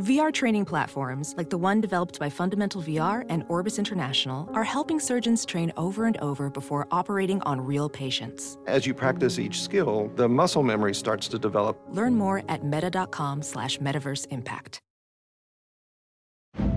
[0.00, 4.98] VR training platforms, like the one developed by Fundamental VR and Orbis International, are helping
[4.98, 8.56] surgeons train over and over before operating on real patients.
[8.66, 11.78] As you practice each skill, the muscle memory starts to develop.
[11.90, 14.80] Learn more at meta.com slash metaverse impact.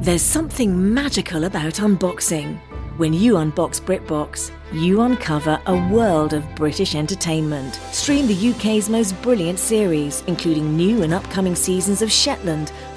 [0.02, 2.60] There's something magical about unboxing.
[2.98, 7.74] When you unbox BritBox, you uncover a world of British entertainment.
[7.91, 12.71] Stream the UK's most brilliant series, including new and upcoming seasons of Shetland,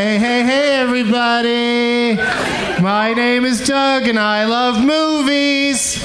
[0.00, 2.16] Hey, hey, hey, everybody!
[2.80, 6.02] My name is Doug and I love movies!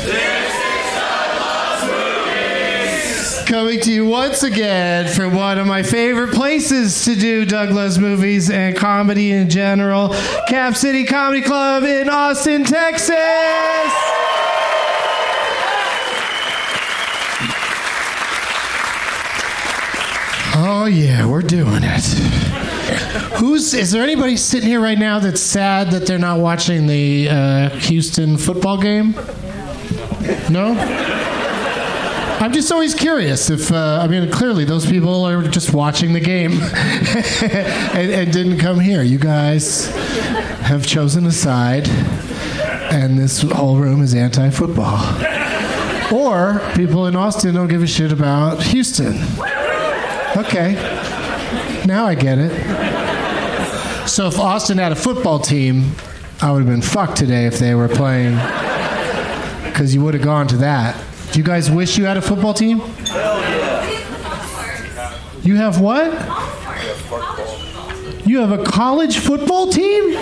[3.47, 7.97] Coming to you once again from one of my favorite places to do Doug Loves
[7.97, 10.13] Movies and comedy in general,
[10.49, 13.15] Cap City Comedy Club in Austin, Texas!
[20.58, 22.24] Oh, yeah, we're doing it.
[23.37, 27.27] Who's is there anybody sitting here right now that's sad that they're not watching the
[27.29, 29.11] uh, Houston football game?
[30.49, 30.75] No.
[32.39, 36.19] I'm just always curious if uh, I mean clearly those people are just watching the
[36.19, 36.51] game
[37.93, 39.03] and, and didn't come here.
[39.03, 39.87] You guys
[40.61, 41.89] have chosen a side,
[42.91, 44.99] and this whole room is anti-football.
[46.13, 49.15] Or people in Austin don't give a shit about Houston.
[50.37, 50.73] Okay,
[51.85, 52.95] now I get it.
[54.08, 55.92] So if Austin had a football team,
[56.42, 58.36] I would have been fucked today if they were playing.
[59.64, 60.95] Because you would have gone to that.
[61.32, 62.80] Do you guys wish you had a football team?
[62.80, 63.76] Hell yeah.
[65.42, 66.11] You have what?
[68.27, 70.15] You have a college football team?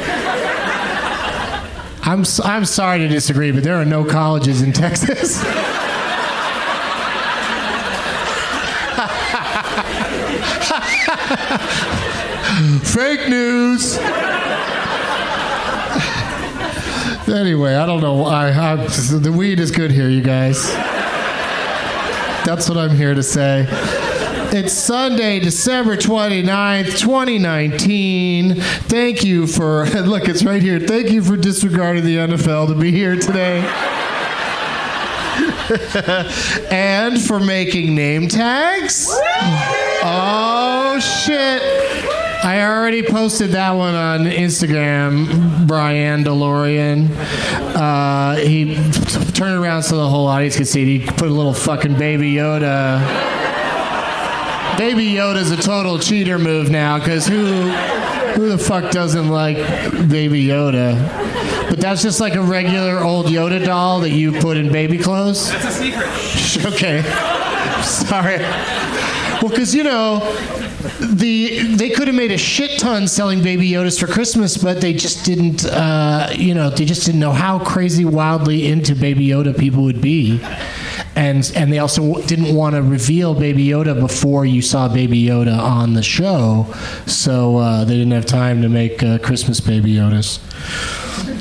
[2.05, 5.43] I'm, I'm sorry to disagree, but there are no colleges in Texas.
[12.83, 13.97] Fake news.
[17.27, 18.25] anyway, I don't know.
[18.25, 20.71] I, I the weed is good here, you guys.
[22.45, 23.65] That's what I'm here to say.
[24.55, 28.61] It's Sunday, December 29th, 2019.
[28.61, 30.79] Thank you for, look, it's right here.
[30.79, 33.61] Thank you for disregarding the NFL to be here today.
[36.69, 39.07] and for making name tags.
[40.03, 42.12] Oh, shit.
[42.43, 47.09] I already posted that one on Instagram, Brian DeLorean.
[47.75, 50.87] Uh, he t- turned around so the whole audience could see it.
[51.01, 52.99] He put a little fucking Baby Yoda.
[54.77, 57.69] Baby Yoda's a total cheater move now, because who,
[58.33, 59.57] who the fuck doesn't like
[60.09, 61.69] Baby Yoda?
[61.69, 65.49] But that's just like a regular old Yoda doll that you put in baby clothes?
[65.51, 66.09] That's a secret.
[66.73, 67.01] Okay.
[67.83, 68.37] Sorry.
[69.41, 70.19] Well, because you know,
[70.99, 74.93] the they could have made a shit ton selling Baby Yodas for Christmas, but they
[74.93, 75.65] just didn't.
[75.65, 80.01] Uh, you know, they just didn't know how crazy, wildly into Baby Yoda people would
[80.01, 80.41] be,
[81.15, 85.57] and and they also didn't want to reveal Baby Yoda before you saw Baby Yoda
[85.57, 86.67] on the show,
[87.05, 90.39] so uh, they didn't have time to make uh, Christmas Baby Yodas.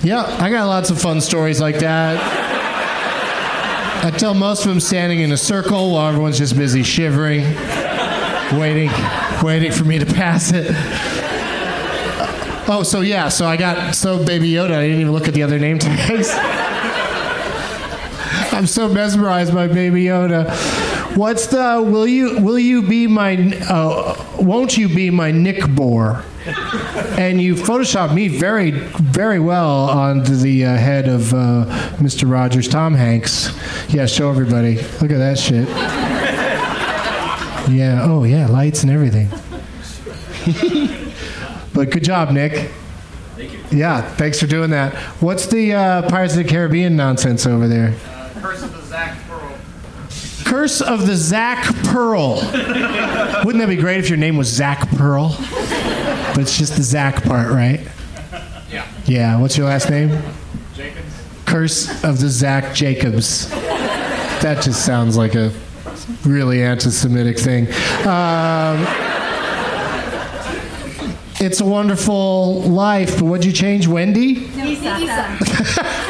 [0.05, 2.51] Yeah, I got lots of fun stories like that.
[4.05, 7.43] I tell most of them standing in a circle while everyone's just busy shivering,
[8.59, 8.91] waiting,
[9.43, 10.67] waiting for me to pass it.
[12.69, 14.77] Oh, so yeah, so I got so Baby Yoda.
[14.77, 16.31] I didn't even look at the other name tags.
[18.53, 20.51] I'm so mesmerized by Baby Yoda.
[21.17, 21.83] What's the?
[21.85, 22.41] Will you?
[22.41, 23.59] Will you be my?
[23.69, 26.25] Uh, won't you be my Nick Boar?
[27.19, 31.65] and you photoshopped me very, very well onto the uh, head of uh,
[31.99, 32.31] Mr.
[32.31, 33.51] Rogers, Tom Hanks.
[33.89, 34.77] Yeah, show everybody.
[34.77, 35.69] Look at that shit.
[37.73, 38.03] Yeah.
[38.05, 38.47] Oh, yeah.
[38.47, 39.29] Lights and everything.
[41.75, 42.71] but good job, Nick.
[43.37, 43.61] Thank you.
[43.79, 44.03] Yeah.
[44.03, 44.95] Thanks for doing that.
[45.21, 47.95] What's the uh, Pirates of the Caribbean nonsense over there?
[48.41, 49.57] Curse of the Zach Pearl.
[50.45, 52.35] Curse of the Zach Pearl.
[53.45, 55.35] Wouldn't that be great if your name was Zach Pearl?
[55.39, 57.81] But it's just the Zach part, right?
[58.71, 58.87] Yeah.
[59.07, 59.41] Yeah.
[59.41, 60.11] What's your last name?
[60.75, 61.23] Jacobs.
[61.47, 63.49] Curse of the Zach Jacobs.
[63.51, 65.53] That just sounds like a
[66.25, 67.67] really anti-Semitic thing.
[68.07, 68.87] Um,
[71.41, 73.17] it's a wonderful life.
[73.19, 74.47] But what'd you change, Wendy?
[74.57, 75.39] Lisa.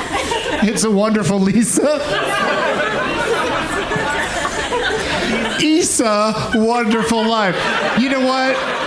[0.64, 1.98] It's a wonderful Lisa.
[5.60, 7.56] Issa, wonderful life.
[7.98, 8.56] You know what?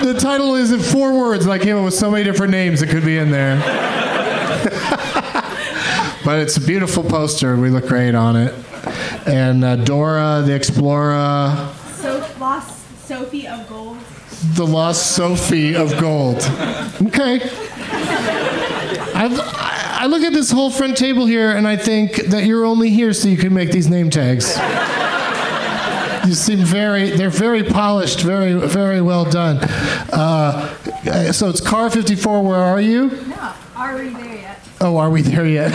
[0.00, 2.80] The title is in four words, and I came up with so many different names
[2.80, 3.56] that could be in there.
[6.24, 7.56] But it's a beautiful poster.
[7.56, 8.54] We look great on it.
[9.26, 13.98] And uh, Dora the Explorer, So, lost Sophie of Gold.
[14.54, 16.38] the Lost Sophie of Gold.
[17.02, 17.40] Okay.
[19.12, 22.88] I've, I look at this whole front table here and I think that you're only
[22.90, 24.56] here so you can make these name tags.
[26.26, 29.58] You seem very, they're very polished, very, very well done.
[30.12, 33.10] Uh, so it's car 54, where are you?
[33.26, 34.60] No, are we there yet?
[34.82, 35.70] Oh, are we there yet?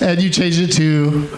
[0.00, 1.28] and you changed it to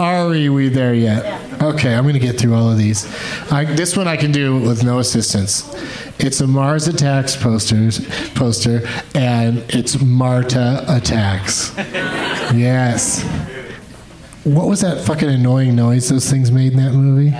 [0.00, 1.62] Are we there yet?
[1.62, 3.06] Okay, I'm going to get through all of these.
[3.52, 5.70] I, this one I can do with no assistance.
[6.18, 8.00] It's a Mars Attacks posters,
[8.30, 11.74] poster, and it's Marta Attacks.
[11.76, 13.22] Yes.
[14.44, 17.30] What was that fucking annoying noise those things made in that movie?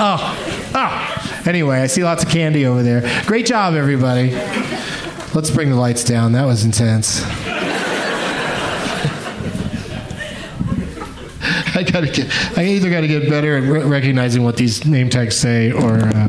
[0.00, 1.07] Oh, oh.
[1.48, 3.00] Anyway, I see lots of candy over there.
[3.24, 4.32] Great job, everybody.
[5.34, 6.32] Let's bring the lights down.
[6.32, 7.22] That was intense.
[11.74, 12.58] I gotta get.
[12.58, 15.94] I either gotta get better at re- recognizing what these name tags say, or.
[15.94, 16.28] Uh,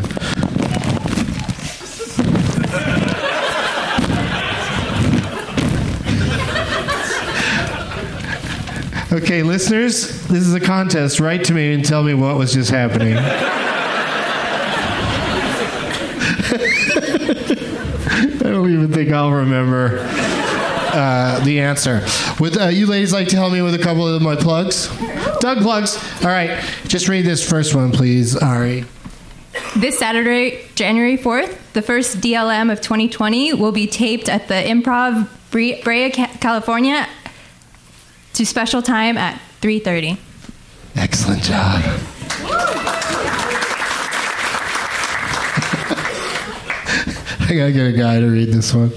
[9.11, 11.19] Okay, listeners, this is a contest.
[11.19, 13.17] Write to me and tell me what was just happening.
[18.41, 22.05] I don't even think I'll remember uh, the answer.
[22.39, 24.87] Would uh, you ladies like to help me with a couple of my plugs?
[25.39, 25.97] Doug plugs.
[26.23, 28.83] All right, just read this first one, please, Ari.
[29.77, 35.29] This Saturday, January 4th, the first DLM of 2020 will be taped at the Improv
[35.51, 37.07] Bre- Brea, California
[38.33, 40.17] to special time at 3:30.
[40.95, 41.81] Excellent job.
[47.49, 48.89] I gotta get a guy to read this one.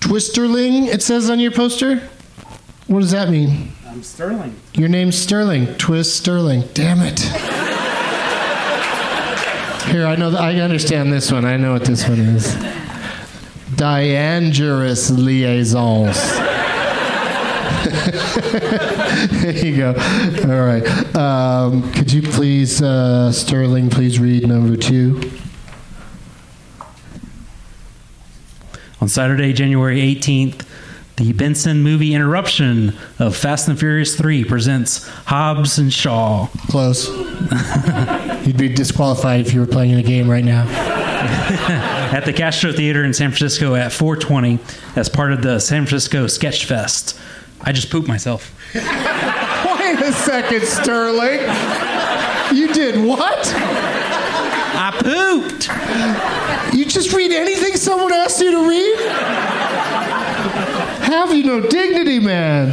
[0.00, 1.96] Twisterling, it says on your poster.
[2.86, 3.72] What does that mean?
[3.86, 4.56] I'm Sterling.
[4.72, 5.66] Your name's Sterling.
[5.76, 6.62] Twist Sterling.
[6.72, 7.20] Damn it.
[9.92, 10.34] Here, I know.
[10.34, 11.44] I understand this one.
[11.44, 12.56] I know what this one is.
[13.76, 16.16] Diangerous liaisons.
[19.42, 19.88] there you go.
[20.44, 21.14] All right.
[21.14, 25.30] Um, could you please, uh, Sterling, please read number two?
[29.00, 30.64] On Saturday, January 18th,
[31.16, 36.46] the Benson movie interruption of Fast and Furious 3 presents Hobbs and Shaw.
[36.68, 37.08] Close.
[38.46, 40.64] You'd be disqualified if you were playing in a game right now.
[41.18, 44.58] at the Castro Theater in San Francisco at 420
[44.96, 47.18] as part of the San Francisco Sketch Fest.
[47.60, 48.54] I just pooped myself.
[48.74, 48.84] Wait
[50.00, 51.40] a second, Sterling.
[52.56, 53.52] You did what?
[54.80, 56.37] I pooped.
[56.72, 58.98] You just read anything someone asks you to read?
[61.08, 62.72] Have you no dignity, man?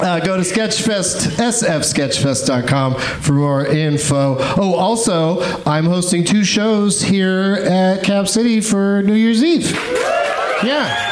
[0.00, 4.36] Uh, go to Sketchfest, sfsketchfest.com for more info.
[4.38, 9.72] Oh, also, I'm hosting two shows here at Cap City for New Year's Eve.
[10.64, 11.06] Yeah.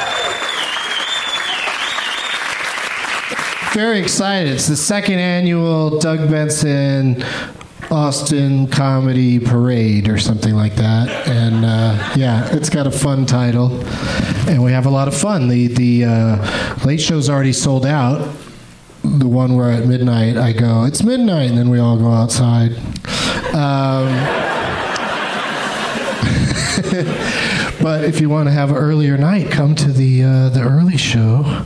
[3.75, 4.55] Very excited.
[4.55, 7.23] It's the second annual Doug Benson
[7.91, 11.29] Austin Comedy Parade or something like that.
[11.29, 13.85] And uh, yeah, it's got a fun title.
[14.49, 15.49] And we have a lot of fun.
[15.49, 18.35] The, the uh, late show's already sold out.
[19.03, 22.77] The one where at midnight I go, it's midnight, and then we all go outside.
[23.55, 24.13] Um,
[27.81, 30.97] but if you want to have an earlier night, come to the uh, the early
[30.97, 31.65] show,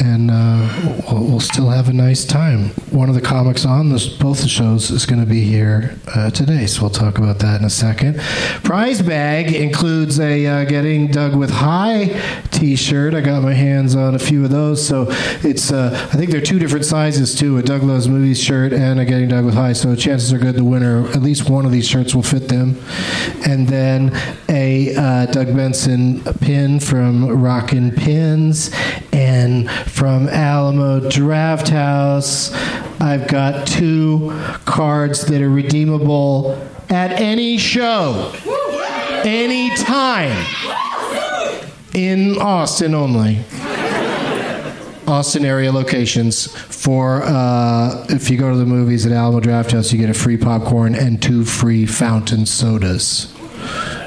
[0.00, 2.70] and uh, we'll, we'll still have a nice time.
[2.90, 6.30] One of the comics on this, both the shows is going to be here uh,
[6.30, 8.18] today, so we'll talk about that in a second.
[8.62, 13.14] Prize bag includes a uh, Getting Doug with High T-shirt.
[13.14, 15.06] I got my hands on a few of those, so
[15.42, 19.00] it's uh, I think they're two different sizes too: a Doug Loves Movies shirt and
[19.00, 19.72] a Getting Doug with High.
[19.72, 22.80] So chances are good the winner, at least one of these shirts, will fit them.
[23.46, 24.12] And then
[24.48, 28.70] a uh, Doug Benson pin from Rockin' Pins,
[29.12, 32.52] and from Alamo Drafthouse,
[33.00, 34.30] I've got two
[34.64, 36.52] cards that are redeemable
[36.88, 38.32] at any show,
[39.24, 40.46] any time,
[41.94, 43.40] in Austin only.
[45.06, 49.98] Austin area locations for uh, if you go to the movies at Alamo Drafthouse, you
[49.98, 53.32] get a free popcorn and two free fountain sodas.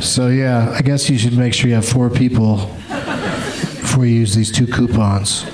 [0.01, 2.57] So yeah, I guess you should make sure you have four people
[3.79, 5.45] before you use these two coupons.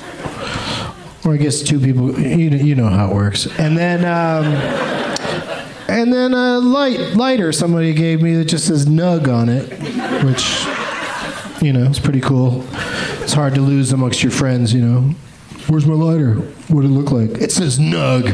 [1.25, 2.20] Or I guess two people.
[2.20, 3.48] You, you know how it works.
[3.60, 4.05] And then.
[4.05, 4.46] Um,
[5.88, 9.70] and then a light lighter somebody gave me that just says Nug on it,
[10.24, 10.65] which
[11.63, 12.65] you know is pretty cool.
[13.22, 15.15] It's hard to lose amongst your friends, you know.
[15.67, 16.36] Where's my lighter?
[16.67, 17.41] What did it look like?
[17.41, 18.25] It says Nug.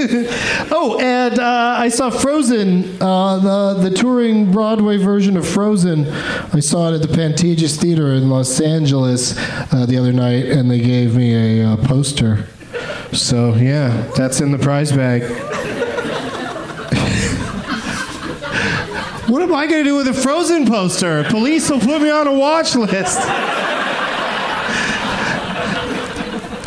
[0.70, 6.08] oh, and uh, I saw Frozen, uh, the the touring Broadway version of Frozen.
[6.08, 10.70] I saw it at the Pantages Theater in Los Angeles uh, the other night, and
[10.70, 12.46] they gave me a uh, poster.
[13.12, 15.22] So yeah, that's in the prize bag.
[19.28, 21.24] what am I going to do with a Frozen poster?
[21.24, 23.20] Police will put me on a watch list.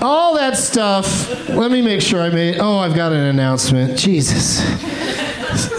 [0.03, 1.47] All that stuff.
[1.47, 2.57] Let me make sure I made.
[2.59, 3.97] Oh, I've got an announcement.
[3.97, 4.61] Jesus.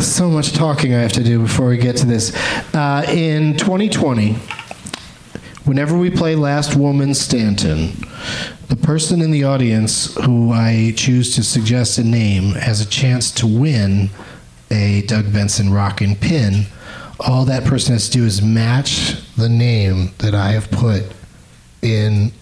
[0.02, 2.34] So much talking I have to do before we get to this.
[2.74, 4.32] Uh, in 2020,
[5.66, 7.92] whenever we play Last Woman Standing,
[8.68, 13.30] the person in the audience who I choose to suggest a name has a chance
[13.32, 14.08] to win
[14.70, 16.64] a Doug Benson Rockin' Pin.
[17.20, 21.02] All that person has to do is match the name that I have put
[21.82, 22.32] in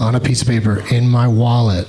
[0.00, 1.86] on a piece of paper in my wallet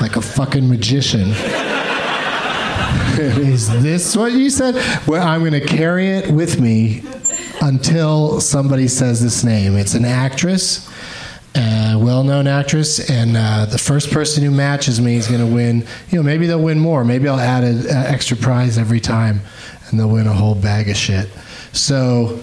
[0.00, 1.30] like a fucking magician.
[3.18, 4.74] is this what you said?
[5.06, 7.02] Well, I'm going to carry it with me
[7.60, 9.76] until somebody says this name.
[9.76, 10.88] It's an actress,
[11.56, 15.84] a well-known actress, and uh, the first person who matches me is going to win.
[16.10, 17.04] You know, maybe they'll win more.
[17.04, 19.40] Maybe I'll add an extra prize every time,
[19.88, 21.28] and they'll win a whole bag of shit.
[21.72, 22.40] So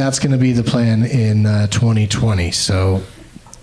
[0.00, 2.50] that's going to be the plan in uh, 2020.
[2.52, 3.02] So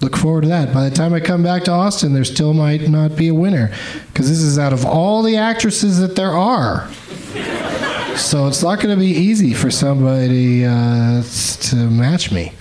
[0.02, 0.72] look forward to that.
[0.72, 3.74] By the time I come back to Austin, there still might not be a winner
[4.14, 6.88] because this is out of all the actresses that there are.
[8.16, 12.54] So it's not going to be easy for somebody uh, to match me.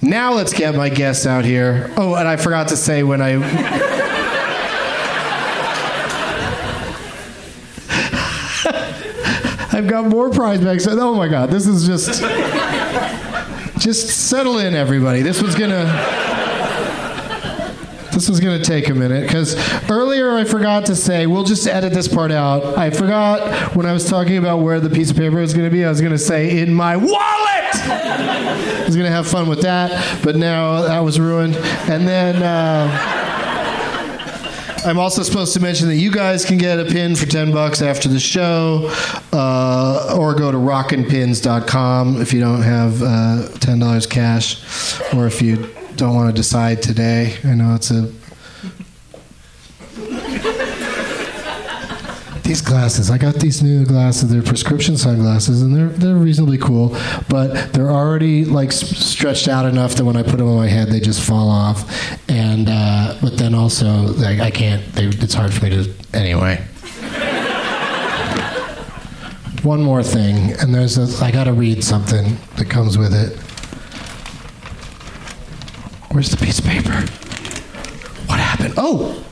[0.00, 1.92] Now let's get my guests out here.
[1.96, 4.02] Oh, and I forgot to say when I.
[9.74, 10.86] I've got more prize bags.
[10.86, 12.22] Oh my God, this is just.
[13.78, 15.20] Just settle in, everybody.
[15.20, 15.84] This was gonna.
[18.12, 19.56] This was going to take a minute because
[19.90, 22.78] earlier I forgot to say, we'll just edit this part out.
[22.78, 25.70] I forgot when I was talking about where the piece of paper was going to
[25.70, 27.10] be, I was going to say, in my wallet!
[27.74, 31.56] I was going to have fun with that, but now that was ruined.
[31.56, 32.40] And then.
[32.40, 33.23] Uh,
[34.84, 37.80] I'm also supposed to mention that you guys can get a pin for 10 bucks
[37.80, 38.90] after the show,
[39.32, 45.68] uh, or go to rockinpins.com if you don't have uh, $10 cash, or if you
[45.96, 47.36] don't want to decide today.
[47.44, 48.12] I know it's a.
[52.44, 54.28] These glasses, I got these new glasses.
[54.28, 56.94] They're prescription sunglasses, and they're they're reasonably cool.
[57.26, 60.88] But they're already like stretched out enough that when I put them on my head,
[60.88, 61.90] they just fall off.
[62.28, 64.84] And uh, but then also, like, I can't.
[64.92, 66.56] They, it's hard for me to anyway.
[69.62, 71.24] One more thing, and there's a.
[71.24, 73.38] I got to read something that comes with it.
[76.12, 76.92] Where's the piece of paper?
[78.26, 78.74] What happened?
[78.76, 79.24] Oh,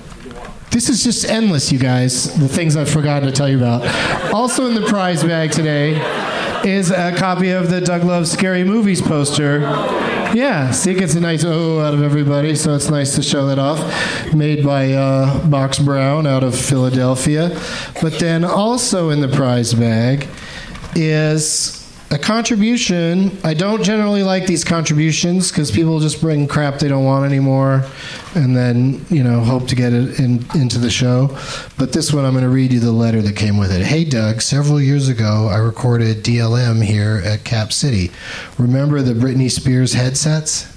[0.72, 2.32] this is just endless, you guys.
[2.38, 3.84] The things I've forgotten to tell you about.
[4.32, 6.00] Also in the prize bag today
[6.64, 9.60] is a copy of the Doug Loves Scary Movies poster.
[10.34, 13.46] Yeah, see, it gets a nice oh out of everybody, so it's nice to show
[13.48, 14.32] that off.
[14.32, 17.50] Made by uh, Box Brown out of Philadelphia.
[18.00, 20.26] But then also in the prize bag
[20.94, 21.81] is
[22.12, 23.38] a contribution.
[23.42, 27.86] I don't generally like these contributions because people just bring crap they don't want anymore,
[28.34, 31.36] and then you know hope to get it in, into the show.
[31.78, 33.82] But this one, I'm going to read you the letter that came with it.
[33.82, 34.42] Hey, Doug.
[34.42, 38.10] Several years ago, I recorded DLM here at Cap City.
[38.58, 40.70] Remember the Britney Spears headsets?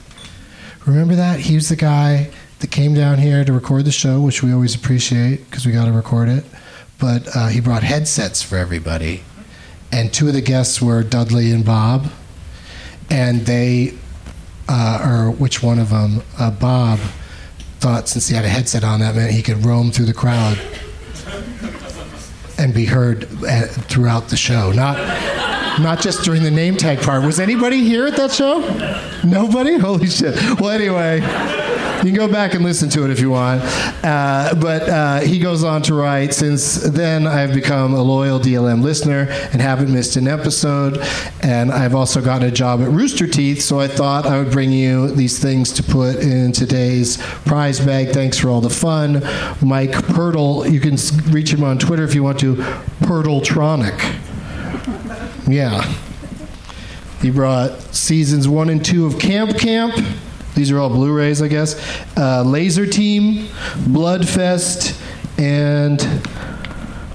[0.86, 1.42] Remember that?
[1.42, 4.74] He was the guy that came down here to record the show, which we always
[4.74, 6.46] appreciate because we got to record it.
[6.98, 9.24] But uh, he brought headsets for everybody.
[9.96, 12.12] And two of the guests were Dudley and Bob.
[13.10, 13.94] And they,
[14.68, 16.22] uh, or which one of them?
[16.38, 17.00] Uh, Bob
[17.80, 20.60] thought since he had a headset on, that meant he could roam through the crowd
[22.58, 24.74] and be heard uh, throughout the show.
[24.74, 24.98] Not
[25.80, 27.24] not just during the name tag part.
[27.24, 28.60] Was anybody here at that show?
[29.24, 29.78] Nobody?
[29.80, 30.36] Holy shit.
[30.60, 31.16] Well, anyway,
[32.06, 33.62] you can go back and listen to it if you want.
[34.04, 38.82] Uh, but uh, he goes on to write Since then, I've become a loyal DLM
[38.82, 41.00] listener and haven't missed an episode.
[41.42, 44.72] And I've also gotten a job at Rooster Teeth, so I thought I would bring
[44.72, 48.10] you these things to put in today's prize bag.
[48.10, 49.22] Thanks for all the fun.
[49.62, 50.98] Mike Pirtle, you can
[51.34, 52.56] reach him on Twitter if you want to,
[53.02, 54.25] Pirtletronic.
[55.48, 55.82] Yeah.
[57.22, 59.96] He brought seasons one and two of Camp Camp.
[60.54, 61.76] These are all Blu-rays, I guess.
[62.16, 63.48] Uh, Lazer Team,
[63.90, 65.02] Bloodfest,
[65.38, 66.00] and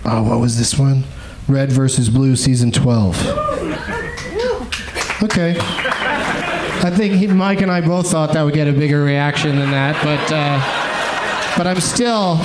[0.04, 1.04] oh, what was this one?
[1.48, 3.16] Red versus Blue, season twelve.
[5.22, 5.56] Okay.
[5.58, 9.70] I think he, Mike and I both thought that would get a bigger reaction than
[9.70, 12.36] that, but uh, but I'm still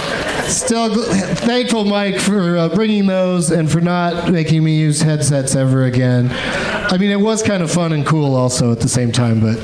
[0.44, 5.56] still gl- thankful, Mike, for uh, bringing those and for not making me use headsets
[5.56, 6.30] ever again.
[6.32, 9.58] I mean, it was kind of fun and cool also at the same time, but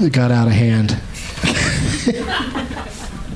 [0.00, 1.00] it got out of hand.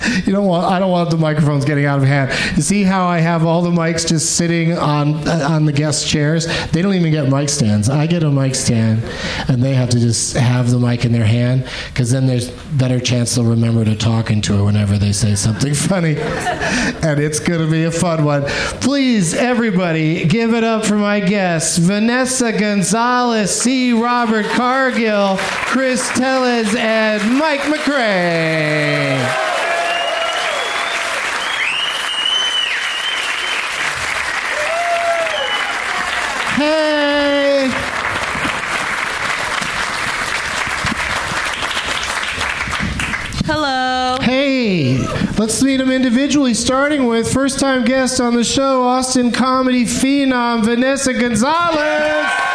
[0.23, 0.71] You don't want.
[0.71, 2.31] I don't want the microphones getting out of hand.
[2.57, 6.07] You see how I have all the mics just sitting on uh, on the guest
[6.07, 6.47] chairs?
[6.71, 7.89] They don't even get mic stands.
[7.89, 9.03] I get a mic stand,
[9.49, 13.01] and they have to just have the mic in their hand because then there's better
[13.01, 17.71] chance they'll remember to talk into it whenever they say something funny, and it's gonna
[17.71, 18.45] be a fun one.
[18.81, 23.93] Please, everybody, give it up for my guests: Vanessa Gonzalez, C.
[23.93, 29.52] Robert Cargill, Chris Tellez, and Mike McRae.
[36.63, 37.69] Hey!
[43.45, 44.17] Hello.
[44.21, 44.99] Hey,
[45.39, 50.65] let's meet them individually, starting with first time guest on the show, Austin comedy phenom
[50.65, 52.52] Vanessa Gonzalez.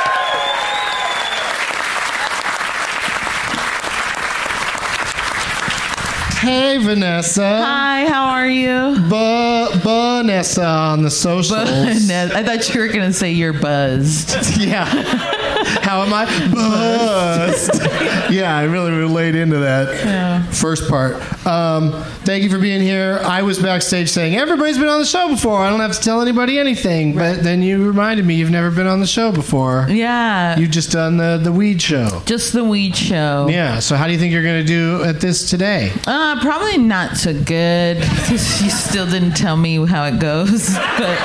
[6.48, 7.62] Hey, Vanessa.
[7.62, 8.96] Hi, how are you?
[9.10, 11.68] Bu- Vanessa on the socials.
[12.10, 14.34] I thought you were going to say you're buzzed.
[14.58, 15.34] yeah.
[15.66, 16.26] How am I?
[16.54, 17.82] Bust.
[18.32, 21.16] yeah, I really relate into that first part.
[21.46, 23.20] Um, thank you for being here.
[23.24, 25.60] I was backstage saying, everybody's been on the show before.
[25.60, 27.16] I don't have to tell anybody anything.
[27.16, 29.88] But then you reminded me you've never been on the show before.
[29.90, 30.58] Yeah.
[30.58, 32.22] You've just done the, the weed show.
[32.26, 33.48] Just the weed show.
[33.50, 35.92] Yeah, so how do you think you're going to do at this today?
[36.06, 37.98] Uh, probably not so good.
[38.30, 41.20] You still didn't tell me how it goes, but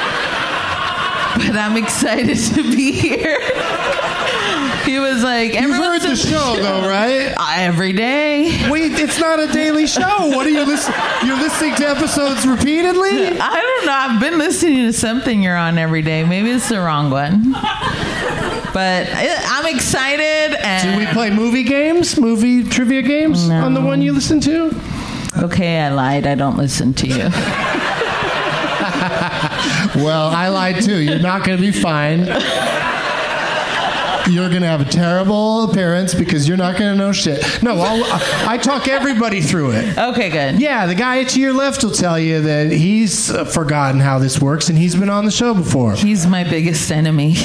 [1.35, 3.39] but I'm excited to be here.
[4.85, 7.33] He was like, You've heard the show, though, right?
[7.43, 8.69] Uh, every day.
[8.71, 10.29] Wait, it's not a daily show.
[10.29, 10.99] What are you listening?
[11.25, 13.39] You're listening to episodes repeatedly?
[13.41, 13.93] I don't know.
[13.93, 16.25] I've been listening to something you're on every day.
[16.25, 17.53] Maybe it's the wrong one.
[17.53, 20.57] But I- I'm excited.
[20.65, 24.75] And Do we play movie games, movie trivia games on the one you listen to?
[25.39, 26.27] Okay, I lied.
[26.27, 27.29] I don't listen to you.
[29.95, 30.99] Well, I lied too.
[31.01, 32.21] You're not going to be fine.
[34.33, 37.63] You're going to have a terrible appearance because you're not going to know shit.
[37.63, 38.03] No, I'll,
[38.49, 39.99] I talk everybody through it.
[39.99, 40.59] Okay, good.
[40.59, 44.41] Yeah, the guy to your left will tell you that he's uh, forgotten how this
[44.41, 45.93] works and he's been on the show before.
[45.93, 47.35] He's my biggest enemy.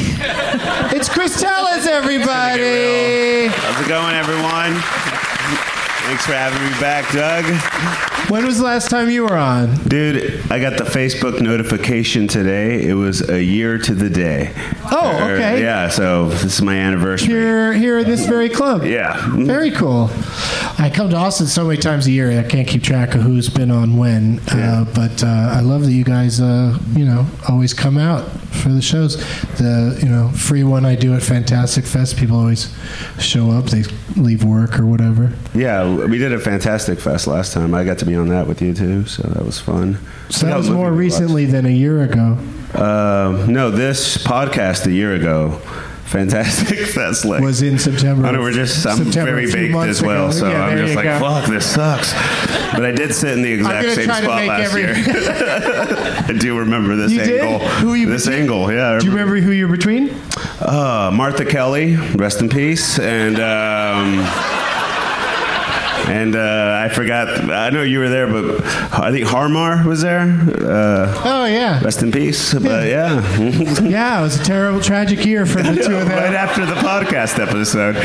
[0.90, 3.48] It's Chris Tellez, everybody.
[3.50, 4.82] How's it going, everyone?
[6.08, 8.17] Thanks for having me back, Doug.
[8.30, 9.76] When was the last time you were on?
[9.88, 12.86] Dude, I got the Facebook notification today.
[12.86, 14.52] It was a year to the day.
[14.92, 15.62] Oh, Or- okay.
[15.62, 17.30] yeah, so this is my anniversary.
[17.30, 18.84] Here, here in this very club.
[18.84, 19.16] Yeah.
[19.34, 20.10] Very cool.
[20.78, 23.50] I come to Austin so many times a year, I can't keep track of who's
[23.50, 24.40] been on when.
[24.52, 28.70] Uh, but uh, I love that you guys, uh, you know, always come out for
[28.70, 29.18] the shows.
[29.58, 32.74] The you know free one I do at Fantastic Fest, people always
[33.20, 33.66] show up.
[33.66, 33.84] They
[34.16, 35.32] leave work or whatever.
[35.54, 37.74] Yeah, we did a fantastic fest last time.
[37.74, 39.98] I got to be on that with you too, so that was fun.
[40.30, 42.38] So that was more recently than a year ago.
[42.74, 45.60] Uh, no, this podcast a year ago.
[46.08, 47.42] Fantastic Fest Lake.
[47.42, 48.28] was in September.
[48.28, 48.86] I know we're just.
[48.88, 50.32] I'm September, very baked as well, ago.
[50.38, 51.20] so Yeah, I'm just like, go.
[51.20, 52.14] fuck, this sucks.
[52.74, 54.94] But I did sit in the exact same spot last every- year.
[54.98, 57.42] I do remember this You did?
[57.42, 57.68] angle.
[57.68, 58.42] Who you This between?
[58.44, 59.00] angle, yeah.
[59.00, 60.10] Do you remember who you're between?
[60.62, 64.20] Uh, Martha Kelly, rest in peace, and um,
[66.08, 67.28] and uh, I forgot.
[67.50, 70.22] I know you were there, but I think Harmar was there.
[70.22, 71.82] Uh, Oh yeah.
[71.84, 72.54] rest in peace.
[72.54, 73.22] But yeah,
[73.82, 76.18] Yeah, it was a terrible, tragic year for the two of them.
[76.18, 77.98] right after the podcast episode.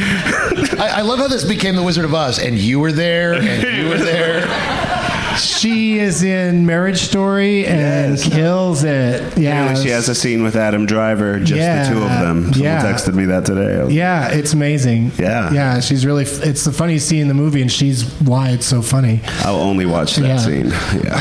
[0.81, 3.62] I, I love how this became the Wizard of Oz, and you were there, and
[3.62, 4.43] you were there.
[5.37, 9.37] She is in Marriage Story and kills it.
[9.38, 12.42] Yeah, she has a scene with Adam Driver, just Yeah, the two of them.
[12.53, 12.83] Someone yeah.
[12.83, 13.83] texted me that today.
[13.85, 15.12] Was- Yeah, it's amazing.
[15.18, 15.53] Yeah.
[15.53, 16.25] yeah, she's really.
[16.25, 19.21] It's the funniest scene in the movie, and she's why it's so funny.
[19.40, 20.37] I'll only watch that Yeah.
[20.38, 20.66] scene.
[21.05, 21.18] Yeah.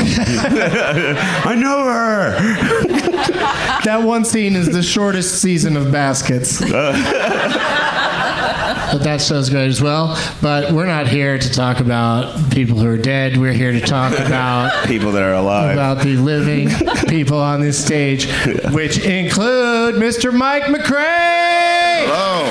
[1.45, 2.37] I know her.
[3.83, 6.61] That one scene is the shortest season of Baskets.
[8.91, 10.17] but that show's great as well.
[10.41, 13.37] But we're not here to talk about people who are dead.
[13.37, 15.73] We're here to talk about People that are alive.
[15.73, 16.69] about the living
[17.07, 18.25] people on this stage,
[18.71, 20.33] which include Mr.
[20.33, 22.05] Mike McRae.
[22.05, 22.43] Hello.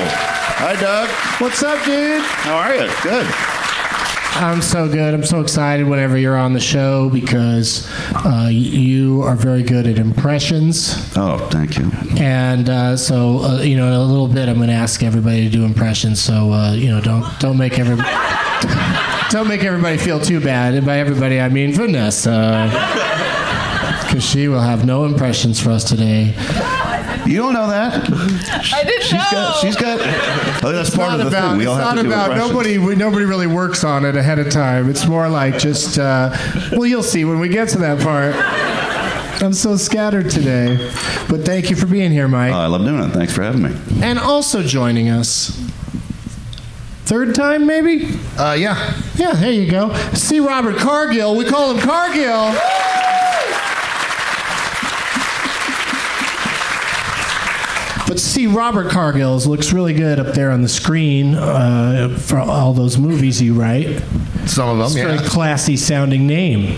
[0.62, 1.08] Hi, Doug.
[1.40, 2.22] What's up, dude?
[2.22, 2.90] How are you?
[3.02, 3.26] Good.
[4.32, 5.12] I'm so good.
[5.12, 9.98] I'm so excited whenever you're on the show because uh, you are very good at
[9.98, 10.94] impressions.
[11.16, 11.90] Oh, thank you.
[12.18, 15.44] And uh, so, uh, you know, in a little bit, I'm going to ask everybody
[15.44, 16.20] to do impressions.
[16.20, 18.08] So, uh, you know, don't don't make everybody
[19.30, 20.74] don't make everybody feel too bad.
[20.74, 22.68] And by everybody, I mean Vanessa,
[24.06, 26.34] because she will have no impressions for us today.
[27.26, 28.04] You don't know that.
[28.74, 29.28] I didn't She's know.
[29.30, 29.60] got.
[29.60, 30.00] She's got.
[30.64, 31.58] Oh, that's part of the about, thing.
[31.58, 32.50] We all have not to do about impressions.
[32.52, 32.78] nobody.
[32.78, 34.88] we- Nobody really works on it ahead of time.
[34.90, 35.98] It's more like just.
[35.98, 36.36] Uh,
[36.72, 38.34] well, you'll see when we get to that part.
[39.42, 40.76] I'm so scattered today,
[41.28, 42.52] but thank you for being here, Mike.
[42.52, 43.08] Oh, I love doing it.
[43.12, 43.74] Thanks for having me.
[44.02, 45.48] and also joining us.
[47.06, 48.06] Third time, maybe?
[48.38, 49.00] Uh, yeah.
[49.16, 49.94] Yeah, there you go.
[50.12, 50.40] C.
[50.40, 51.36] Robert Cargill.
[51.36, 52.54] We call him Cargill.
[58.10, 62.72] But see, Robert Cargill's looks really good up there on the screen uh, for all
[62.72, 64.02] those movies you write.
[64.46, 65.28] Some of It's a them, very yeah.
[65.28, 66.76] classy sounding name.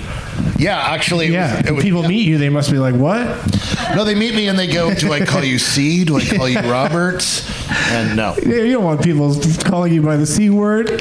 [0.58, 3.24] Yeah, actually, it Yeah, was, it was, people meet you, they must be like, "What?"
[3.96, 6.04] no, they meet me and they go, "Do I call you C?
[6.04, 7.24] Do I call you Robert?"
[7.88, 8.34] And no.
[8.44, 10.88] Yeah, You don't want people calling you by the c word.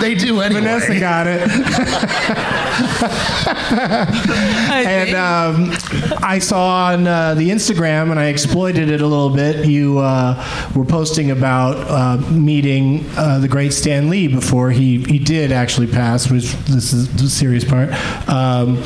[0.00, 0.60] they do anyway.
[0.60, 1.48] Vanessa got it.
[4.86, 5.72] and um,
[6.22, 9.66] I saw on uh, the Instagram, and I exploited it a little bit.
[9.66, 15.18] You uh, were posting about uh, meeting uh, the great Stan Lee before he, he
[15.18, 17.90] did actually pass, which this is the serious part.
[18.28, 18.82] Um,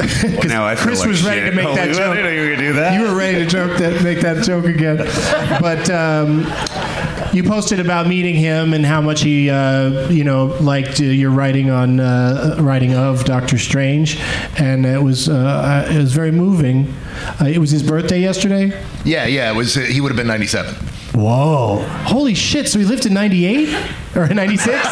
[0.00, 1.50] 'cause Now I feel Chris like was ready shit.
[1.50, 2.16] to make Oh, that joke.
[2.16, 2.94] you do that?
[2.98, 4.96] You were ready to joke that, make that joke again.
[5.60, 6.44] But um,
[7.32, 11.30] you posted about meeting him and how much he, uh, you know, liked uh, your
[11.30, 14.18] writing on uh, writing of Doctor Strange,
[14.58, 16.92] and it was uh, it was very moving.
[17.40, 18.68] Uh, it was his birthday yesterday.
[19.04, 19.50] Yeah, yeah.
[19.52, 19.76] It was.
[19.76, 20.74] Uh, he would have been ninety-seven.
[21.14, 21.84] Whoa!
[22.04, 22.68] Holy shit!
[22.68, 24.78] So he lived in '98 or '96?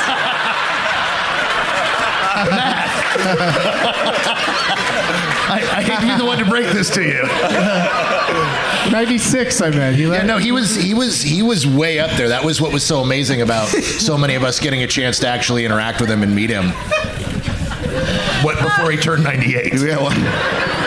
[5.51, 7.23] I, I hate to be the one to break this to you.
[8.91, 9.95] 96, I bet.
[9.95, 12.29] He Yeah, no, he was he was he was way up there.
[12.29, 15.29] That was what was so amazing about so many of us getting a chance to
[15.29, 16.71] actually interact with him and meet him.
[18.45, 19.75] What before he turned ninety-eight?
[19.75, 20.11] Yeah, well,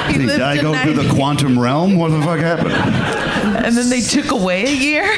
[0.07, 1.97] He did he lived die to go through the quantum realm?
[1.97, 2.73] What the fuck happened?
[3.65, 5.17] And then they took away a year?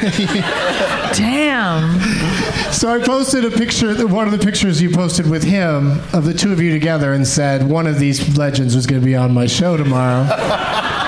[1.14, 2.00] Damn.
[2.72, 6.34] So I posted a picture, one of the pictures you posted with him of the
[6.34, 9.32] two of you together, and said one of these legends was going to be on
[9.32, 10.24] my show tomorrow.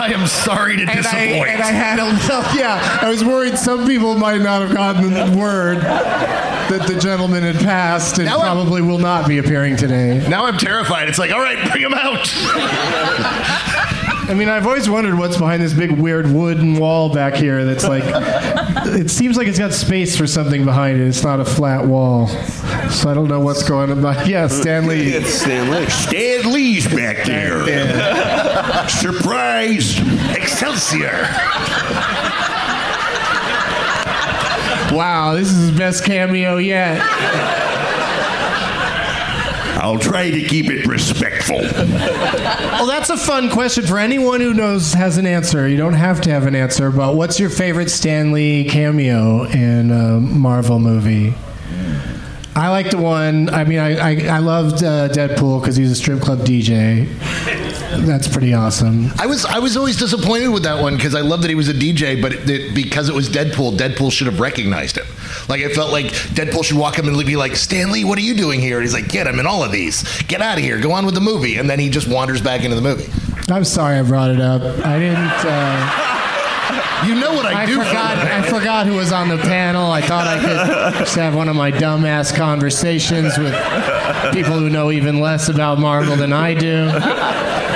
[0.00, 1.48] I am sorry to And I, disappoint.
[1.50, 5.12] and I had a little, yeah, I was worried some people might not have gotten
[5.12, 9.76] the word that the gentleman had passed and Now I'm- probably will not be appearing
[9.76, 10.26] today.
[10.28, 11.08] now I'm terrified.
[11.08, 12.26] It's like, all right, bring him out.
[14.30, 17.82] I mean, I've always wondered what's behind this big weird wooden wall back here that's
[17.82, 18.04] like,
[18.86, 21.08] it seems like it's got space for something behind it.
[21.08, 22.28] It's not a flat wall.
[22.90, 24.00] So I don't know what's going on.
[24.00, 25.14] But Yeah, Stan Lee.
[25.14, 25.88] It's Stan Lee.
[25.88, 28.88] Stan Lee's back there.
[28.88, 29.98] Surprise!
[30.36, 31.26] Excelsior.
[34.96, 37.00] Wow, this is his best cameo yet.
[39.80, 41.60] I'll try to keep it respectful.
[41.60, 45.66] Well, that's a fun question for anyone who knows has an answer.
[45.66, 49.90] You don't have to have an answer, but what's your favorite Stan Lee cameo in
[49.90, 51.34] a Marvel movie?
[52.56, 53.48] I like the one.
[53.50, 57.08] I mean, I I, I loved uh, Deadpool because he's a strip club DJ.
[58.06, 59.10] That's pretty awesome.
[59.18, 61.68] I was I was always disappointed with that one because I love that he was
[61.68, 65.06] a DJ, but it, because it was Deadpool, Deadpool should have recognized him.
[65.48, 68.22] Like it felt like Deadpool should walk up and be like, "Stan Lee, what are
[68.22, 70.22] you doing here?" And he's like, "Kid, I'm in all of these.
[70.22, 70.80] Get out of here.
[70.80, 73.10] Go on with the movie." And then he just wanders back into the movie.
[73.50, 74.62] I'm sorry I brought it up.
[74.84, 75.18] I didn't.
[75.18, 76.19] Uh,
[77.06, 77.76] You know what I, I do?
[77.78, 78.18] forgot.
[78.18, 79.90] I forgot who was on the panel.
[79.90, 83.54] I thought I could just have one of my dumbass conversations with
[84.34, 86.90] people who know even less about Marvel than I do.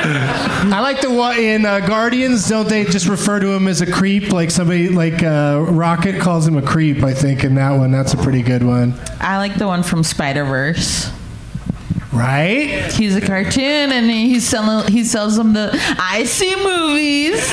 [0.07, 2.46] I like the one in uh, Guardians.
[2.48, 4.30] Don't they just refer to him as a creep?
[4.33, 7.02] Like somebody, like uh, Rocket calls him a creep.
[7.02, 8.94] I think in that one, that's a pretty good one.
[9.20, 11.11] I like the one from Spider Verse.
[12.14, 12.92] Right?
[12.92, 17.44] He's a cartoon, and he selling he sells them the I see movies.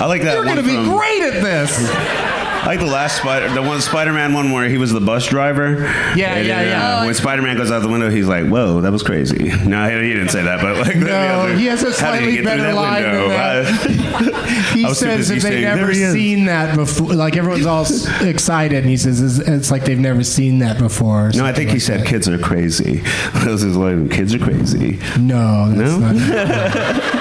[0.00, 2.29] I like that You're one gonna be great at this.
[2.70, 5.80] Like the last Spider, the one Spider-Man one where he was the bus driver.
[6.14, 7.04] Yeah, And, yeah, uh, yeah.
[7.04, 10.12] when Spider-Man goes out the window, he's like, "Whoa, that was crazy." No, he, he
[10.14, 12.58] didn't say that, but like, the No, other, he has a slightly he get through
[12.58, 13.30] better that line than
[14.30, 17.12] I- He I was too says that they've never "There he is." seen that before.
[17.14, 17.84] Like everyone's all
[18.20, 21.30] excited, and he says it's, like they've never seen that before.
[21.34, 22.98] No, I think he said kids are crazy.
[23.34, 24.08] That was his line.
[24.08, 25.00] Kids are crazy.
[25.18, 27.19] No, that's no.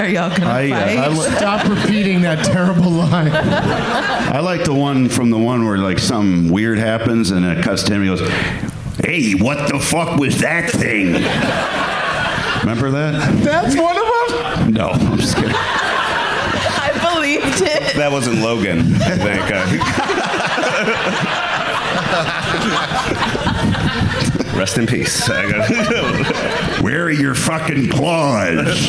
[0.00, 0.06] Not.
[0.06, 0.98] Are y'all gonna I, uh, fight?
[0.98, 3.30] I li- Stop repeating that terrible line.
[3.32, 7.82] I like the one from the one where like something weird happens and it cuts
[7.84, 8.02] to him.
[8.02, 8.20] He goes,
[9.04, 11.12] "Hey, what the fuck was that thing?"
[12.60, 13.42] Remember that?
[13.42, 14.04] That's one of
[14.66, 14.72] them.
[14.74, 15.50] No, I'm just kidding.
[15.54, 17.94] I believed it.
[17.96, 18.80] That wasn't Logan.
[18.96, 19.40] I think.
[24.60, 25.26] Rest in peace.
[25.30, 28.88] I got- Where are your fucking claws?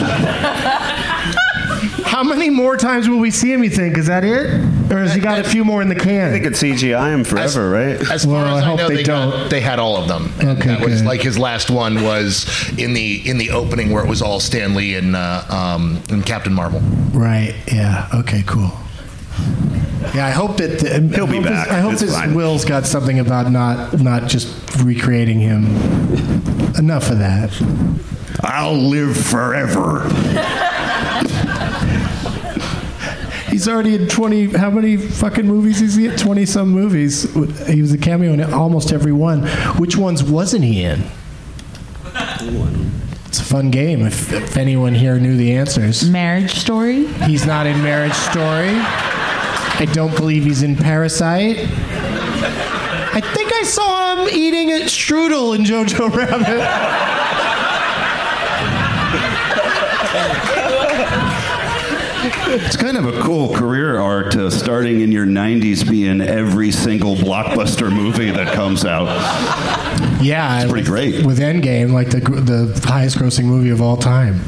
[2.03, 3.63] How many more times will we see him?
[3.63, 4.47] You think is that it,
[4.91, 6.34] or has he got a few more in the can?
[6.34, 8.12] They could CGI him forever, right?
[8.12, 9.29] As far Well, as I I, hope know, they they, don't.
[9.31, 10.34] Got, they had all of them.
[10.41, 12.45] Okay, that was like his last one was
[12.77, 16.25] in the in the opening where it was all Stan Lee and uh, um, and
[16.25, 16.81] Captain Marvel.
[17.13, 17.55] Right.
[17.71, 18.10] Yeah.
[18.13, 18.43] Okay.
[18.45, 18.71] Cool.
[20.15, 20.81] Yeah, I hope that
[21.15, 21.67] He'll be I hope back.
[21.67, 22.33] His, I hope It's his fine.
[22.33, 24.47] Will's got something about not not just
[24.83, 25.65] recreating him.
[26.77, 27.51] Enough of that.
[28.43, 30.07] I'll live forever.
[33.49, 34.47] He's already in twenty.
[34.47, 36.17] How many fucking movies is he in?
[36.17, 37.23] Twenty some movies.
[37.67, 39.43] He was a cameo in almost every one.
[39.77, 41.03] Which ones wasn't he in?
[43.27, 44.01] It's a fun game.
[44.05, 47.07] If, if anyone here knew the answers, Marriage Story.
[47.07, 48.71] he's not in Marriage Story.
[49.82, 51.58] I don't believe he's in Parasite.
[53.13, 56.62] I think I saw him eating a strudel in Jojo Rabbit.
[62.54, 66.72] It's kind of a cool career arc to starting in your 90s being in every
[66.72, 69.08] single blockbuster movie that comes out.
[70.22, 71.26] Yeah, It's pretty great.
[71.26, 74.41] with Endgame, like the the highest grossing movie of all time.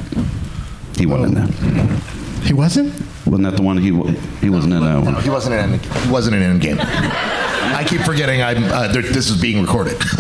[0.98, 2.44] He wasn't in that.
[2.44, 2.94] He wasn't.
[3.26, 4.08] Wasn't that the one he wa-
[4.42, 5.16] he wasn't in that one?
[5.24, 6.78] He wasn't in he wasn't in Endgame.
[6.80, 9.98] I keep forgetting I'm uh, there, this is being recorded.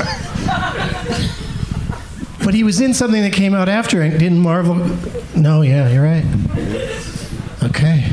[2.43, 4.01] But he was in something that came out after.
[4.01, 4.75] and Didn't Marvel?
[5.33, 6.25] No, yeah, you're right.
[7.63, 8.05] Okay.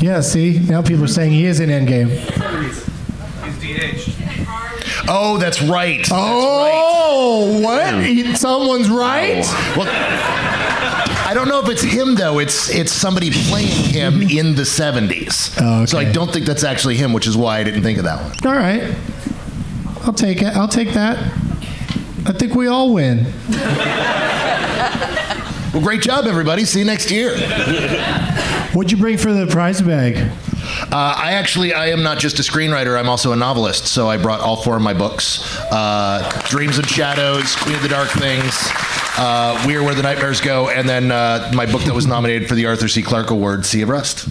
[0.00, 2.10] Yeah, see, now people are saying he is in Endgame.
[3.42, 5.04] He's DH.
[5.08, 6.06] oh, that's right.
[6.12, 8.04] Oh, what?
[8.04, 9.44] He- someone's right.
[9.76, 9.86] Well,
[11.32, 12.40] I don't know if it's him though.
[12.40, 15.56] It's it's somebody playing him in the '70s.
[15.58, 18.04] Oh, So I don't think that's actually him, which is why I didn't think of
[18.04, 18.32] that one.
[18.52, 18.94] All right,
[20.02, 20.54] I'll take it.
[20.54, 21.16] I'll take that.
[22.26, 23.32] I think we all win.
[25.72, 26.66] Well, great job, everybody.
[26.66, 27.34] See you next year.
[28.74, 30.18] What'd you bring for the prize bag?
[30.18, 32.98] Uh, I actually, I am not just a screenwriter.
[32.98, 33.86] I'm also a novelist.
[33.86, 35.42] So I brought all four of my books:
[35.72, 38.52] uh, Dreams and Shadows, Queen of the Dark Things,
[39.18, 42.48] uh, We Are Where the Nightmares Go, and then uh, my book that was nominated
[42.48, 43.02] for the Arthur C.
[43.02, 44.28] Clarke Award, Sea of Rust.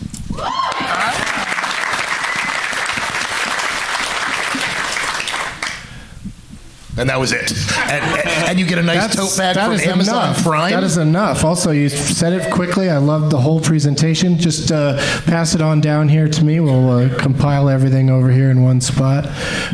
[7.02, 7.52] And that was it.
[7.78, 10.44] And, and- and you get a nice tote bag that from is Amazon enough.
[10.44, 10.72] Prime.
[10.72, 11.44] That is enough.
[11.44, 12.90] Also, you said it quickly.
[12.90, 14.38] I loved the whole presentation.
[14.38, 16.60] Just uh, pass it on down here to me.
[16.60, 19.26] We'll uh, compile everything over here in one spot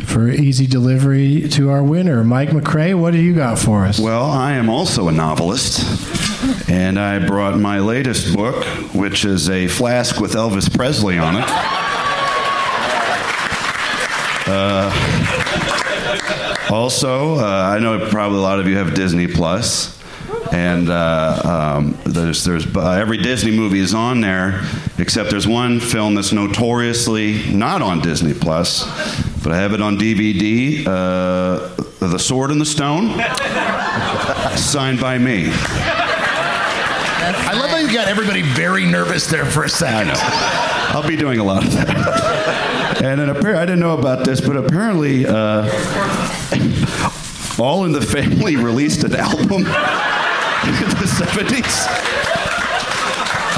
[0.06, 2.98] for easy delivery to our winner, Mike McRae.
[2.98, 3.98] What do you got for us?
[3.98, 8.64] Well, I am also a novelist, and I brought my latest book,
[8.94, 11.44] which is a flask with Elvis Presley on it.
[14.50, 14.90] Uh,
[16.70, 19.96] also, uh, I know probably a lot of you have Disney Plus,
[20.52, 21.40] and uh,
[21.78, 24.62] um, there's there's uh, every Disney movie is on there,
[24.98, 28.84] except there's one film that's notoriously not on Disney Plus,
[29.42, 30.86] but I have it on DVD.
[30.86, 31.74] Uh,
[32.06, 33.08] The Sword and the Stone,
[34.56, 35.48] signed by me.
[35.50, 40.12] I love how you got everybody very nervous there for a second.
[40.94, 43.02] I'll be doing a lot of that.
[43.02, 45.64] And then appar- I didn't know about this, but apparently, uh,
[47.58, 51.86] All in the Family released an album in the 70s.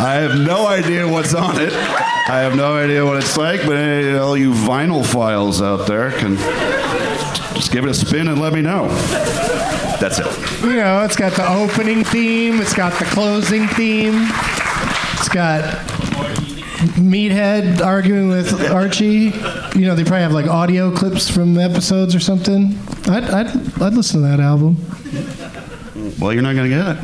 [0.00, 1.72] I have no idea what's on it.
[1.74, 6.10] I have no idea what it's like, but hey, all you vinyl files out there
[6.12, 6.36] can
[7.54, 8.88] just give it a spin and let me know.
[10.00, 10.62] That's it.
[10.62, 14.28] You know, it's got the opening theme, it's got the closing theme,
[15.18, 15.60] it's got
[16.80, 19.32] Meathead arguing with Archie.
[19.78, 22.78] You know, they probably have like audio clips from episodes or something.
[23.06, 24.76] I'd, I'd, I'd listen to that album.
[26.18, 26.98] Well, you're not going to get it.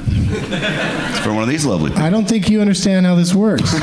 [1.11, 2.05] It's from one of these lovely people.
[2.05, 3.75] I don't think you understand how this works.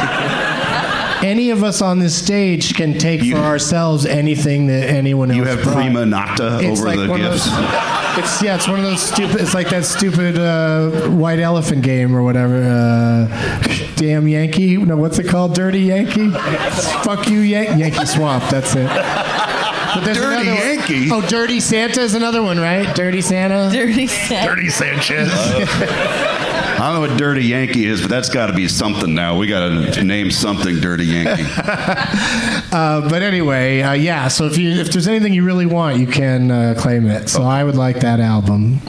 [1.24, 5.46] Any of us on this stage can take for ourselves anything that anyone else You
[5.46, 5.76] have brought.
[5.76, 7.46] prima nocta It's over like the one of gifts.
[7.50, 9.38] those- it's yeah, it's one of those stupid.
[9.40, 12.62] It's like that stupid uh, white elephant game or whatever.
[12.62, 13.28] Uh,
[13.96, 14.78] damn Yankee.
[14.78, 15.56] No, what's it called?
[15.56, 16.30] Dirty Yankee.
[17.04, 18.50] Fuck you, Yan- Yankee Swap.
[18.50, 18.88] That's it.
[18.88, 21.10] But there's Dirty another one- Yankee?
[21.12, 22.96] Oh, Dirty Santa is another one, right?
[22.96, 23.70] Dirty Santa.
[23.72, 24.50] Dirty Santa.
[24.50, 25.30] Dirty Sanchez.
[25.34, 29.38] I don't know what Dirty Yankee is, but that's got to be something now.
[29.38, 31.46] We got to name something Dirty Yankee.
[32.74, 34.28] Uh, but anyway, uh, yeah.
[34.28, 37.30] So if you if there's anything you really want, you can uh, claim it.
[37.30, 38.80] So I would like that album.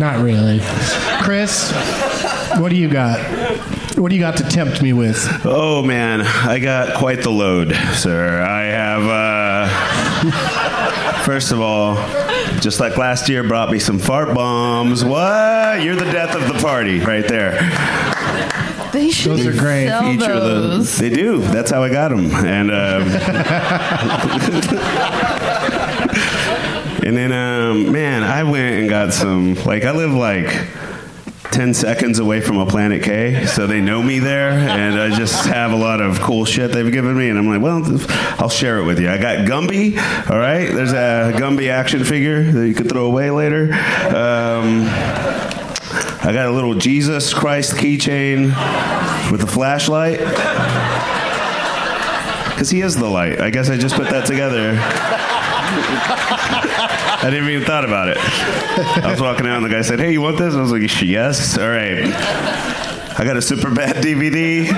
[0.00, 0.60] Not really,
[1.22, 1.70] Chris.
[2.58, 3.18] What do you got?
[3.96, 5.28] What do you got to tempt me with?
[5.44, 8.40] Oh man, I got quite the load, sir.
[8.42, 9.02] I have,
[10.26, 11.94] uh, first of all,
[12.60, 15.04] just like last year, brought me some fart bombs.
[15.04, 15.82] What?
[15.82, 17.52] You're the death of the party, right there.
[18.92, 19.86] They should Those are great.
[19.88, 20.96] sell Feature those.
[20.98, 21.08] the.
[21.08, 21.38] They do.
[21.40, 22.70] That's how I got them, and.
[22.70, 23.08] Um,
[27.04, 29.54] And then, um, man, I went and got some.
[29.64, 30.46] Like, I live like
[31.52, 35.46] 10 seconds away from a Planet K, so they know me there, and I just
[35.46, 37.82] have a lot of cool shit they've given me, and I'm like, well,
[38.40, 39.10] I'll share it with you.
[39.10, 39.96] I got Gumby,
[40.30, 40.72] all right?
[40.72, 43.64] There's a Gumby action figure that you could throw away later.
[43.64, 44.86] Um,
[46.24, 48.46] I got a little Jesus Christ keychain
[49.30, 50.20] with a flashlight.
[52.48, 53.40] Because he is the light.
[53.40, 55.31] I guess I just put that together.
[55.74, 58.16] I didn't even thought about it.
[58.18, 60.82] I was walking out and the guy said, "Hey, you want this?" I was like,
[61.02, 62.04] "Yes." All right.
[63.18, 64.68] I got a super bad DVD.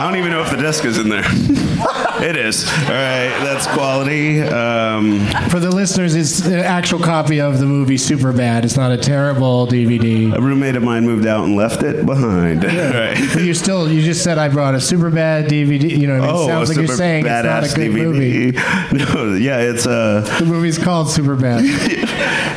[0.00, 1.24] I don't even know if the disc is in there.
[1.26, 2.66] it is.
[2.66, 4.40] All right, that's quality.
[4.40, 8.64] Um, For the listeners, it's an actual copy of the movie Superbad.
[8.64, 10.34] It's not a terrible DVD.
[10.34, 12.64] a roommate of mine moved out and left it behind.
[12.64, 13.18] All right.
[13.34, 15.90] But you still, you just said I brought a Superbad DVD.
[15.90, 16.36] You know, what I mean?
[16.36, 18.54] Oh, it sounds a like you're saying it's not badass a good DVD.
[18.54, 19.04] movie.
[19.14, 21.60] No, yeah, it's uh, The movie's called Superbad.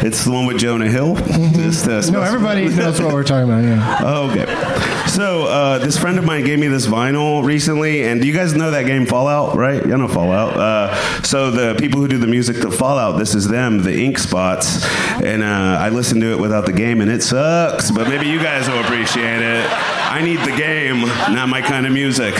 [0.04, 1.16] it's the one with Jonah Hill.
[1.16, 3.64] Just, uh, No, everybody knows what we're talking about.
[3.66, 3.98] Yeah.
[4.02, 4.93] Oh, okay.
[5.14, 8.56] So uh, this friend of mine gave me this vinyl recently, and do you guys
[8.56, 9.56] know that game Fallout?
[9.56, 9.80] Right?
[9.86, 10.58] You know Fallout.
[10.58, 14.18] Uh, so the people who do the music to Fallout, this is them, the Ink
[14.18, 14.84] Spots,
[15.24, 17.92] and uh, I listened to it without the game, and it sucks.
[17.92, 19.70] But maybe you guys will appreciate it.
[19.70, 22.34] I need the game, not my kind of music.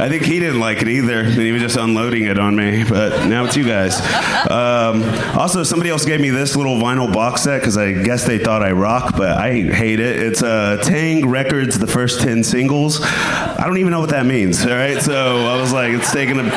[0.00, 2.84] I think he didn't like it either, and he was just unloading it on me.
[2.84, 4.00] But now it's you guys.
[4.48, 5.02] Um,
[5.36, 8.62] also, somebody else gave me this little vinyl box set because I guess they thought
[8.62, 10.16] I rock, but I hate it.
[10.22, 13.00] It's uh, Tang Records, the first ten singles.
[13.02, 14.64] I don't even know what that means.
[14.64, 16.52] All right, so I was like, it's taking up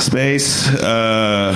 [0.00, 0.68] space.
[0.68, 1.54] Uh,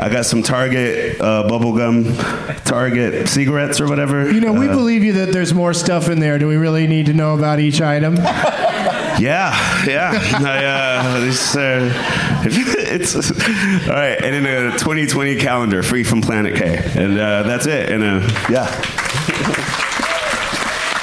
[0.00, 4.30] I got some Target uh, bubblegum, Target cigarettes or whatever.
[4.30, 6.38] You know, we Uh, believe you that there's more stuff in there.
[6.38, 8.14] Do we really need to know about each item?
[9.18, 10.12] Yeah, yeah.
[10.34, 11.90] I, uh, this, uh,
[12.44, 13.14] it's
[13.88, 14.22] all right.
[14.22, 17.90] And in a 2020 calendar, free from Planet K, and uh, that's it.
[17.90, 18.66] And uh, yeah,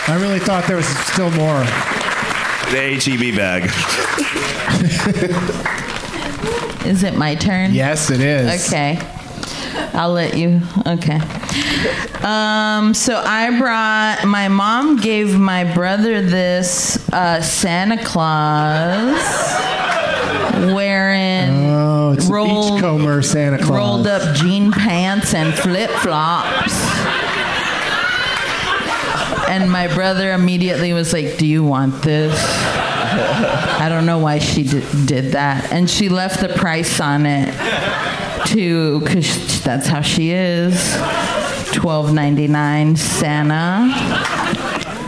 [0.07, 1.59] I really thought there was still more.
[2.71, 3.69] the HEB bag.
[6.85, 7.73] Is it my turn?
[7.73, 8.67] Yes, it is.
[8.71, 8.99] Okay.
[9.95, 10.61] I'll let you.
[10.85, 11.19] Okay.
[12.21, 19.15] Um, so I brought, my mom gave my brother this uh, Santa Claus
[20.73, 23.69] wearing Oh, it's rolled, beachcomber Santa Claus.
[23.69, 26.73] rolled up jean pants and flip flops.
[29.47, 32.33] And my brother immediately was like, Do you want this?
[33.79, 35.71] I don't know why she did, did that.
[35.71, 37.53] And she left the price on it
[38.45, 40.97] too, because that's how she is.
[41.73, 43.91] Twelve ninety nine Santa.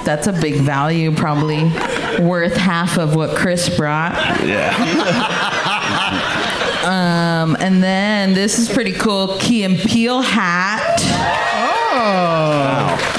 [0.04, 1.64] That's a big value, probably
[2.20, 4.16] worth half of what Chris brought.
[4.46, 4.74] Yeah.
[6.88, 9.38] Um, and then this is pretty cool.
[9.40, 11.02] Key and Peele hat.
[11.92, 13.18] Oh.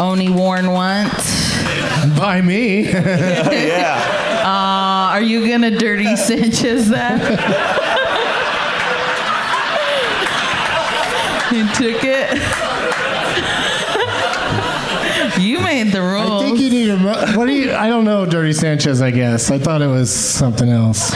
[0.00, 1.54] Only worn once.
[2.18, 2.84] By me.
[2.92, 4.40] yeah.
[4.42, 7.80] Uh, are you gonna dirty Sanchez that?
[11.54, 12.30] you took it.
[15.40, 16.42] you made the rules.
[16.42, 16.96] I think you need a.
[16.96, 17.72] mo- What do you?
[17.72, 19.00] I don't know, Dirty Sanchez.
[19.02, 21.12] I guess I thought it was something else.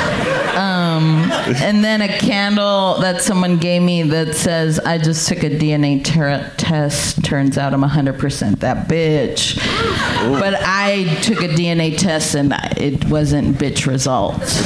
[0.56, 1.30] Um,
[1.62, 6.02] and then a candle that someone gave me that says, I just took a DNA
[6.04, 7.24] ter- test.
[7.24, 9.56] Turns out I'm 100% that bitch.
[10.40, 14.60] But I took a DNA test and it wasn't bitch results.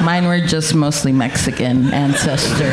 [0.04, 2.72] Mine were just mostly Mexican ancestor.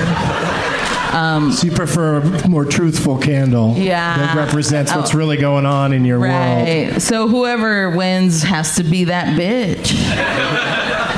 [1.14, 4.18] Um, so you prefer a more truthful candle Yeah.
[4.18, 5.18] that represents what's Oh.
[5.18, 6.34] really going on in your world.
[6.34, 7.00] Right.
[7.02, 9.92] So whoever wins has to be that bitch.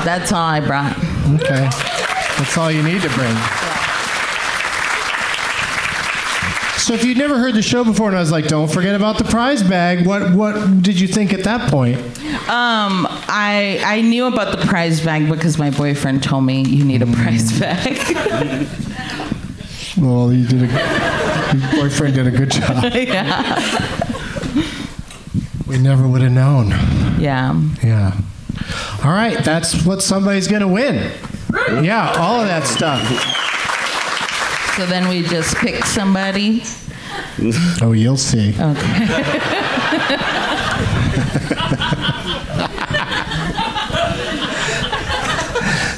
[0.04, 0.96] That's all I brought.
[1.40, 1.68] Okay.
[2.38, 3.36] That's all you need to bring.
[6.76, 9.18] So if you'd never heard the show before and I was like, don't forget about
[9.18, 11.96] the prize bag, what what did you think at that point?
[12.48, 17.02] Um, I I knew about the prize bag because my boyfriend told me you need
[17.02, 18.68] a prize bag.
[19.98, 20.66] Well, you did a
[21.56, 22.84] your boyfriend did a good job.
[22.94, 23.54] yeah.
[25.66, 26.68] We never would have known.
[27.18, 27.60] Yeah.
[27.82, 28.18] Yeah.
[29.04, 31.12] All right, that's what somebody's going to win.
[31.84, 33.02] Yeah, all of that stuff.
[34.76, 36.62] So then we just pick somebody.
[37.82, 38.50] Oh, you'll see.
[38.50, 39.06] Okay.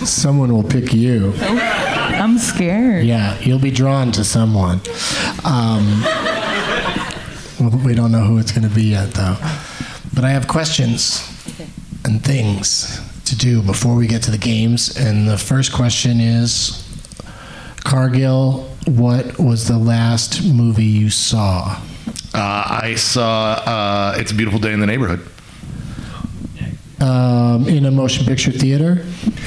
[0.05, 1.32] Someone will pick you.
[2.39, 3.05] I'm scared.
[3.05, 4.80] Yeah, you'll be drawn to someone.
[5.45, 6.05] Um,
[7.84, 9.36] we don't know who it's going to be yet, though.
[10.14, 11.26] But I have questions
[12.05, 14.97] and things to do before we get to the games.
[14.97, 16.84] And the first question is
[17.78, 21.80] Cargill, what was the last movie you saw?
[22.34, 25.26] Uh, I saw uh, It's a Beautiful Day in the Neighborhood.
[27.01, 29.05] Um, in a motion picture theater?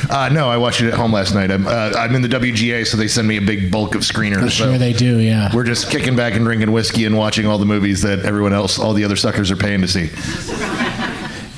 [0.10, 1.52] Uh, no, I watched it at home last night.
[1.52, 4.38] I'm, uh, I'm in the WGA, so they send me a big bulk of screeners.
[4.38, 5.54] I'm so sure they do, yeah.
[5.54, 8.80] We're just kicking back and drinking whiskey and watching all the movies that everyone else,
[8.80, 10.10] all the other suckers, are paying to see.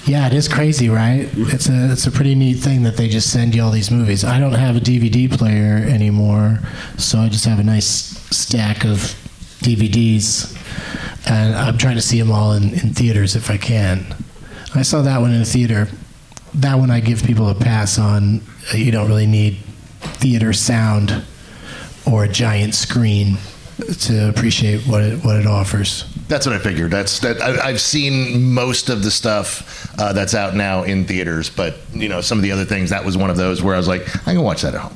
[0.06, 1.30] Yeah, it is crazy, right?
[1.34, 4.26] It's a it's a pretty neat thing that they just send you all these movies.
[4.26, 6.60] I don't have a DVD player anymore,
[6.98, 7.86] so I just have a nice
[8.36, 8.98] stack of
[9.62, 10.58] DVDs,
[11.26, 14.14] and I'm trying to see them all in, in theaters if I can.
[14.76, 15.88] I saw that one in a theater.
[16.56, 18.42] That one I give people a pass on.
[18.74, 19.58] You don't really need
[20.02, 21.24] theater sound
[22.10, 23.38] or a giant screen
[24.02, 26.06] to appreciate what it what it offers.
[26.28, 26.92] That's what I figured.
[26.92, 27.42] That's that.
[27.42, 32.10] I, I've seen most of the stuff uh, that's out now in theaters, but you
[32.10, 32.90] know some of the other things.
[32.90, 34.96] That was one of those where I was like, I can watch that at home.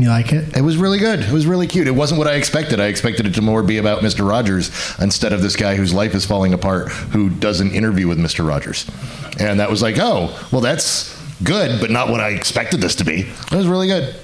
[0.00, 0.56] You like it?
[0.56, 1.20] It was really good.
[1.20, 1.86] It was really cute.
[1.86, 2.80] It wasn't what I expected.
[2.80, 4.28] I expected it to more be about Mr.
[4.28, 4.70] Rogers
[5.00, 8.46] instead of this guy whose life is falling apart who does an interview with Mr.
[8.46, 8.90] Rogers.
[9.38, 13.04] And that was like, oh, well, that's good, but not what I expected this to
[13.04, 13.20] be.
[13.20, 14.16] It was really good.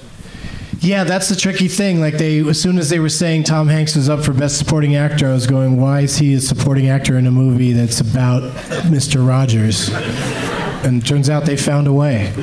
[0.81, 2.01] Yeah, that's the tricky thing.
[2.01, 4.95] Like they, as soon as they were saying Tom Hanks was up for Best Supporting
[4.95, 8.41] Actor, I was going, "Why is he a supporting actor in a movie that's about
[8.89, 9.89] Mister Rogers?"
[10.83, 12.33] And it turns out they found a way.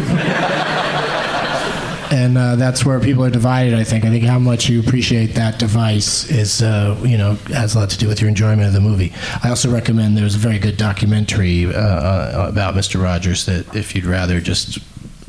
[2.11, 3.75] And uh, that's where people are divided.
[3.75, 4.05] I think.
[4.05, 7.91] I think how much you appreciate that device is, uh, you know, has a lot
[7.91, 9.13] to do with your enjoyment of the movie.
[9.45, 13.95] I also recommend there's a very good documentary uh, uh, about Mister Rogers that if
[13.95, 14.79] you'd rather just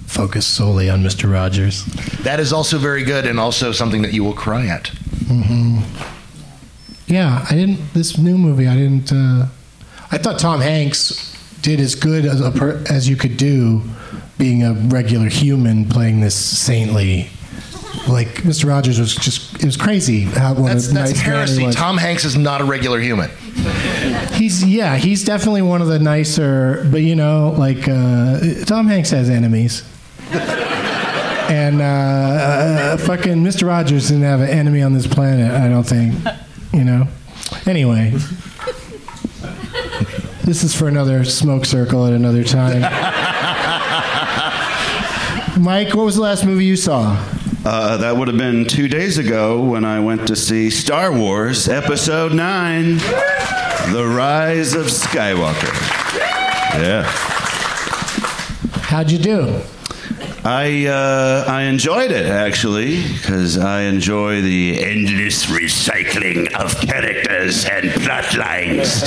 [0.07, 1.86] focus solely on Mister Rogers.
[2.23, 4.86] That is also very good and also something that you will cry at.
[5.25, 5.82] Mm-hmm.
[7.07, 7.93] Yeah, I didn't.
[7.93, 9.11] This new movie, I didn't.
[9.11, 9.47] Uh,
[10.11, 13.82] I thought Tom Hanks did as good as, a per, as you could do,
[14.40, 17.30] being a regular human playing this saintly.
[18.08, 18.68] Like Mr.
[18.68, 19.56] Rogers was just.
[19.56, 21.72] It was crazy how what That's, a that's nice he heresy.
[21.72, 23.30] Tom Hanks is not a regular human.
[24.34, 26.88] He's yeah, he's definitely one of the nicer.
[26.90, 29.84] But you know, like uh, Tom Hanks has enemies.
[31.50, 33.68] And uh, uh, fucking Mr.
[33.68, 36.14] Rogers didn't have an enemy on this planet, I don't think.
[36.72, 37.08] You know?
[37.66, 38.14] Anyway.
[40.44, 42.82] This is for another smoke circle at another time.
[45.60, 47.18] Mike, what was the last movie you saw?
[47.66, 51.68] Uh, that would have been two days ago when I went to see Star Wars
[51.68, 52.97] Episode 9
[53.91, 55.74] The Rise of Skywalker.
[56.80, 57.03] Yeah.
[58.84, 59.62] How'd you do?
[60.45, 67.91] I uh, I enjoyed it actually because I enjoy the endless recycling of characters and
[68.01, 69.03] plot lines.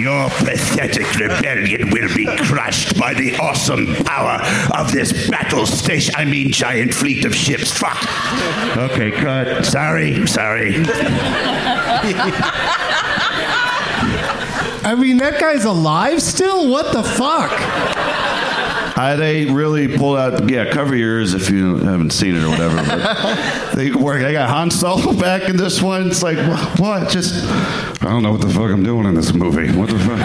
[0.00, 4.40] Your pathetic rebellion will be crushed by the awesome power
[4.74, 6.14] of this battle station.
[6.16, 7.70] I mean, giant fleet of ships.
[7.70, 7.98] Fuck.
[8.78, 9.66] Okay, cut.
[9.66, 10.76] Sorry, sorry.
[14.82, 16.70] I mean, that guy's alive still?
[16.70, 17.50] What the fuck?
[19.00, 20.48] I, they really pulled out.
[20.50, 22.76] Yeah, cover your ears if you haven't seen it or whatever.
[22.76, 24.20] But they work.
[24.20, 26.08] They got Han Solo back in this one.
[26.08, 26.78] It's like what?
[26.80, 27.08] what?
[27.08, 27.44] Just
[28.02, 29.72] I don't know what the fuck I'm doing in this movie.
[29.76, 30.20] What the fuck?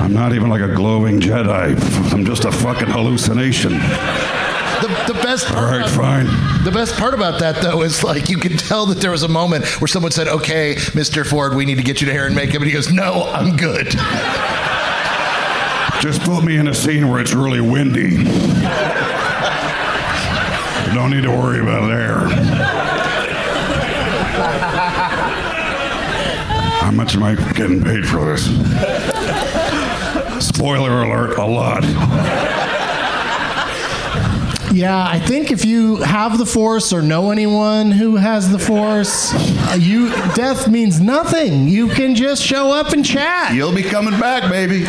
[0.00, 2.12] I'm not even like a glowing Jedi.
[2.12, 3.72] I'm just a fucking hallucination.
[3.72, 5.90] The, the best part All right, about-
[6.26, 6.64] fine.
[6.64, 9.28] The best part about that, though, is like you can tell that there was a
[9.28, 11.26] moment where someone said, "Okay, Mr.
[11.26, 13.56] Ford, we need to get you to hair and makeup," and he goes, "No, I'm
[13.56, 13.94] good."
[16.00, 18.24] Just put me in a scene where it's really windy.
[20.94, 22.28] Don't need to worry about air.
[26.80, 28.44] How much am I getting paid for this?
[30.46, 31.84] Spoiler alert, a lot.
[34.74, 39.32] Yeah, I think if you have the force or know anyone who has the force,
[39.32, 41.68] uh, you death means nothing.
[41.68, 43.54] You can just show up and chat.
[43.54, 44.80] You'll be coming back, baby.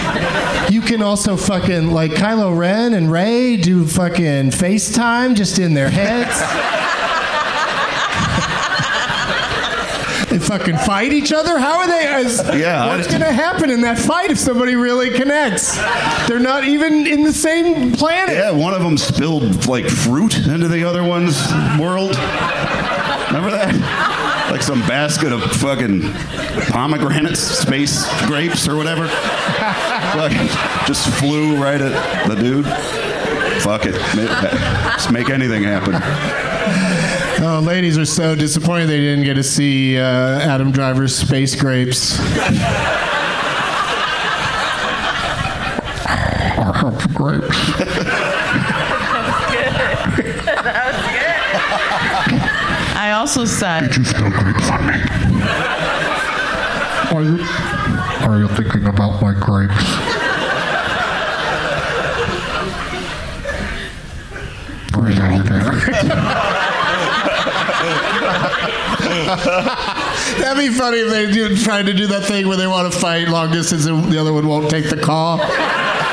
[0.74, 5.92] You can also fucking like Kylo Ren and Rey do fucking FaceTime just in their
[5.92, 6.85] heads.
[10.36, 11.58] They fucking fight each other?
[11.58, 12.08] How are they?
[12.08, 15.78] As, Yeah, What's going to happen in that fight if somebody really connects?
[16.28, 18.36] They're not even in the same planet.
[18.36, 21.42] Yeah, one of them spilled like fruit into the other one's
[21.80, 22.18] world.
[23.28, 24.50] Remember that?
[24.52, 26.02] Like some basket of fucking
[26.68, 29.08] pomegranates, space grapes, or whatever.
[30.86, 32.66] Just flew right at the dude.
[33.62, 33.96] Fuck it.
[33.96, 35.94] Just make anything happen.
[37.38, 42.18] Oh, ladies are so disappointed they didn't get to see uh, Adam Driver's space grapes.
[46.58, 47.44] That was good.
[52.98, 53.90] I also said.
[53.90, 54.94] Did you spill grapes on me?
[57.12, 57.44] Are you,
[58.28, 59.84] are you thinking about my grapes?
[70.40, 73.00] That'd be funny if they do, tried to do that thing where they want to
[73.00, 75.38] fight long distance and the other one won't take the call.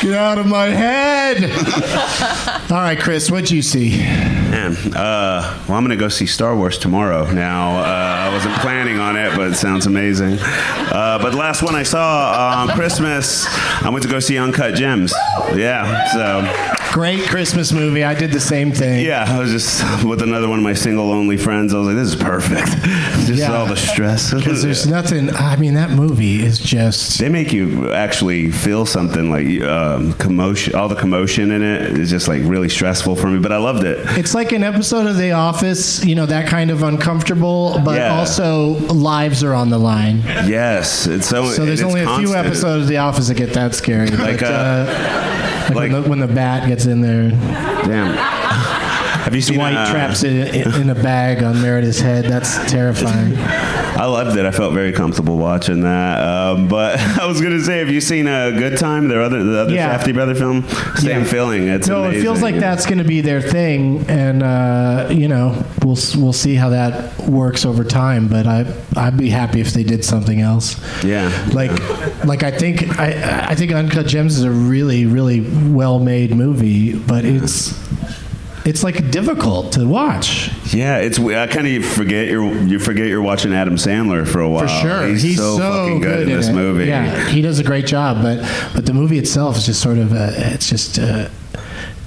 [0.00, 1.44] Get out of my head!
[2.70, 3.98] All right, Chris, what'd you see?
[3.98, 7.30] Man, uh, well, I'm to go see Star Wars tomorrow.
[7.30, 10.38] Now, uh, I wasn't planning on it, but it sounds amazing.
[10.40, 13.44] Uh, but the last one I saw on Christmas,
[13.82, 15.12] I went to go see Uncut Gems.
[15.54, 16.79] Yeah, so.
[16.92, 18.02] Great Christmas movie.
[18.02, 19.04] I did the same thing.
[19.06, 21.72] Yeah, I was just with another one of my single lonely friends.
[21.72, 22.66] I was like, this is perfect.
[23.26, 23.52] just Yeah.
[23.52, 24.34] all the stress.
[24.34, 25.30] Because there's nothing.
[25.30, 27.20] I mean, that movie is just.
[27.20, 30.74] They make you actually feel something like um, commotion.
[30.74, 33.84] All the commotion in it is just like really stressful for me, but I loved
[33.84, 33.98] it.
[34.18, 38.18] It's like an episode of The Office, you know, that kind of uncomfortable, but Yeah.
[38.18, 40.22] also lives are on the line.
[40.26, 41.46] Yes, it's so.
[41.52, 44.08] So there's only a few episodes of The Office that get that scary.
[44.08, 47.30] Like, but, uh, uh, like, when, the, when the bat gets in there.
[47.30, 48.69] Damn.
[49.24, 52.24] Have you seen Dwight uh, traps it in, in a bag on Meredith's head?
[52.24, 53.36] That's terrifying.
[53.36, 54.46] I loved it.
[54.46, 56.20] I felt very comfortable watching that.
[56.22, 59.08] Um, but I was gonna say, have you seen a Good Time?
[59.08, 59.98] Their other the other Yeah.
[59.98, 60.66] Safdie brother film.
[60.96, 61.24] Same Yeah.
[61.24, 61.68] feeling.
[61.68, 65.64] It's no, it feels like that's going to be their thing, and uh, you know,
[65.84, 68.26] we'll we'll see how that works over time.
[68.28, 70.76] But I I'd be happy if they did something else.
[71.04, 71.28] Yeah.
[71.52, 71.72] Like
[72.24, 75.40] like I think I I think Uncut Gems is a really really
[75.70, 77.74] well made movie, but it's
[78.64, 80.50] it's like difficult to watch.
[80.74, 81.18] Yeah, it's.
[81.18, 84.62] I kind of forget you're you forget you're watching Adam Sandler for a while.
[84.62, 86.52] For sure, he's, so, fucking good, in this it.
[86.52, 86.86] movie.
[86.86, 88.38] Yeah, he does a great job, but
[88.74, 91.28] but the movie itself is just sort of uh it's just uh,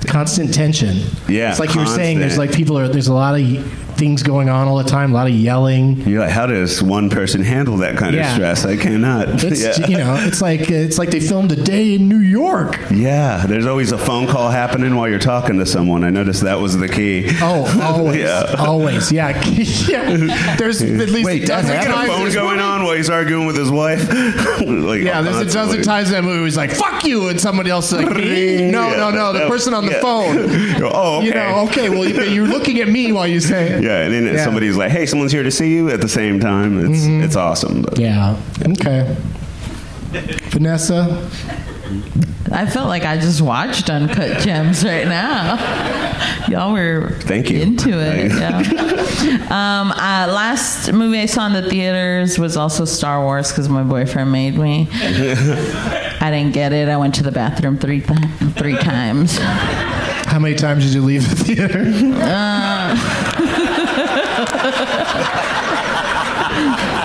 [0.06, 0.98] constant tension.
[1.28, 2.20] Yeah, it's like you were saying.
[2.20, 5.16] There's like people are there's a lot of things going on all the time, a
[5.16, 5.98] lot of yelling.
[6.08, 8.28] You're like, how does one person handle that kind Yeah.
[8.30, 8.66] of stress?
[8.66, 9.44] I cannot.
[9.44, 9.88] It's yeah.
[9.88, 12.80] you know it's like it's like they filmed a day in New York.
[12.92, 16.04] Yeah, there's always a phone call happening while you're talking to someone.
[16.04, 17.28] I noticed that was the key.
[17.42, 18.56] Oh, always, Yeah.
[18.60, 19.30] always, yeah,
[19.88, 20.56] yeah.
[20.58, 23.10] There's at least Wait, a dozen got a times phone going movie- on while he's
[23.10, 24.08] arguing with his wife?
[24.10, 26.44] like, Yeah, oh, there's a dozen times in that movie.
[26.46, 28.08] He's like, "Fuck you," and somebody else is like?
[28.10, 29.34] No, no, no.
[29.34, 30.38] The person on the phone.
[30.84, 31.26] oh, okay.
[31.28, 31.90] You know, okay.
[31.90, 33.83] Well, you- you're looking at me while you say it.
[33.84, 34.44] Yeah, and then Yeah.
[34.44, 37.82] somebody's like, "Hey, someone's here to see you." At the same time, it's it's awesome.
[37.82, 38.36] But Yeah.
[38.80, 39.16] Okay.
[40.50, 41.30] Vanessa.
[42.52, 45.58] I felt like I just watched Uncut Gems right now.
[46.48, 47.60] Y'all were Thank you.
[47.62, 48.32] into it.
[48.32, 49.48] Thank- Yeah.
[49.82, 53.82] um, uh, last movie I saw in the theaters was also Star Wars because my
[53.84, 54.88] boyfriend made me.
[56.22, 56.90] I didn't get it.
[56.90, 58.20] I went to the bathroom three th-
[58.56, 59.38] three times.
[59.40, 61.84] How many times did you leave the theater?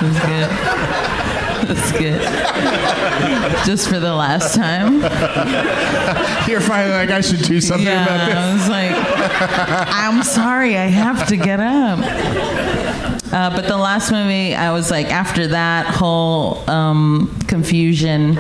[0.01, 0.51] That's good.
[1.69, 2.21] That's good.
[3.67, 5.01] Just for the last time.
[6.49, 8.37] You're finally like, I should do something yeah, about this.
[8.37, 8.93] I was like,
[9.95, 11.99] I'm sorry, I have to get up.
[13.31, 18.39] Uh, but the last movie, I was like, after that whole um, confusion,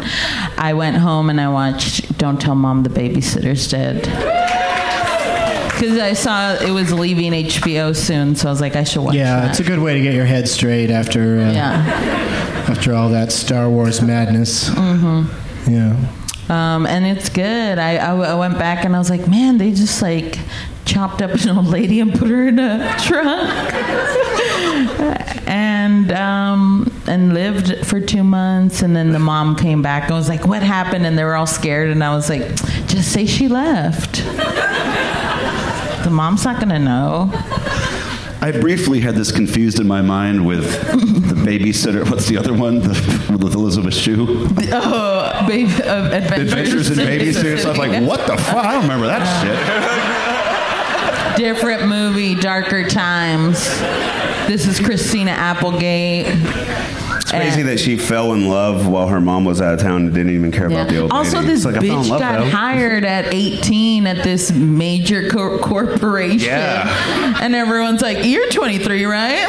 [0.56, 4.06] I went home and I watched Don't Tell Mom the Babysitter's Dead.
[5.78, 9.14] Because I saw it was leaving HBO soon, so I was like, I should watch
[9.14, 9.18] it.
[9.18, 9.50] Yeah, that.
[9.50, 12.64] it's a good way to get your head straight after uh, Yeah.
[12.68, 14.70] after all that Star Wars madness.
[14.70, 15.70] Mm-hmm.
[15.72, 15.96] Yeah.
[16.50, 17.78] Um, and it's good.
[17.78, 20.38] I, I, I went back and I was like, man, they just like
[20.86, 23.74] chopped up an old lady and put her in a trunk,
[25.46, 28.82] and um, and lived for two months.
[28.82, 31.06] And then the mom came back and was like, what happened?
[31.06, 31.90] And they were all scared.
[31.90, 32.46] And I was like,
[32.86, 34.22] just say she left.
[36.08, 37.30] The mom's not gonna know.
[38.40, 42.08] I briefly had this confused in my mind with the babysitter.
[42.08, 42.80] What's the other one?
[42.80, 44.48] The, with Elizabeth Shue.
[44.72, 47.66] Oh, baby, uh, adventures, Adventures in Babysitters.
[47.66, 48.64] I was like, what the fuck?
[48.64, 49.22] I don't remember that
[51.36, 51.36] shit.
[51.36, 53.62] Different movie, darker times.
[54.46, 56.26] This is Christina Applegate.
[57.20, 60.14] It's crazy that she fell in love while her mom was out of town and
[60.14, 61.48] didn't even care about the old Also, lady.
[61.48, 62.50] this like, I fell in bitch love, got though.
[62.50, 66.40] hired at 18 at this major cor- corporation.
[66.48, 67.38] Yeah.
[67.40, 69.46] And everyone's like, You're 23, right?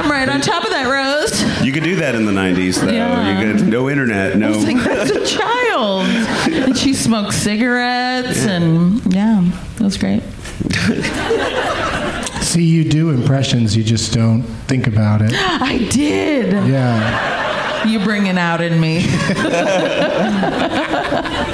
[0.00, 1.64] I'm right on top of that, Rose.
[1.66, 2.90] You could do that in the 90s, though.
[2.92, 3.40] Yeah.
[3.40, 4.48] You could, no internet, no.
[4.48, 6.06] I was like, That's a child.
[6.52, 9.44] And she smoked cigarettes, and yeah,
[9.76, 10.22] that was great.
[12.48, 15.32] See, you do impressions, you just don't think about it.
[15.34, 16.50] I did.
[16.66, 17.84] Yeah.
[17.86, 19.04] You bring it out in me.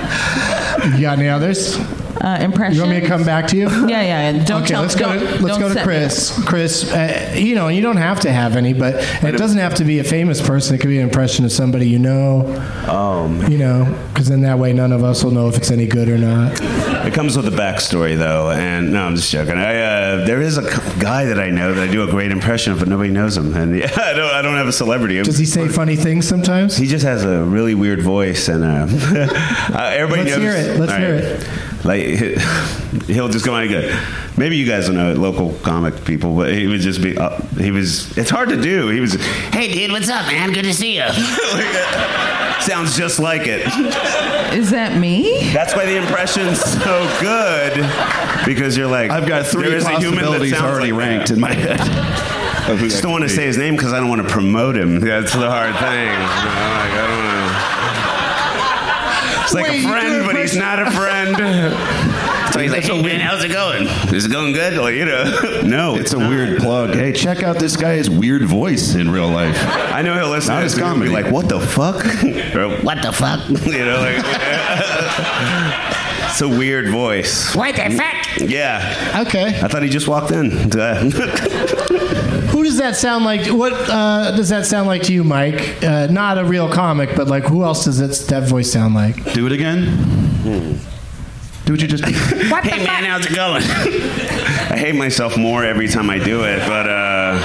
[0.93, 1.79] You got any others?
[2.21, 2.77] Uh, impressions.
[2.77, 3.69] You want me to come back to you?
[3.69, 4.31] Yeah, yeah.
[4.31, 4.45] yeah.
[4.45, 4.83] Don't okay, tell.
[4.83, 5.13] let's go.
[5.13, 6.45] don't- To, let's don't go to set- Chris.
[6.47, 9.85] Chris, uh, you know, you don't have to have any, but it doesn't have to
[9.85, 10.75] be a famous person.
[10.75, 12.47] It could be an impression of somebody you know.
[12.89, 15.87] Um, You know, because then that way none of us will know if it's any
[15.87, 16.59] good or not.
[17.07, 19.59] It comes with a backstory, though, and no, I'm just joking.
[19.59, 20.63] I, uh, there is a
[21.01, 23.55] guy that I know that I do a great impression of, but nobody knows him,
[23.55, 24.33] and yeah, I don't.
[24.33, 25.21] I don't have a celebrity.
[25.23, 26.77] Does he say funny things sometimes?
[26.77, 30.43] He just has a really weird voice, and uh, uh, everybody Let's knows.
[30.43, 30.74] hear it.
[30.79, 31.25] Let's All hear right.
[31.25, 31.85] it.
[31.85, 34.03] Like he- he'll just go on and go.
[34.37, 37.17] Maybe you guys don't know it, local comic people, but he would just be.
[37.17, 38.17] Uh, he was.
[38.17, 38.89] It's hard to do.
[38.89, 39.15] He was.
[39.53, 40.53] Hey, dude, what's up, man?
[40.53, 41.09] Good to see you.
[42.61, 43.67] Sounds just like it.
[44.55, 45.51] Is that me?
[45.53, 47.75] That's why the impression's so good
[48.47, 49.11] because you're like.
[49.11, 51.35] I've got three there is a human that possibilities sounds already like ranked that.
[51.35, 51.79] in my head.
[52.65, 54.99] I just don't want to say his name because I don't want to promote him.
[55.01, 56.09] That's the hard thing.
[56.09, 57.29] You know, like, I don't want
[59.39, 59.43] to.
[59.43, 62.21] It's like Wait, a friend, but he's not a friend.
[62.55, 63.89] So he's like, hey, man, how's it going?
[64.15, 64.75] Is it going good?
[64.75, 66.95] Like, you know, no, It's a weird plug.
[66.95, 69.57] Hey, check out this guy's weird voice in real life.
[69.61, 71.23] I know he'll listen Not to his this and be comedy.
[71.25, 72.05] like, what the fuck?
[72.55, 73.49] Or, What the fuck?
[73.49, 74.23] you know, like,
[76.31, 77.57] it's a weird voice.
[77.57, 78.49] What the mm, fuck?
[78.49, 79.25] Yeah.
[79.27, 79.61] Okay.
[79.61, 80.51] I thought he just walked in.
[82.65, 83.47] Who does that sound like?
[83.49, 85.85] What uh, does that sound like to you, Mike?
[85.85, 89.35] Uh, not a real comic, but like, who else does that, that voice sound like?
[89.35, 90.81] Do it again.
[91.67, 92.15] Do what you just did.
[92.15, 93.63] hey, man, how's it going?
[94.73, 97.39] I hate myself more every time I do it, but uh,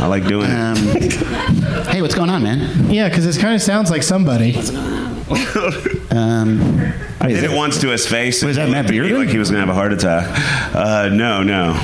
[0.00, 0.76] I like doing Um,
[1.88, 2.90] hey, what's going on, man?
[2.90, 4.54] Yeah, because it kind of sounds like somebody.
[5.30, 6.12] it.
[6.12, 8.42] Um, I did it once to his face.
[8.42, 9.18] Was that He Matt looked at Bearden?
[9.18, 10.26] Like he was gonna have a heart attack.
[10.74, 11.74] Uh, no, no.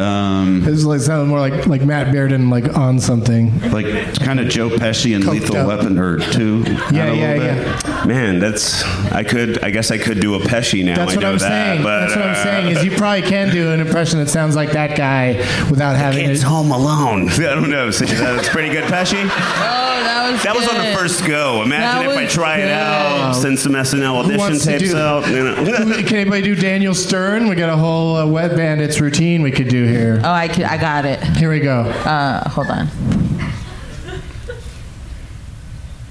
[0.00, 3.58] Um, It's like sounded more like like Matt Bearden, like on something.
[3.70, 5.68] like it's kind of Joe Pesci and Coked Lethal up.
[5.68, 6.62] Weapon or two.
[6.92, 8.04] Yeah, yeah, yeah.
[8.06, 8.82] Man, that's
[9.12, 9.62] I could.
[9.62, 10.96] I guess I could do a Pesci now.
[10.96, 11.82] That's I what know I'm that, saying.
[11.82, 12.76] But, That's what I'm uh, saying.
[12.76, 15.34] Is you probably can do an impression that sounds like that guy
[15.70, 16.46] without having Kids it.
[16.46, 17.28] Home Alone.
[17.30, 17.90] I don't know.
[17.90, 19.20] So That's pretty good, Pesci.
[19.90, 21.62] Oh, that was That was on the first go.
[21.62, 25.28] Imagine That if I try it out, send some SNL audition tapes out.
[25.28, 25.54] You know.
[26.06, 27.48] Can anybody do Daniel Stern?
[27.48, 30.20] We got a whole uh, Wet Bandits routine we could do here.
[30.24, 31.22] Oh, I could, I got it.
[31.36, 31.80] Here we go.
[31.82, 32.88] Uh, hold on.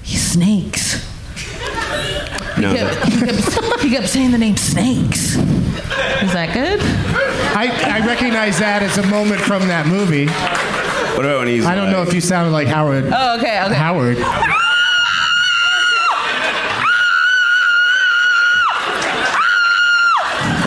[0.02, 1.06] He snakes.
[2.58, 5.36] No, He kept, he, kept, he kept saying the name snakes.
[5.36, 6.80] Is that good?
[7.56, 10.26] I, I recognize that as a moment from that movie.
[10.26, 11.64] What about when he's?
[11.66, 13.06] I don't know if you sounded like Howard.
[13.12, 13.74] Oh, okay, okay.
[13.74, 14.18] Howard.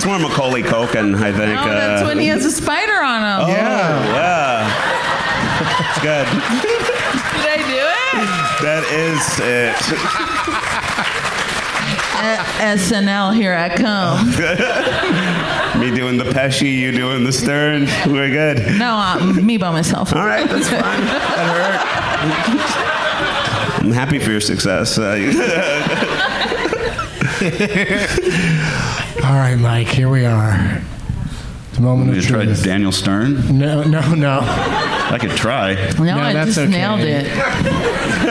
[0.04, 1.58] It's more Macaulay Culkin, I think.
[1.58, 3.48] Oh, that's uh, when he has a spider on him.
[3.48, 4.68] Oh, yeah.
[5.80, 6.28] It's good.
[6.28, 8.28] Did I do it?
[8.64, 9.78] That is it.
[12.60, 14.28] SNL, here I come.
[15.80, 17.86] Me doing the Pesci, you doing the Stern.
[18.06, 18.78] We're good.
[18.78, 20.14] No, uh, me by myself.
[20.14, 20.82] All right, that's fine.
[20.82, 21.32] That
[23.72, 23.84] hurt.
[23.86, 24.98] I'm happy for your success.
[24.98, 25.16] Uh,
[29.34, 29.88] All right, Mike.
[29.88, 30.80] Here we are.
[31.74, 32.64] The moment You of tried truth.
[32.64, 33.58] Daniel Stern?
[33.58, 34.42] No, no, no.
[34.44, 35.74] I could try.
[35.98, 37.26] No, I just nailed it.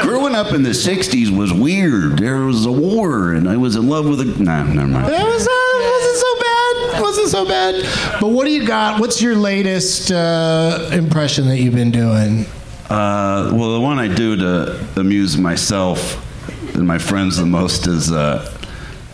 [0.05, 2.21] Growing up in the '60s was weird.
[2.21, 4.27] There was a war, and I was in love with a.
[4.27, 5.09] Nah, never mind.
[5.09, 7.03] That was uh, wasn't so bad.
[7.03, 8.21] Wasn't so bad.
[8.21, 9.01] But what do you got?
[9.01, 12.47] What's your latest uh, impression that you've been doing?
[12.89, 16.29] Uh, well, the one I do to amuse myself
[16.77, 18.57] and my friends the most is uh,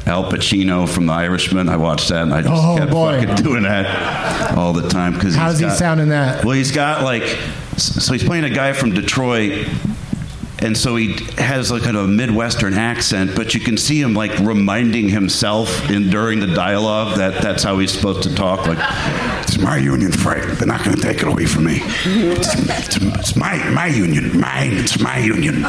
[0.08, 1.68] Al Pacino from The Irishman.
[1.68, 3.20] I watched that and I just Oh, kept boy.
[3.20, 5.18] fucking doing that all the time.
[5.18, 6.44] Cause How he's does he got- sound in that?
[6.44, 7.24] Well, he's got like,
[7.76, 9.66] so he's playing a guy from Detroit.
[10.60, 14.12] And so he has like kind of a Midwestern accent, but you can see him
[14.14, 18.66] like reminding himself in during the dialogue that that's how he's supposed to talk.
[18.66, 18.78] Like,
[19.42, 20.58] It's my union, Frank.
[20.58, 21.80] They're not going to take it away from me.
[22.04, 24.40] It's, it's, it's my my union.
[24.40, 24.72] Mine.
[24.78, 25.60] It's my union.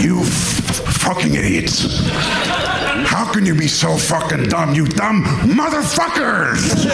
[0.00, 1.84] You f- fucking idiots.
[3.06, 6.86] How can you be so fucking dumb, you dumb motherfuckers?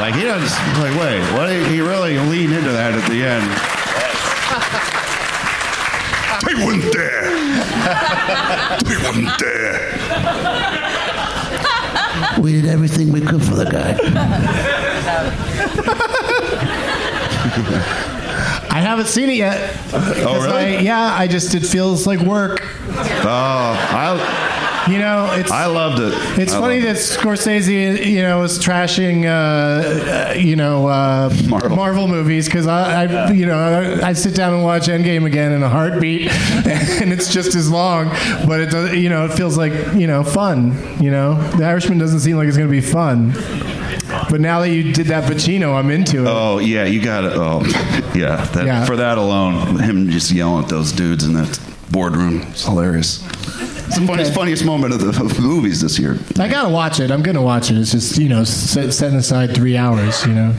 [0.00, 0.50] like he does.
[0.78, 1.50] Like, wait, what?
[1.70, 3.77] He really leaned into that at the end.
[6.58, 7.22] They wouldn't dare.
[8.82, 9.94] They wouldn't dare.
[12.40, 13.96] We did everything we could for the guy.
[18.70, 19.76] I haven't seen it yet.
[19.92, 20.76] Oh, really?
[20.76, 22.60] I, yeah, I just it feels like work.
[22.90, 24.18] Oh, I,
[24.88, 26.38] You know, it's I loved it.
[26.38, 32.08] It's I funny that Scorsese, you know, is trashing, uh, uh, you know, uh, Marvel.
[32.08, 33.58] movies because I, I, you know,
[34.02, 36.30] I, I sit down and watch Endgame again in a heartbeat,
[37.02, 38.08] and it's just as long,
[38.46, 40.72] but it does, you know, it feels like, you know, fun.
[41.02, 43.32] You know, The Irishman doesn't seem like it's going to be fun,
[44.30, 46.28] but now that you did that Pacino, I'm into it.
[46.28, 47.32] Oh yeah, you got it.
[47.34, 47.60] Oh
[48.14, 48.84] yeah, that, Yeah.
[48.84, 51.58] for that alone, him just yelling at those dudes in that
[51.90, 53.22] boardroom, it's hilarious.
[53.88, 56.18] It's the funniest, funniest moment of the, of the movies this year.
[56.38, 57.10] I gotta watch it.
[57.10, 57.78] I'm gonna watch it.
[57.78, 60.24] It's just you know set, setting aside three hours.
[60.26, 60.54] You know.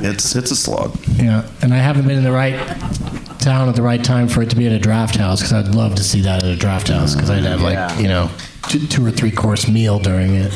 [0.00, 0.96] It's it's a slog.
[1.16, 2.56] Yeah, and I haven't been in the right
[3.40, 5.74] town at the right time for it to be at a draft house because I'd
[5.74, 7.98] love to see that at a draft house because I'd have like Yeah.
[8.00, 8.30] you know
[8.68, 10.52] two, two or three course meal during it.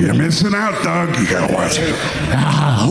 [0.00, 1.16] You're missing out, Doug.
[1.18, 1.94] You gotta watch it.
[2.34, 2.84] Ah,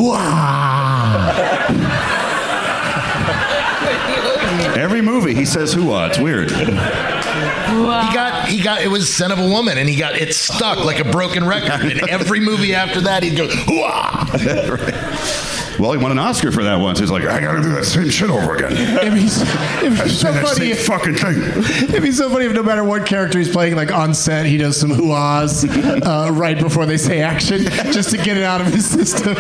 [4.59, 6.51] Every movie he says "hoo-ah." Uh, it's weird.
[6.51, 10.83] He got he got it was Scent of a Woman, and he got it stuck
[10.83, 11.91] like a broken record.
[11.91, 15.47] In every movie after that, he'd go hooah.
[15.79, 16.99] Well, he won an Oscar for that once.
[16.99, 18.71] He's like, I gotta do that same shit over again.
[18.73, 19.45] It'd be, so-
[19.85, 20.73] it'd be so say that funny.
[20.73, 21.89] same fucking thing.
[21.89, 24.57] It'd be so funny if no matter what character he's playing, like on set, he
[24.57, 27.59] does some hoo-ahs uh, right before they say action,
[27.91, 29.35] just to get it out of his system.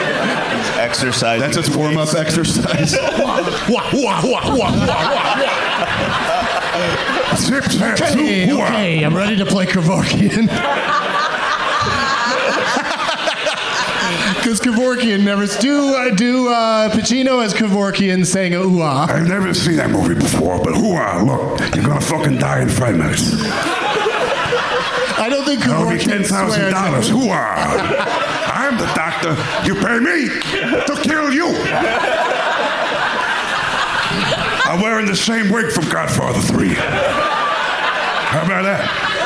[0.77, 1.39] Exercise.
[1.41, 2.95] That's his warm-up exercise.
[3.17, 5.43] Wah, wah, wah, wah, wah, wah.
[7.35, 10.47] Zip, zap, Okay, zoop, okay, I'm ready to play Kevorkian.
[14.47, 19.05] Because Kevorkian never do uh, do uh, Pacino as Kevorkian saying a ooh ah.
[19.09, 22.95] I've never seen that movie before, but hooah, look, you're gonna fucking die in five
[22.95, 23.33] minutes.
[25.19, 27.09] I don't think That'll be Kevorkian ten thousand dollars.
[27.09, 27.35] Hooah!
[28.47, 29.35] I'm the doctor.
[29.67, 31.47] You pay me to kill you.
[34.63, 36.69] I'm wearing the same wig from Godfather 3.
[36.69, 39.16] How about that?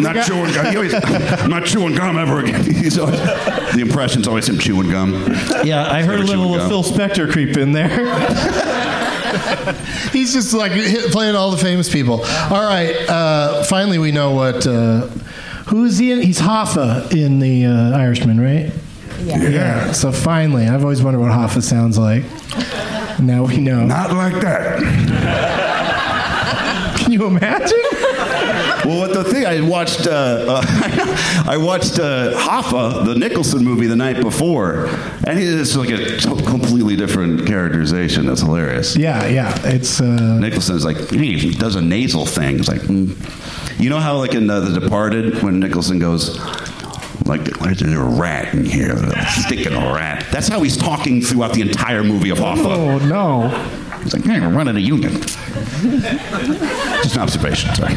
[0.00, 0.66] Not chewing gum.
[0.74, 2.64] Always- I'm not chewing gum ever again.
[2.64, 5.12] He's always, the impression's always him chewing gum.
[5.64, 6.68] Yeah, I heard a little gum.
[6.68, 7.88] Phil Spector creep in there.
[10.12, 12.22] He's just like hit, playing all the famous people.
[12.24, 14.66] All right, uh, finally we know what.
[14.66, 15.06] Uh,
[15.68, 16.20] who is he in?
[16.20, 18.70] He's Hoffa in the uh, Irishman, right?
[19.24, 19.92] Yeah.
[19.92, 22.24] So finally, I've always wondered what Hoffa sounds like.
[23.20, 23.86] Now we know.
[23.86, 24.80] Not like that.
[26.98, 27.78] Can you imagine?
[28.84, 30.62] Well, what the thing I watched, uh, uh,
[31.46, 34.86] I watched uh, Hoffa, the Nicholson movie, the night before,
[35.26, 38.26] and it's like a t- completely different characterization.
[38.26, 38.96] That's hilarious.
[38.96, 39.56] Yeah, yeah.
[39.64, 42.58] It's uh, Nicholson's like he he does a nasal thing.
[42.58, 43.80] It's like, mm.
[43.80, 46.38] you know how like in uh, The Departed when Nicholson goes,
[47.24, 50.26] Like, there's a rat in here, a sticking a rat.
[50.32, 52.76] That's how he's talking throughout the entire movie of Hoffa.
[52.76, 53.91] Oh no!
[54.02, 55.12] He's like, hey, we're running a union.
[57.02, 57.94] Just an observation, sorry.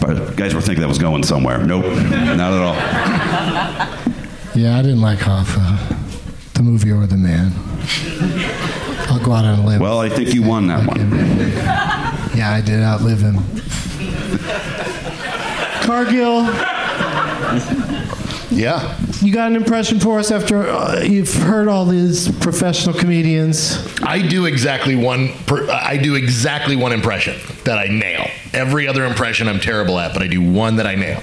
[0.00, 1.58] But guys were thinking that was going somewhere.
[1.64, 2.74] Nope, not at all.
[4.54, 5.78] Yeah, I didn't like Hoffa,
[6.54, 7.52] the movie or the man.
[9.08, 9.80] I'll go out on a limb.
[9.80, 10.98] Well, I think you won that one.
[12.36, 13.36] Yeah, I did outlive him.
[15.82, 16.44] Cargill.
[18.50, 18.96] Yeah.
[19.22, 23.76] You got an impression for us after uh, you've heard all these professional comedians?
[24.02, 25.34] I do exactly one.
[25.46, 28.26] Per, I do exactly one impression that I nail.
[28.54, 31.22] Every other impression I'm terrible at, but I do one that I nail.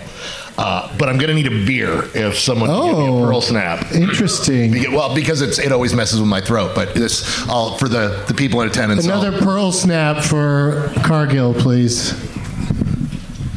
[0.60, 3.92] Uh, but I'm gonna need a beer if someone can give me a pearl snap.
[3.92, 4.92] Interesting.
[4.92, 6.74] Well, because it's it always messes with my throat.
[6.76, 9.08] But this, I'll for the the people in attendance.
[9.08, 12.12] I'll- Another pearl snap for Cargill, please.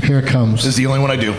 [0.03, 0.57] Here it comes.
[0.64, 1.34] This is the only one I do.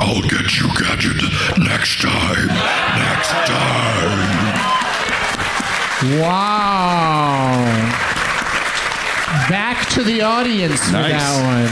[0.00, 1.20] I'll get you, Gadget,
[1.58, 2.46] next time.
[2.46, 4.28] Next time.
[6.20, 7.64] Wow.
[9.48, 11.10] Back to the audience for Nice.
[11.12, 11.68] that one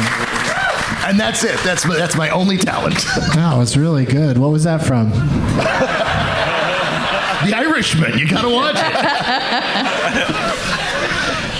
[1.08, 1.58] And that's it.
[1.62, 3.04] That's my, that's my only talent.
[3.16, 3.36] one.
[3.36, 4.38] Wow, it's really good.
[4.38, 5.10] What was that from?
[5.10, 5.16] the
[7.56, 8.18] Irishman.
[8.18, 10.46] You gotta watch it.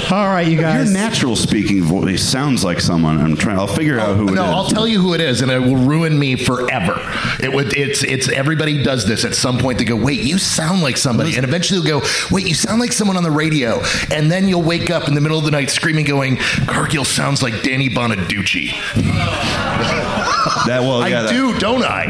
[0.09, 0.93] All right, you guys.
[0.93, 3.19] Your natural speaking voice sounds like someone.
[3.19, 3.59] I'm trying.
[3.59, 4.35] I'll figure out oh, who it is.
[4.37, 6.95] no, I'll tell you who it is, and it will ruin me forever.
[7.43, 7.77] It would.
[7.77, 8.05] It's.
[8.05, 8.29] It's.
[8.29, 9.79] Everybody does this at some point.
[9.79, 12.93] They go, "Wait, you sound like somebody," and eventually they'll go, "Wait, you sound like
[12.93, 13.83] someone on the radio,"
[14.13, 16.37] and then you'll wake up in the middle of the night screaming, going,
[16.67, 18.75] "Cargill sounds like Danny Bonaduce."
[20.67, 22.07] That well, I yeah, that- do, don't I?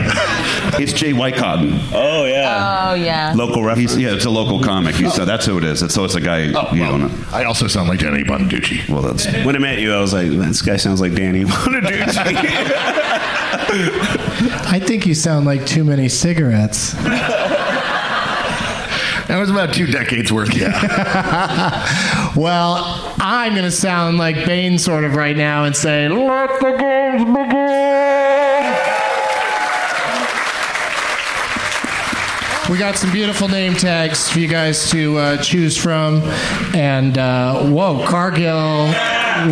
[0.79, 1.79] It's Jay Whitecotton.
[1.95, 2.89] Oh yeah.
[2.91, 3.33] Oh yeah.
[3.35, 3.97] Local reference.
[3.97, 4.95] yeah, it's a local comic.
[4.97, 5.81] He's, so that's who it is.
[5.83, 6.53] It's, so it's a guy.
[6.55, 7.11] Oh, you don't know.
[7.33, 8.87] I also sound like Danny Bonaduce.
[8.89, 12.17] Well, that's When I met you, I was like, this guy sounds like Danny Bonaduce.
[14.69, 16.93] I think you sound like too many cigarettes.
[19.29, 20.55] That was about two decades worth.
[20.55, 20.73] Yeah.
[22.37, 26.77] well, I'm going to sound like Bane sort of right now and say, let the
[26.79, 28.26] games begin.
[32.71, 36.23] We got some beautiful name tags for you guys to uh, choose from.
[36.75, 38.87] And uh, whoa, Cargill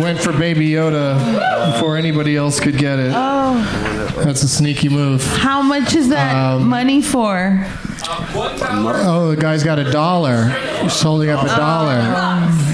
[0.03, 3.13] went for Baby Yoda before anybody else could get it.
[3.15, 4.11] Oh.
[4.23, 5.23] That's a sneaky move.
[5.37, 7.65] How much is that Um, money for?
[8.37, 10.49] Oh, the guy's got a dollar.
[10.81, 11.99] He's holding up a dollar.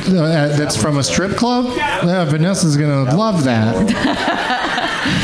[0.07, 1.65] Uh, that's from a strip club?
[1.77, 5.11] Yeah, Vanessa's going to love that.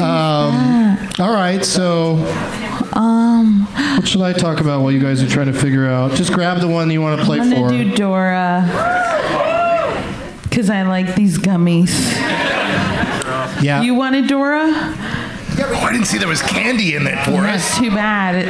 [0.00, 0.89] Um,
[1.20, 2.14] all right, so
[2.92, 3.66] Um,
[3.96, 6.12] what should I talk about while you guys are trying to figure out?
[6.12, 7.68] Just grab the one you want to play I'm for.
[7.70, 8.62] gonna do Dora
[10.42, 11.90] because I like these gummies.
[13.62, 13.82] Yeah.
[13.82, 14.70] You wanted Dora?
[15.62, 17.78] Oh, I didn't see there was candy in it for That's us.
[17.78, 18.46] too bad.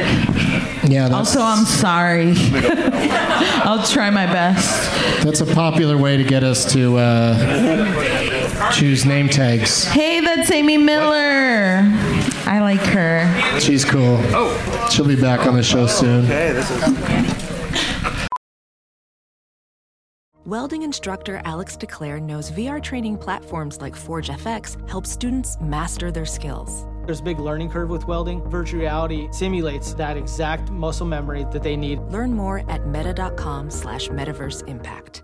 [0.89, 1.09] Yeah.
[1.09, 2.33] That's, Also, I'm sorry.
[3.63, 5.23] I'll try my best.
[5.23, 9.83] that's a popular way to get us to uh, choose name tags.
[9.85, 11.50] Hey, that's Amy Miller.
[13.51, 13.67] I like her.
[13.67, 14.17] She's cool.
[14.33, 14.89] Oh.
[14.91, 16.25] She'll be back on the show soon.
[16.25, 17.41] Okay, this is.
[20.45, 26.25] Welding instructor Alex DeClaire knows VR training platforms like Forge FX help students master their
[26.25, 26.87] skills.
[27.05, 28.41] There's a big learning curve with welding.
[28.49, 31.99] Virtual reality simulates that exact muscle memory that they need.
[32.09, 35.23] Learn more at meta.com slash metaverse impact.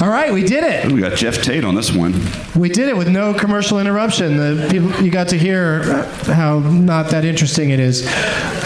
[0.00, 0.90] All right, we did it.
[0.90, 2.14] We got Jeff Tate on this one.
[2.56, 4.38] We did it with no commercial interruption.
[4.38, 5.82] The people you got to hear
[6.24, 8.06] how not that interesting it is.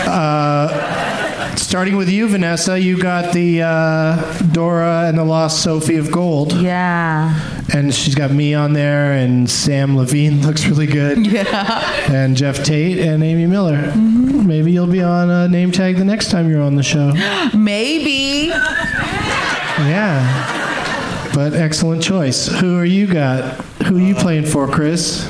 [0.06, 6.12] Uh, starting with you, Vanessa, you got the uh, Dora and the Lost City of
[6.12, 6.52] Gold.
[6.52, 7.34] Yeah.
[7.74, 11.26] And she's got me on there, and Sam Levine looks really good.
[11.26, 12.12] Yeah.
[12.12, 13.92] And Jeff Tate and Amy Miller.
[13.96, 17.12] Maybe you'll be on a name tag the next time you're on the show.
[17.58, 18.50] Maybe.
[19.80, 20.53] Yeah.
[21.34, 22.46] But excellent choice.
[22.46, 23.54] Who are you got?
[23.86, 25.26] Who are you playing for, Chris?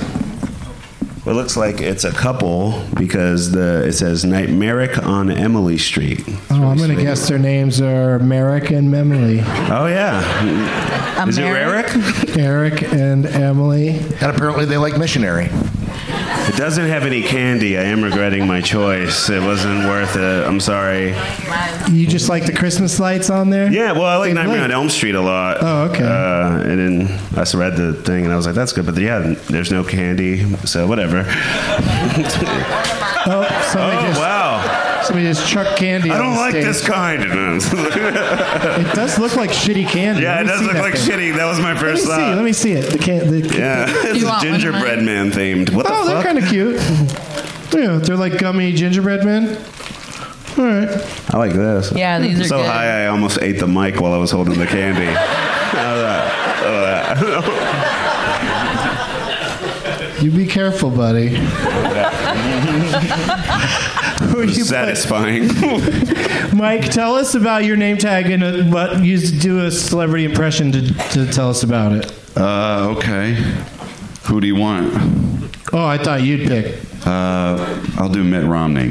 [1.26, 6.22] It looks like it's a couple because the it says Nightmaric on Emily Street.
[6.50, 9.40] Oh, I'm gonna guess their names are Merrick and Emily.
[9.40, 11.26] Oh yeah.
[11.26, 12.36] Is it Eric?
[12.36, 13.96] Eric and Emily.
[13.96, 15.48] And apparently they like missionary.
[16.46, 17.78] It doesn't have any candy.
[17.78, 19.30] I am regretting my choice.
[19.30, 20.46] It wasn't worth it.
[20.46, 21.14] I'm sorry.
[21.90, 23.72] You just like the Christmas lights on there?
[23.72, 25.58] Yeah, well, I like Nightmare on Elm Street a lot.
[25.62, 26.04] Oh, okay.
[26.04, 28.84] Uh, and then I just read the thing and I was like, that's good.
[28.86, 31.24] But yeah, there's no candy, so whatever.
[33.26, 34.43] Oh, Oh, just, wow.
[35.04, 36.10] Somebody just chucked candy.
[36.10, 36.64] I don't the like stage.
[36.64, 37.22] this kind.
[37.24, 40.22] It does look like shitty candy.
[40.22, 41.10] Yeah, it does see look like thing.
[41.18, 41.36] shitty.
[41.36, 42.08] That was my first Let me first see.
[42.08, 42.34] thought.
[42.36, 42.90] Let me see it.
[42.92, 43.30] The can.
[43.30, 45.70] The, Yeah, it's You want one of gingerbread man themed.
[45.74, 46.76] What the oh, they're kind of cute.
[47.74, 49.56] Yeah, they're like gummy gingerbread men.
[50.56, 50.88] All right.
[51.34, 51.90] I like this.
[51.94, 52.66] Yeah, these are so good.
[52.66, 53.02] high.
[53.04, 55.06] I almost ate the mic while I was holding the candy.
[55.74, 57.16] How's that?
[57.16, 57.44] How's
[60.14, 60.22] that?
[60.22, 61.30] You be careful, buddy.
[62.64, 65.48] Who are you Satisfying.
[66.56, 70.72] Mike, tell us about your name tag and uh, what you do a celebrity impression
[70.72, 72.12] to, to tell us about it.
[72.36, 73.34] Uh, okay.
[74.24, 74.92] Who do you want?
[75.72, 76.80] Oh, I thought you'd pick.
[77.06, 78.90] Uh, I'll do Mitt Romney.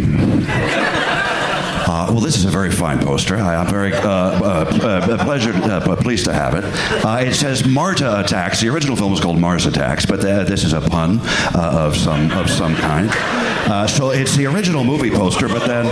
[1.85, 3.35] Uh, well, this is a very fine poster.
[3.37, 6.63] I, I'm very uh, uh, uh, pleasured, uh, pleased to have it.
[7.05, 8.61] Uh, it says Marta Attacks.
[8.61, 12.31] The original film was called Mars Attacks, but this is a pun uh, of some
[12.31, 13.09] of some kind.
[13.11, 15.85] Uh, so it's the original movie poster, but then,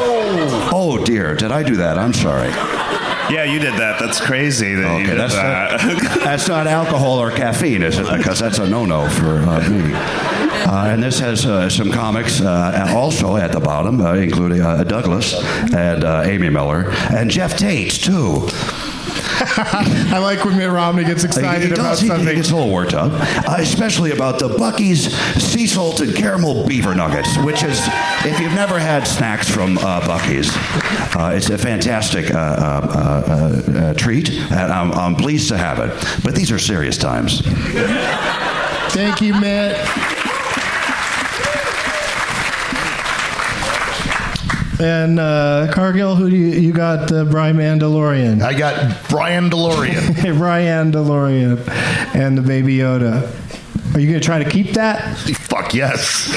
[0.74, 1.98] oh dear, did I do that?
[1.98, 2.50] I'm sorry.
[3.30, 3.98] Yeah, you did that.
[4.00, 5.82] That's crazy that you Okay, did that's that.
[5.88, 8.06] not, that's not alcohol or caffeine, is it?
[8.18, 9.94] Because that's a no-no for uh, me.
[10.72, 14.82] Uh, and this has uh, some comics uh, also at the bottom, uh, including uh,
[14.86, 15.34] Douglas
[15.74, 18.48] and uh, Amy Miller and Jeff Tate too.
[19.44, 22.28] I like when Mitt Romney gets excited about he, something.
[22.28, 25.14] He gets a little worked up, uh, especially about the Buc-ee's
[25.44, 27.82] sea salted caramel beaver nuggets, which is,
[28.24, 30.56] if you've never had snacks from uh, Buc-ee's,
[31.18, 35.80] uh, it's a fantastic uh, uh, uh, uh, treat, and I'm, I'm pleased to have
[35.80, 36.24] it.
[36.24, 37.42] But these are serious times.
[38.94, 39.78] Thank you, Mitt.
[44.82, 47.12] And uh, Cargill, who do you, you got?
[47.12, 48.42] Uh, Brian Mandalorian.
[48.42, 50.38] I got Brian DeLorean.
[50.40, 51.68] Brian DeLorean,
[52.16, 53.30] and the Baby Yoda.
[53.94, 55.18] Are you going to try to keep that?
[55.18, 56.30] Fuck yes.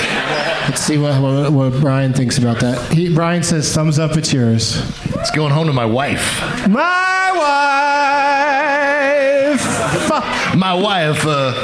[0.68, 2.92] Let's see what, what, what Brian thinks about that.
[2.92, 4.76] He, Brian says, "Thumbs up, it's yours."
[5.14, 6.42] It's going home to my wife.
[6.68, 7.30] My
[9.54, 10.54] wife.
[10.54, 11.24] My wife.
[11.26, 11.54] Uh,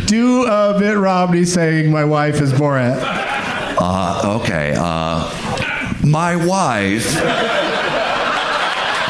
[0.06, 3.33] Do a bit Romney saying, "My wife is Borat."
[3.86, 4.72] Uh, okay.
[4.74, 5.28] Uh,
[6.02, 7.06] my wife.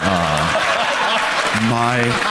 [0.02, 0.50] Uh,
[1.70, 2.30] my.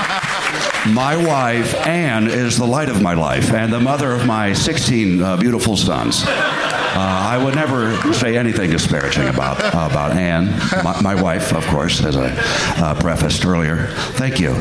[0.86, 5.22] My wife, Anne, is the light of my life and the mother of my 16
[5.24, 6.26] uh, beautiful sons.
[6.26, 10.50] Uh, I would never say anything disparaging about about Anne,
[10.84, 12.36] my, my wife, of course, as I
[12.78, 13.88] uh, prefaced earlier.
[14.18, 14.52] Thank you.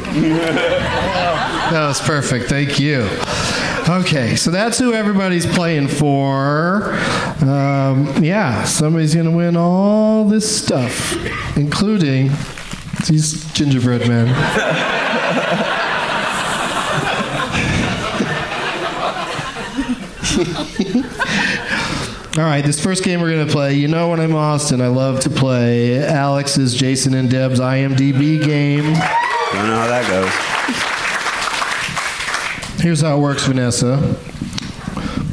[1.72, 2.48] That was perfect.
[2.48, 3.08] Thank you.
[3.92, 6.94] Okay, so that's who everybody's playing for.
[7.42, 11.14] Um, yeah, somebody's going to win all this stuff,
[11.58, 12.30] including
[13.06, 14.28] these gingerbread men.
[22.38, 24.86] All right, this first game we're going to play, you know when I'm Austin, I
[24.86, 28.94] love to play Alex's Jason and Deb's IMDb game.
[28.94, 30.51] I don't know how that goes.
[32.82, 33.92] Here's how it works, Vanessa.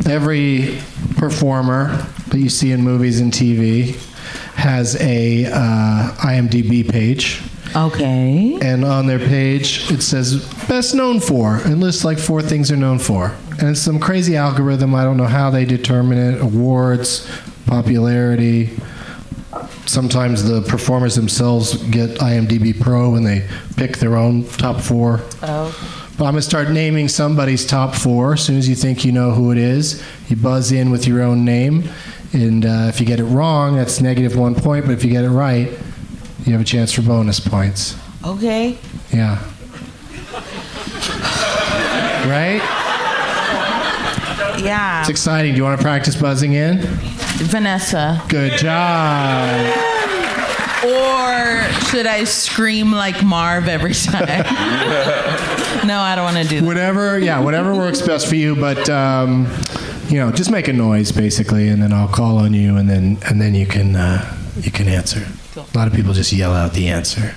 [0.08, 0.78] Every
[1.18, 1.88] performer
[2.28, 3.96] that you see in movies and TV
[4.54, 7.42] has a uh, IMDb page.
[7.76, 8.60] Okay.
[8.62, 12.78] And on their page, it says best known for, and lists like four things they're
[12.78, 13.36] known for.
[13.58, 14.94] And it's some crazy algorithm.
[14.94, 16.42] I don't know how they determine it.
[16.42, 17.28] Awards,
[17.66, 18.78] popularity.
[19.88, 25.22] Sometimes the performers themselves get IMDb Pro and they pick their own top four.
[25.42, 25.99] Oh.
[26.20, 28.34] But I'm going to start naming somebody's top four.
[28.34, 31.22] As soon as you think you know who it is, you buzz in with your
[31.22, 31.86] own name.
[32.34, 34.86] And uh, if you get it wrong, that's negative one point.
[34.86, 35.70] But if you get it right,
[36.46, 37.96] you have a chance for bonus points.
[38.26, 38.78] Okay.
[39.14, 39.42] Yeah.
[42.28, 42.62] Right?
[44.62, 45.00] Yeah.
[45.00, 45.54] It's exciting.
[45.54, 46.80] Do you want to practice buzzing in?
[47.48, 48.22] Vanessa.
[48.28, 49.74] Good job.
[50.84, 55.56] Or should I scream like Marv every time?
[55.86, 56.68] no, I don't want to do that.
[56.68, 58.56] Whatever, yeah, whatever works best for you.
[58.56, 59.48] But um,
[60.08, 63.18] you know, just make a noise basically, and then I'll call on you, and then
[63.28, 65.26] and then you can uh, you can answer.
[65.56, 67.34] A lot of people just yell out the answer.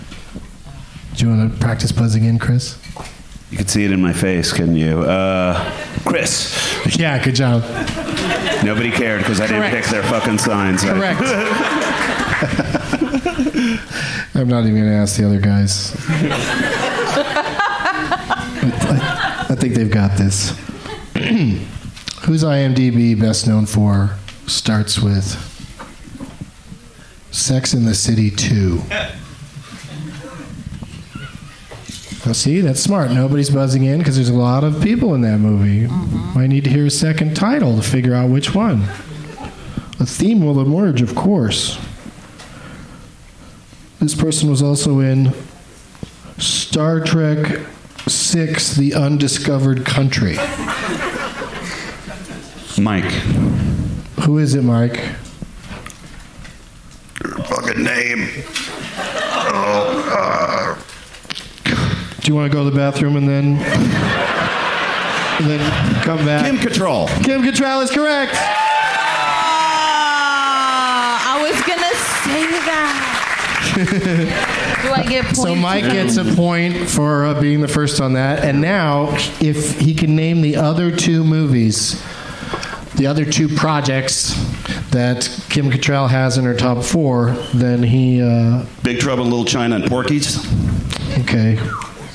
[1.14, 2.78] Do you want to practice buzzing in, Chris?
[3.50, 5.00] You could see it in my face, couldn't you?
[5.00, 5.62] Uh,
[6.06, 6.58] Chris.
[6.98, 7.62] Yeah, good job.
[8.64, 9.76] Nobody cared because I didn't Correct.
[9.76, 10.82] pick their fucking signs.
[10.84, 11.20] Correct.
[14.34, 15.92] I'm not even going to ask the other guys.
[19.62, 20.48] Think they've got this.
[22.22, 24.16] Who's IMDb best known for?
[24.48, 25.38] Starts with
[27.30, 28.82] Sex in the City 2.
[32.24, 33.10] Well, see, that's smart.
[33.10, 35.88] Nobody's buzzing in because there's a lot of people in that movie.
[35.88, 36.38] Mm-hmm.
[36.38, 38.82] Might need to hear a second title to figure out which one.
[39.98, 41.80] A theme will emerge, of course.
[43.98, 45.32] This person was also in
[46.38, 47.60] Star Trek
[48.09, 50.36] Six: The Undiscovered Country.
[52.78, 53.11] Mike.
[54.24, 54.96] Who is it, Mike?
[57.22, 58.28] Your Fucking name.
[59.55, 60.76] Oh, uh,
[62.20, 63.57] Do you want to go to the bathroom and then
[65.40, 66.44] and then come back?
[66.46, 67.09] Kim Cattrall.
[67.24, 68.32] Kim Cattrall is correct.
[70.44, 71.94] Ah, I was gonna
[72.24, 74.48] say that.
[74.82, 75.42] Do I get points?
[75.42, 79.78] So Mike gets a point for uh, being the first on that, and now if
[79.78, 82.02] he can name the other two movies,
[82.96, 84.34] the other two projects
[84.90, 88.20] that Kim Cattrall has in her top four, then he.
[88.20, 90.44] Uh, Big Trouble in Little China and Porky's.
[91.20, 91.58] okay,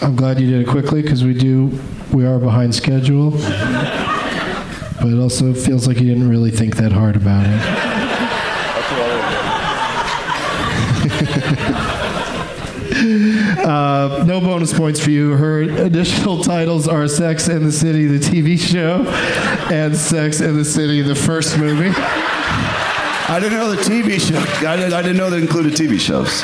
[0.02, 1.80] I'm glad you did it quickly because we do
[2.12, 7.16] we are behind schedule, but it also feels like you didn't really think that hard
[7.16, 7.87] about it.
[13.68, 15.32] Uh, no bonus points for you.
[15.32, 19.04] Her additional titles are Sex and the City, the TV show,
[19.74, 21.90] and Sex and the City, the first movie.
[23.30, 24.40] I didn't know the TV show.
[24.66, 26.44] I didn't, I didn't know they included TV shows.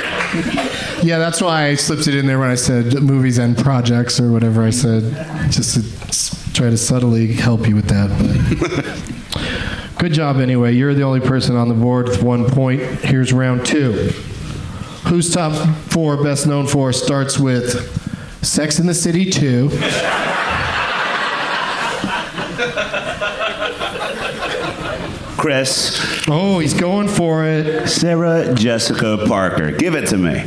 [1.03, 4.32] Yeah, that's why I slipped it in there when I said movies and projects or
[4.32, 5.03] whatever I said,
[5.49, 8.09] just to try to subtly help you with that.
[8.59, 10.74] But good job anyway.
[10.74, 12.82] You're the only person on the board with one point.
[12.82, 14.11] Here's round two.
[15.08, 15.54] Who's top
[15.91, 17.89] four best known for starts with
[18.43, 19.70] Sex in the City 2.
[25.38, 26.24] Chris.
[26.30, 27.88] Oh, he's going for it.
[27.89, 29.72] Sarah Jessica Parker.
[29.72, 30.39] Give it to me.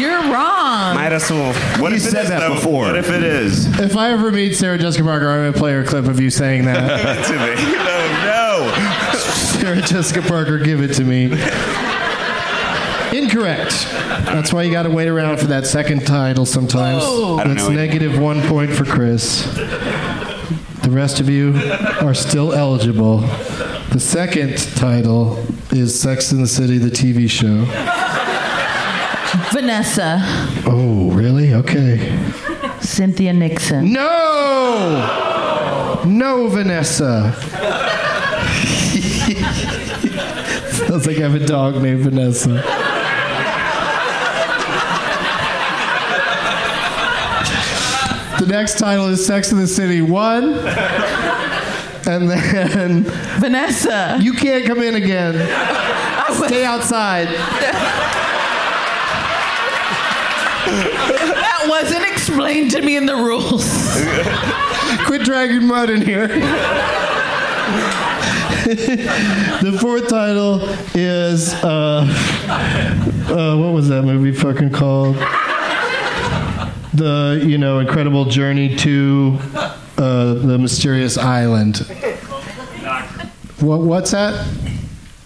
[0.00, 0.94] You're wrong.
[0.96, 1.52] Might as well.
[1.80, 2.54] What You if it said is, that though?
[2.54, 2.86] before.
[2.86, 3.66] What if it is?
[3.78, 6.18] If I ever meet Sarah Jessica Parker, I'm going to play her a clip of
[6.18, 6.96] you saying that.
[6.96, 7.18] Give that.
[7.18, 7.78] it to me.
[7.92, 8.31] No, no.
[9.62, 11.26] Sarah Jessica Parker, give it to me.
[13.16, 13.70] Incorrect.
[14.26, 17.04] That's why you got to wait around for that second title sometimes.
[17.06, 17.38] Oh.
[17.38, 19.44] I don't That's negative one point for Chris.
[19.54, 21.54] The rest of you
[22.00, 23.18] are still eligible.
[23.92, 25.38] The second title
[25.70, 27.64] is Sex in the City, the TV show.
[29.52, 30.18] Vanessa.
[30.66, 31.54] Oh, really?
[31.54, 32.18] Okay.
[32.80, 33.92] Cynthia Nixon.
[33.92, 35.22] No!
[36.04, 38.01] No, Vanessa.
[40.92, 42.50] Sounds like I have a dog named Vanessa.
[48.38, 50.52] The next title is Sex in the City 1.
[52.04, 53.04] And then
[53.40, 54.18] Vanessa.
[54.20, 55.34] you can't come in again.
[56.28, 57.28] Oh, Stay outside.
[60.68, 63.64] That wasn't explained to me in the rules.
[65.06, 66.28] Quit dragging mud in here.
[68.62, 70.60] the fourth title
[70.94, 72.06] is uh,
[73.28, 75.16] uh, what was that movie fucking called?
[76.94, 79.36] The you know incredible journey to
[79.98, 81.78] uh, the mysterious island.
[83.58, 84.46] What what's that?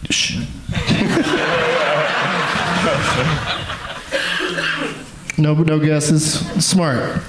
[0.09, 0.39] Shh.
[5.37, 6.41] no no guesses.
[6.65, 7.21] Smart.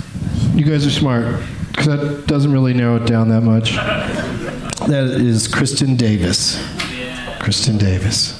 [0.53, 3.75] You guys are smart because that doesn't really narrow it down that much.
[4.87, 6.57] That is Kristin Davis.
[7.39, 8.33] Kristin Davis.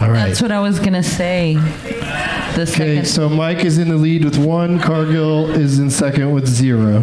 [0.00, 0.26] All right.
[0.26, 1.54] That's what I was gonna say.
[1.54, 4.80] The Okay, so Mike is in the lead with one.
[4.80, 7.00] Cargill is in second with zero.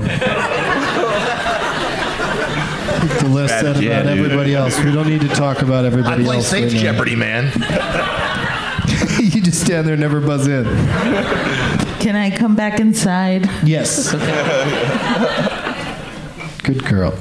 [3.20, 3.92] The less said about dude.
[3.92, 4.78] everybody else.
[4.84, 6.48] We don't need to talk about I everybody play else.
[6.48, 6.82] safe right now.
[6.82, 7.46] Jeopardy, man.
[9.20, 10.66] you just stand there and never buzz in.
[12.00, 13.50] Can I come back inside?
[13.64, 14.12] Yes.
[16.64, 17.12] Good girl.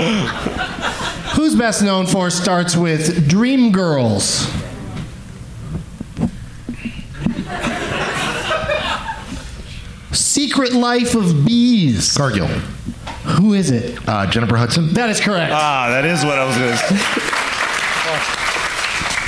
[1.36, 4.50] Who's best known for starts with Dream Girls?
[10.12, 12.16] Secret Life of Bees.
[12.16, 12.46] Cargill.
[12.46, 13.98] Who is it?
[14.08, 14.94] Uh, Jennifer Hudson.
[14.94, 15.52] That is correct.
[15.52, 16.96] Ah, that is what I was going to say.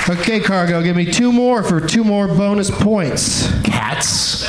[0.09, 3.47] Okay, Cargo, give me two more for two more bonus points.
[3.61, 4.43] Cats.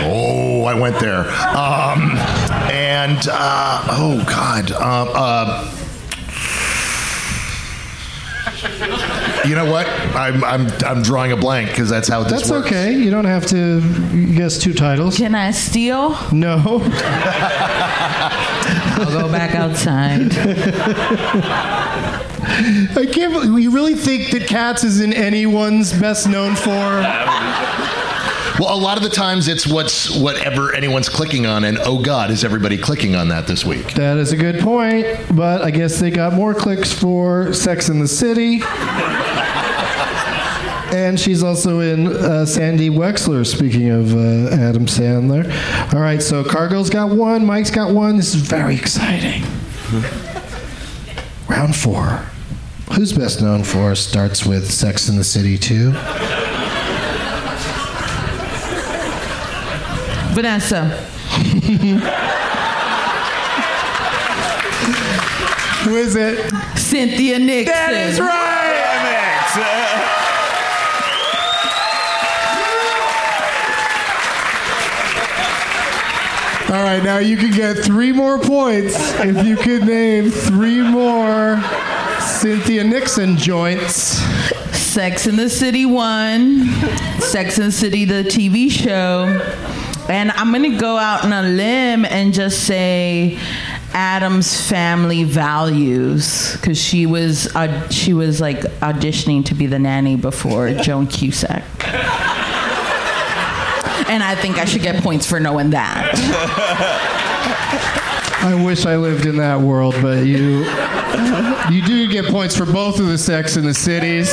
[0.00, 1.20] Oh, I went there.
[1.56, 2.18] Um,
[3.06, 4.72] and uh, oh God.
[4.72, 5.72] Um, uh,
[9.46, 9.86] you know what?
[10.16, 12.66] I'm I'm I'm drawing a blank because that's how this That's works.
[12.68, 12.92] okay.
[12.96, 13.80] You don't have to
[14.34, 15.16] guess two titles.
[15.16, 16.16] Can I steal?
[16.32, 16.56] No.
[18.98, 20.32] I'll go back outside.
[22.98, 23.32] I can't.
[23.32, 26.70] believe- You really think that Cats is in anyone's best known for?
[28.58, 32.30] Well, a lot of the times it's what's whatever anyone's clicking on, and oh God,
[32.30, 33.92] is everybody clicking on that this week?
[33.92, 35.06] That is a good point,
[35.36, 38.62] but I guess they got more clicks for Sex in the City.
[40.96, 45.44] And she's also in uh, Sandy Wexler, speaking of uh, Adam Sandler.
[45.92, 48.16] All right, so Cargill's got one, Mike's got one.
[48.16, 49.42] This is very exciting.
[51.48, 52.24] Round four.
[52.94, 55.92] Who's best known for starts with Sex in the City 2?
[60.36, 60.84] Vanessa.
[65.84, 66.52] Who is it?
[66.76, 67.72] Cynthia Nixon.
[67.72, 68.20] That is
[76.68, 81.58] All right, now you can get three more points if you could name three more
[82.20, 84.18] Cynthia Nixon joints.
[84.76, 86.66] Sex in the City 1,
[87.20, 89.40] Sex in the City, the TV show.
[90.08, 93.38] And I'm going to go out on a limb and just say
[93.92, 100.16] Addams Family Values because she was uh, she was like auditioning to be the nanny
[100.16, 101.64] before Joan Cusack.
[104.08, 106.12] And I think I should get points for knowing that.
[108.42, 110.64] I wish I lived in that world, but you
[111.70, 114.30] you do get points for both of the Sex in the Cities.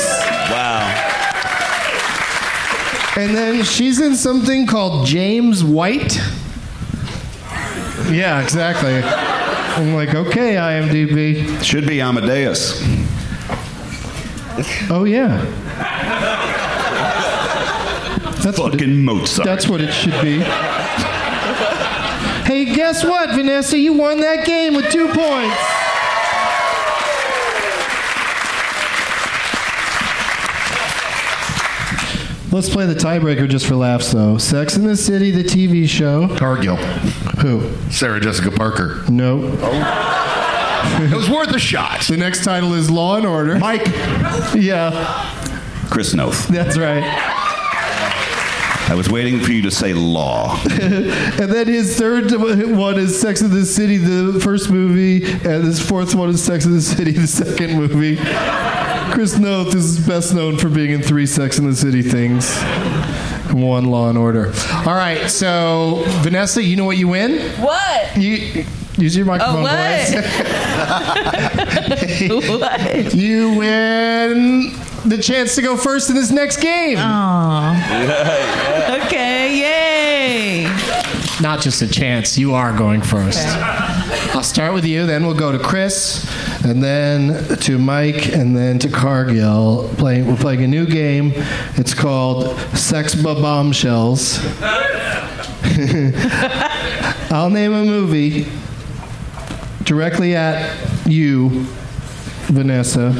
[3.16, 6.16] And then she's in something called James White.
[8.10, 9.02] Yeah, exactly.
[9.02, 11.62] I'm like, okay, IMDb.
[11.62, 12.82] Should be Amadeus.
[14.90, 15.44] Oh yeah.
[18.42, 19.46] That's Fucking Mozart.
[19.46, 20.40] That's what it should be.
[22.44, 23.78] Hey, guess what, Vanessa?
[23.78, 25.83] You won that game with two points.
[32.54, 34.38] Let's play the tiebreaker just for laughs, though.
[34.38, 36.28] Sex in the City, the TV show.
[36.36, 36.76] Cargill.
[37.40, 37.68] Who?
[37.90, 39.02] Sarah Jessica Parker.
[39.08, 39.40] No.
[39.60, 41.00] Oh.
[41.02, 42.02] It was worth a shot.
[42.02, 43.58] The next title is Law and Order.
[43.58, 43.88] Mike.
[44.54, 44.92] Yeah,
[45.90, 46.46] Chris Noth.
[46.46, 47.32] that's right.
[48.94, 50.56] I was waiting for you to say law.
[50.70, 55.84] and then his third one is Sex in the City, the first movie, and his
[55.84, 58.16] fourth one is Sex in the City, the second movie.
[59.12, 62.56] Chris Noth is best known for being in three Sex in the City things
[63.48, 64.52] and one Law and Order.
[64.86, 67.50] All right, so Vanessa, you know what you win?
[67.60, 68.16] What?
[68.16, 68.64] You
[68.96, 70.20] use your microphone, Oh,
[72.28, 72.60] boys.
[72.60, 73.12] what?
[73.14, 76.98] you win the chance to go first in this next game.
[79.06, 80.64] Okay, yay.
[81.40, 83.46] Not just a chance, you are going first.
[84.34, 86.24] I'll start with you, then we'll go to Chris,
[86.64, 89.88] and then to Mike, and then to Cargill.
[89.96, 91.32] Playing, we're playing a new game.
[91.76, 94.40] It's called Sex Ba Bombshells.
[97.30, 98.46] I'll name a movie
[99.82, 100.74] directly at
[101.06, 101.66] you,
[102.48, 103.12] Vanessa.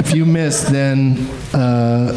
[0.00, 1.16] If you miss, then
[1.54, 2.12] uh,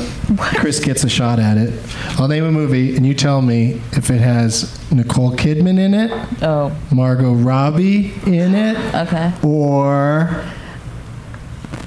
[0.56, 1.74] Chris gets a shot at it.
[2.20, 6.12] I'll name a movie, and you tell me if it has Nicole Kidman in it,
[6.42, 9.32] Oh, Margot Robbie in it, okay.
[9.44, 10.44] or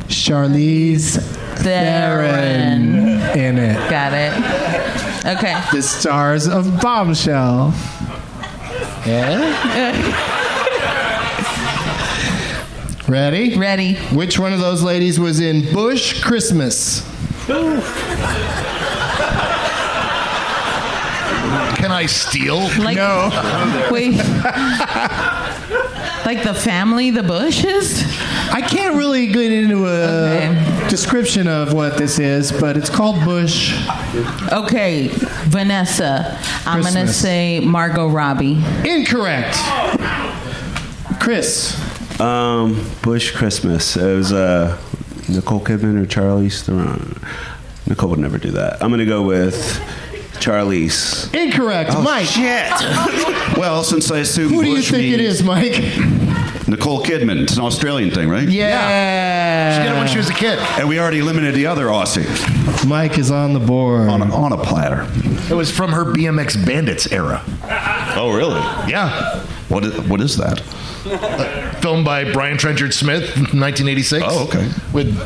[0.09, 1.21] Charlize
[1.59, 2.95] Theron
[3.39, 3.91] in it.
[3.91, 5.37] Got it.
[5.37, 5.61] Okay.
[5.73, 7.75] The stars of Bombshell.
[9.07, 10.27] Yeah.
[13.11, 13.59] Ready?
[13.59, 13.95] Ready.
[14.15, 17.01] Which one of those ladies was in Bush Christmas?
[21.77, 22.61] Can I steal?
[22.79, 23.89] Like, no.
[23.91, 24.17] Wait.
[26.25, 28.05] like the family, the Bushes?
[28.53, 33.77] I can't really get into a description of what this is, but it's called Bush.
[34.53, 35.09] Okay,
[35.47, 36.39] Vanessa.
[36.39, 36.67] Christmas.
[36.67, 38.63] I'm going to say Margot Robbie.
[38.85, 39.57] Incorrect.
[41.19, 41.80] Chris.
[42.21, 43.97] Um, Bush Christmas.
[43.97, 44.79] It was uh,
[45.29, 47.21] Nicole Kidman or Charlize Theron.
[47.87, 48.83] Nicole would never do that.
[48.83, 49.55] I'm gonna go with
[50.35, 51.33] Charlize.
[51.35, 51.91] Incorrect.
[51.95, 52.27] Oh, Mike.
[52.27, 52.71] Shit.
[53.59, 56.20] well, since I assume Who do you Bush think it means is, Mike?
[56.69, 57.43] Nicole Kidman.
[57.43, 58.49] It's an Australian thing, right?
[58.49, 59.77] Yeah.
[59.77, 60.59] She did it when she was a kid.
[60.79, 62.27] And we already eliminated the other Aussie
[62.87, 64.09] Mike is on the board.
[64.09, 65.07] on a, on a platter.
[65.53, 67.43] It was from her BMX Bandits era.
[68.17, 68.61] Oh, really?
[68.91, 69.45] Yeah.
[69.69, 70.61] What is, what is that?
[71.07, 74.25] Uh, filmed by Brian Trenchard Smith, 1986.
[74.27, 74.69] Oh, okay.
[74.93, 75.17] With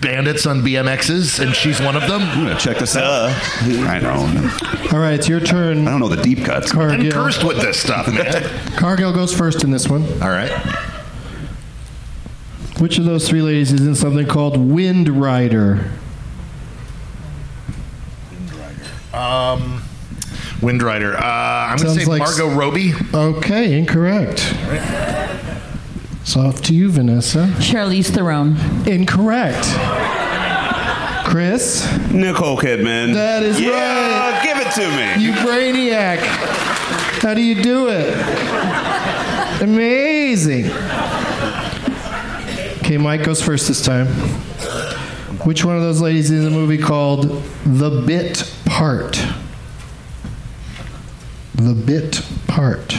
[0.00, 2.22] bandits on BMXs, and she's one of them.
[2.22, 3.30] I'm gonna check this out.
[3.62, 4.50] I know.
[4.92, 5.86] All right, it's your turn.
[5.86, 6.70] I don't know the deep cuts.
[6.72, 7.12] I'm Cargill.
[7.12, 8.42] cursed with this stuff, man.
[8.76, 10.02] Cargill goes first in this one.
[10.22, 10.50] All right.
[12.78, 15.90] Which of those three ladies is in something called Wind Rider?
[19.14, 19.82] Um,
[20.60, 21.16] Wind Rider.
[21.16, 22.92] Uh, I'm going to Sounds say like- Margot Robbie.
[23.14, 24.52] Okay, incorrect.
[26.26, 27.46] It's off to you, Vanessa.
[27.58, 28.56] Charlize Theron.
[28.84, 29.64] Incorrect.
[31.24, 31.86] Chris?
[32.10, 33.14] Nicole Kidman.
[33.14, 34.42] That is yeah, right.
[34.42, 35.24] Give it to me.
[35.24, 36.18] You brainiac.
[37.22, 38.12] How do you do it?
[39.62, 40.64] Amazing.
[42.78, 44.08] Okay, Mike goes first this time.
[45.44, 49.24] Which one of those ladies is in the movie called The Bit Part?
[51.54, 52.96] The Bit Part.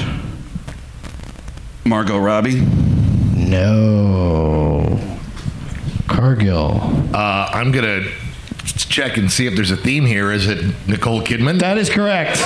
[1.83, 2.65] Margot Robbie.
[3.48, 4.99] No.
[6.07, 6.82] Cargill.
[7.14, 8.11] Uh, I'm going to
[8.78, 10.32] check and see if there's a theme here.
[10.34, 11.60] Is it Nicole Kidman?
[11.60, 12.38] That is correct.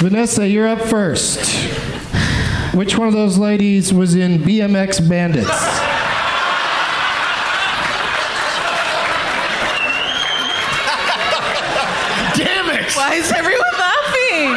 [0.00, 1.46] Vanessa, you're up first.
[2.74, 5.48] Which one of those ladies was in BMX Bandits?
[12.36, 12.92] Damn it!
[12.94, 14.56] Why is everyone laughing?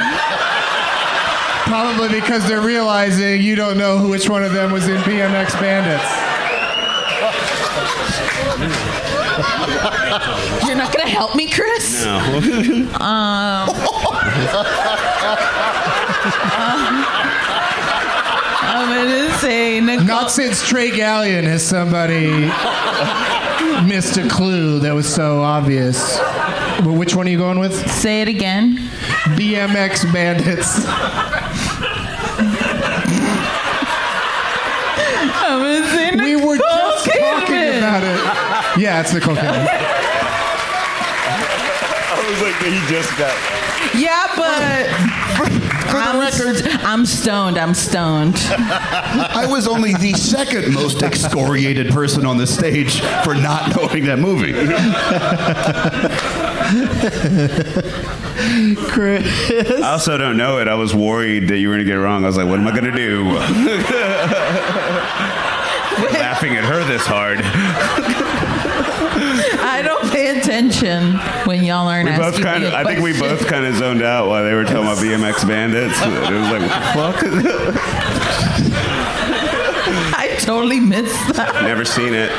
[1.79, 6.03] Probably because they're realizing you don't know which one of them was in BMX Bandits.
[10.67, 12.03] You're not gonna help me, Chris?
[12.03, 12.19] No.
[12.99, 13.69] Um.
[18.61, 20.05] I'm gonna say Nicole.
[20.05, 22.27] Not since Trey Gallion has somebody
[23.87, 26.17] missed a clue that was so obvious.
[26.83, 27.89] But which one are you going with?
[27.89, 28.77] Say it again.
[29.37, 30.85] BMX Bandits.
[35.49, 38.19] I'm gonna say Nicole We were just talking about it.
[38.79, 39.67] Yeah, it's Nicole Kidman.
[42.11, 43.35] I was like, he just got.
[43.95, 44.85] Yeah, but
[45.35, 47.57] for, the I'm, record- I'm stoned.
[47.57, 48.35] I'm stoned.
[48.37, 54.19] I was only the second most excoriated person on the stage for not knowing that
[54.19, 54.53] movie.
[58.91, 59.25] Chris.
[59.81, 60.67] I also don't know it.
[60.67, 62.23] I was worried that you were going to get it wrong.
[62.23, 63.25] I was like, what am I going to do?
[66.41, 67.39] Laughing at her this hard.
[69.61, 72.83] I don't pay attention when y'all aren't We both asking kind me of, a I
[72.85, 75.99] think we both kind of zoned out while they were talking about BMX bandits.
[76.01, 76.61] It was like,
[76.95, 77.83] what the fuck?
[80.17, 81.61] I totally missed that.
[81.63, 82.31] Never seen it.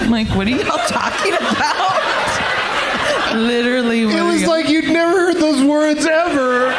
[0.00, 2.02] I'm like, what are y'all talking about?
[3.36, 6.74] Literally, what It are was y'all- like you'd never heard those words ever.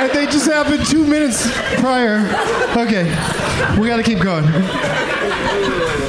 [0.00, 1.46] And they just happened two minutes
[1.78, 2.20] prior.
[2.76, 3.04] Okay,
[3.78, 4.44] we got to keep going.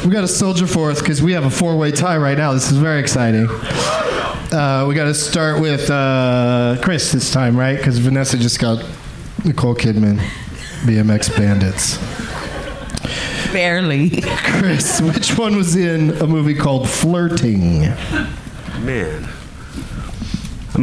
[0.05, 2.53] We got to soldier forth because we have a four way tie right now.
[2.53, 3.47] This is very exciting.
[3.49, 7.77] Uh, we got to start with uh, Chris this time, right?
[7.77, 8.83] Because Vanessa just got
[9.43, 10.17] Nicole Kidman,
[10.85, 11.97] BMX Bandits.
[13.51, 14.21] barely.
[14.21, 17.81] Chris, which one was in a movie called Flirting?
[18.79, 19.27] Man.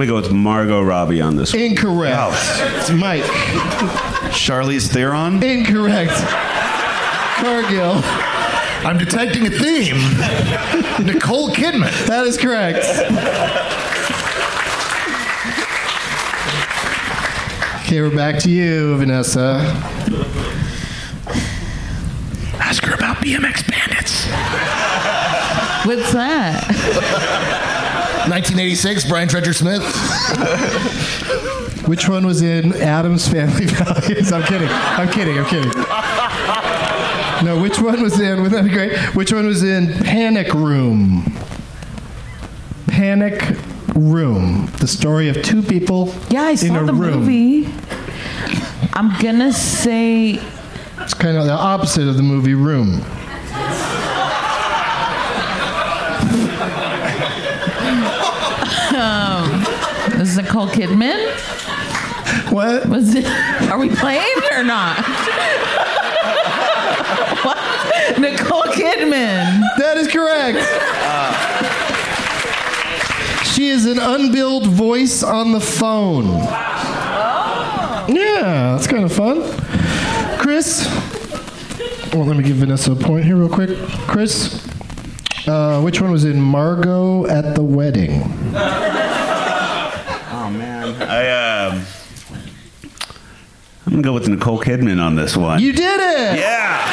[0.00, 1.60] I'm going to go with Margot Robbie on this one.
[1.60, 2.32] Incorrect.
[2.76, 3.24] It's Mike.
[4.30, 5.42] Charlize Theron?
[5.42, 6.12] Incorrect.
[7.42, 8.00] Cargill.
[8.86, 9.96] I'm detecting a theme.
[11.04, 11.90] Nicole Kidman.
[12.06, 12.84] That is correct.
[17.82, 19.56] Okay, we're back to you, Vanessa.
[22.60, 24.26] Ask her about BMX Bandits.
[25.84, 27.64] What's that?
[28.30, 29.82] 1986, Brian Trenchard Smith.
[31.86, 34.30] Which one was in Addams Family Values?
[34.32, 34.68] I'm kidding.
[34.68, 35.38] I'm kidding.
[35.38, 35.70] I'm kidding.
[37.46, 38.42] No, which one was in?
[38.42, 38.98] Wouldn't that be great?
[39.14, 41.32] Which one was in Panic Room?
[42.88, 43.56] Panic
[43.94, 44.66] Room.
[44.80, 47.20] The story of two people Yeah, I in saw a the room.
[47.24, 47.68] movie.
[48.92, 50.40] I'm gonna say
[50.98, 53.00] It's kind of the opposite of the movie Room.
[58.94, 59.64] um,
[60.18, 61.28] this is Nicole Kidman.
[62.50, 63.26] What was it?
[63.70, 64.96] Are we playing or not?
[67.44, 67.58] what?
[68.18, 69.60] Nicole Kidman.
[69.76, 70.56] That is correct.
[73.48, 76.24] She is an unbilled voice on the phone.
[78.08, 79.42] Yeah, that's kind of fun.
[80.38, 80.86] Chris,
[82.14, 83.76] well, let me give Vanessa a point here, real quick.
[84.06, 84.66] Chris,
[85.46, 88.22] uh, which one was in Margot at the Wedding?
[91.08, 91.82] I um,
[93.86, 95.62] I'm gonna go with Nicole Kidman on this one.
[95.62, 96.38] You did it!
[96.38, 96.84] Yeah.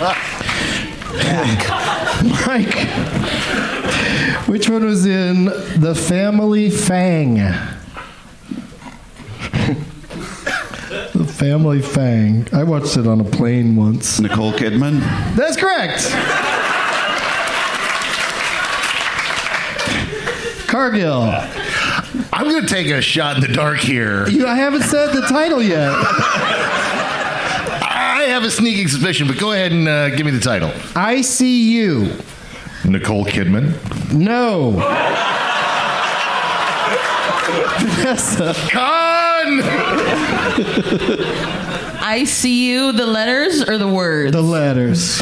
[2.46, 2.74] Mike,
[4.48, 7.34] which one was in The Family Fang?
[11.14, 12.48] the Family Fang.
[12.52, 14.18] I watched it on a plane once.
[14.18, 14.98] Nicole Kidman?
[15.36, 16.08] That's correct.
[20.78, 21.22] Cargill.
[22.32, 24.28] I'm going to take a shot in the dark here.
[24.28, 25.90] You, I haven't said the title yet.
[27.82, 30.70] I have a sneaking suspicion, but go ahead and uh, give me the title.
[30.94, 32.12] I see you.
[32.84, 33.74] Nicole Kidman.
[34.12, 34.70] No.
[37.80, 38.54] Vanessa.
[38.70, 39.60] Con!
[42.00, 44.30] I see you, the letters or the words?
[44.30, 45.20] The letters.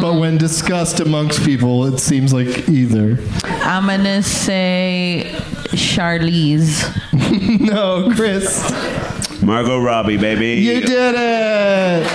[0.00, 3.18] But when discussed amongst people, it seems like either.
[3.44, 5.30] I'm gonna say
[5.70, 6.82] Charlize.
[7.60, 9.42] no, Chris.
[9.42, 10.60] Margot Robbie, baby.
[10.62, 12.06] You did it.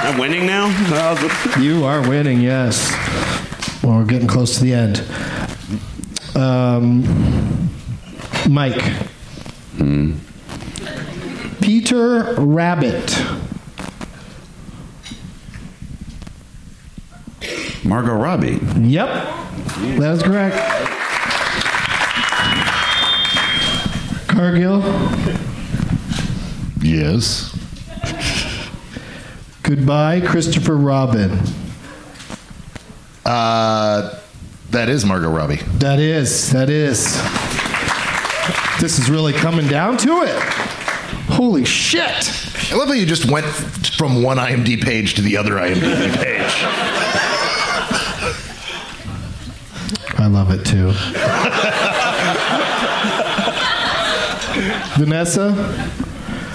[0.00, 0.68] I'm winning now.
[1.58, 2.92] You are winning, yes.
[3.82, 5.02] Well, we're getting close to the end.
[6.36, 7.70] Um,
[8.48, 8.80] Mike.
[9.76, 10.14] Hmm.
[11.60, 13.37] Peter Rabbit.
[17.88, 18.60] Margot Robbie.
[18.80, 19.08] Yep.
[19.98, 20.56] That is correct.
[24.28, 24.82] Cargill.
[26.82, 27.54] Yes.
[29.62, 31.38] Goodbye, Christopher Robin.
[33.24, 34.18] Uh,
[34.70, 35.56] that is Margot Robbie.
[35.78, 36.50] That is.
[36.50, 37.14] That is.
[38.82, 40.38] This is really coming down to it.
[41.30, 42.02] Holy shit.
[42.70, 46.97] I love how you just went from one IMDb page to the other IMDb page.
[50.20, 50.92] I love it too.
[54.98, 55.54] Vanessa?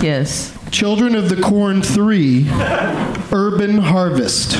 [0.01, 0.57] Yes.
[0.71, 2.45] Children of the Corn 3
[3.31, 4.59] Urban Harvest.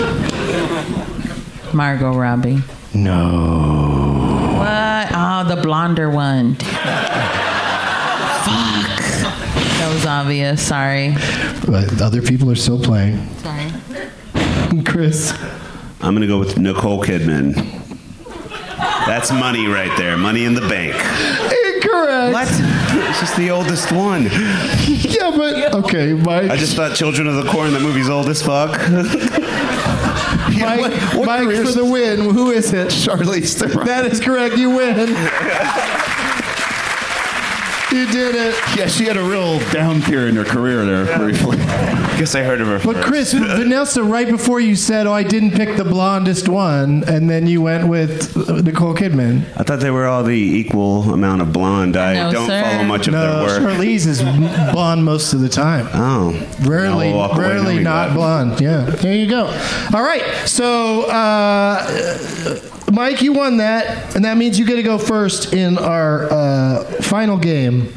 [1.74, 2.62] Margot Robbie.
[2.94, 4.56] No.
[4.60, 5.12] What?
[5.14, 6.56] Oh, the blonder one.
[6.56, 6.64] Fuck.
[9.80, 10.66] That was obvious.
[10.66, 11.16] Sorry.
[11.66, 13.28] But other people are still playing.
[13.40, 13.72] Sorry.
[14.86, 15.34] Chris.
[16.02, 17.83] I'm gonna go with Nicole Kidman.
[19.06, 20.18] That's money right there.
[20.18, 20.96] Money in the bank.
[21.76, 22.34] Incorrect.
[22.34, 22.48] What?
[23.10, 24.30] It's just the oldest one.
[24.88, 26.50] Yeah, but okay, Mike.
[26.50, 28.72] I just thought Children of the Corn, that movie's old as fuck.
[30.60, 30.92] Mike,
[31.26, 32.30] Mike for the win.
[32.34, 32.88] Who is it?
[32.88, 33.86] Charlize Theron.
[33.86, 34.58] That is correct.
[34.58, 35.16] You win.
[37.94, 38.56] You did it.
[38.78, 41.58] Yeah, she had a real down period in her career there briefly.
[41.60, 42.80] I Guess I heard of her.
[42.80, 43.08] But first.
[43.08, 47.46] Chris, Vanessa, right before you said, "Oh, I didn't pick the blondest one," and then
[47.48, 49.44] you went with uh, Nicole Kidman.
[49.58, 51.96] I thought they were all the equal amount of blonde.
[51.98, 52.62] I No, don't sir.
[52.64, 53.78] follow much of No, their work.
[53.78, 54.22] Charlize is
[54.72, 55.88] blonde most of the time.
[55.94, 58.16] Oh, Rarely, Now we'll rarely not that.
[58.16, 58.60] blonde.
[58.62, 59.46] Yeah, there you go.
[59.94, 61.84] All right, so uh,
[62.94, 66.84] Mike, you won that, and that means you get to go first in our uh,
[67.02, 67.92] final game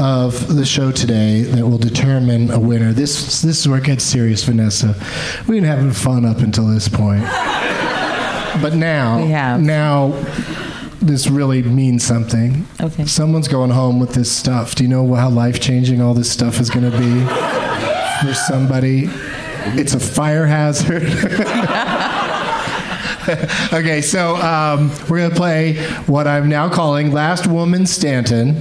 [0.00, 2.94] of the show today that will determine a winner.
[2.94, 4.94] This this is where it gets serious, Vanessa.
[5.40, 7.22] We've been having fun up until this point,
[8.62, 9.26] but now
[9.58, 10.08] now.
[11.02, 12.66] This really means something.
[12.78, 13.06] Okay.
[13.06, 14.74] Someone's going home with this stuff.
[14.74, 17.24] Do you know how life changing all this stuff is going to be
[18.22, 19.08] for somebody?
[19.78, 21.04] It's a fire hazard.
[23.72, 25.76] okay, so um, we're going to play
[26.06, 28.54] what I'm now calling Last Woman Standing.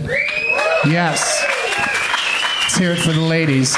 [0.85, 1.43] Yes.
[2.61, 3.75] Let's hear it for the ladies.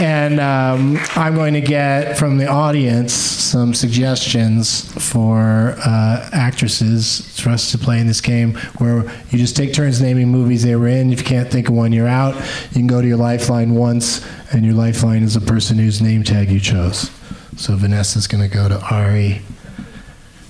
[0.00, 7.50] And um, I'm going to get from the audience some suggestions for uh, actresses for
[7.50, 10.88] us to play in this game where you just take turns naming movies they were
[10.88, 11.10] in.
[11.10, 12.34] If you can't think of one, you're out.
[12.34, 16.22] You can go to your lifeline once, and your lifeline is a person whose name
[16.22, 17.10] tag you chose.
[17.56, 19.40] So Vanessa's going to go to Ari.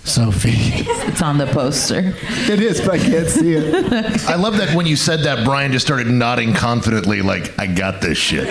[0.04, 0.50] Sophie.
[1.06, 2.14] It's on the poster.
[2.52, 4.24] It is, but I can't see it.
[4.28, 8.00] I love that when you said that, Brian just started nodding confidently, like, I got
[8.00, 8.46] this shit.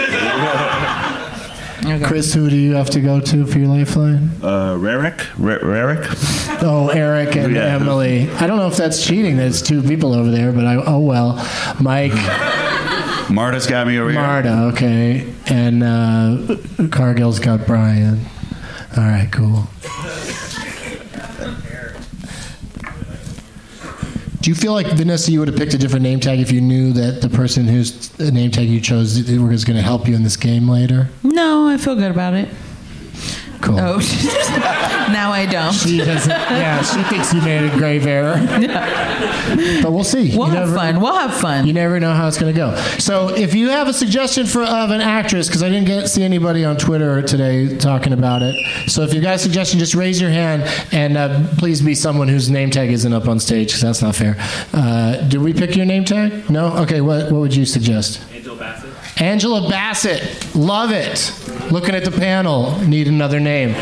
[2.06, 4.30] Chris, who do you have to go to for your lifeline?
[4.42, 5.20] Uh, Rarick?
[5.40, 6.62] R- Rarick?
[6.64, 7.76] Oh, Eric and Yeah.
[7.76, 8.30] Emily.
[8.32, 9.36] I don't know if that's cheating.
[9.38, 11.36] That it's two people over there, but I, oh well.
[11.82, 12.14] Mike,
[13.30, 14.20] Marta's got me over here.
[14.22, 16.56] Marta, okay, and uh,
[16.90, 18.22] Cargill's got Brian.
[18.96, 19.68] All right, cool.
[24.44, 26.60] Do you feel like Vanessa, you would have picked a different name tag if you
[26.60, 30.24] knew that the person whose name tag you chose was going to help you in
[30.24, 31.07] this game later?
[31.24, 32.49] No, I feel good about it.
[33.64, 33.80] Cool.
[33.80, 33.98] Oh,
[35.14, 35.72] now I don't.
[35.73, 36.30] She doesn't.
[36.30, 38.35] Yeah, she thinks you made a grave error.
[39.84, 40.35] But we'll see.
[40.35, 40.99] We'll You have never- fun.
[41.02, 41.68] We'll have fun.
[41.68, 42.76] You never know how it's going to go.
[42.98, 46.23] So, if you have a suggestion for of an actress, because I didn't get see
[46.23, 48.56] anybody on Twitter today talking about it.
[48.90, 52.27] So, if you've got a suggestion, just raise your hand and uh, please be someone
[52.30, 54.35] whose name tag isn't up on stage, because that's not fair.
[54.73, 56.49] Uh, did we pick your name tag?
[56.49, 56.76] No.
[56.77, 57.02] Okay.
[57.02, 58.22] What What would you suggest?
[58.34, 59.22] Angel Bassett.
[59.22, 60.56] Angela Bassett.
[60.56, 61.31] Love it.
[61.72, 62.80] Looking at the panel.
[62.81, 63.73] Need another name.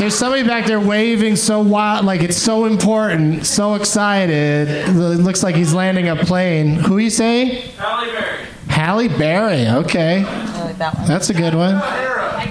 [0.00, 4.68] There's somebody back there waving so wild, like it's so important, so excited.
[4.68, 6.76] It looks like he's landing a plane.
[6.76, 7.72] Who you say?
[7.76, 8.46] Halle Berry.
[8.68, 9.68] Halle Berry.
[9.84, 10.22] Okay.
[10.78, 11.74] That's a good one.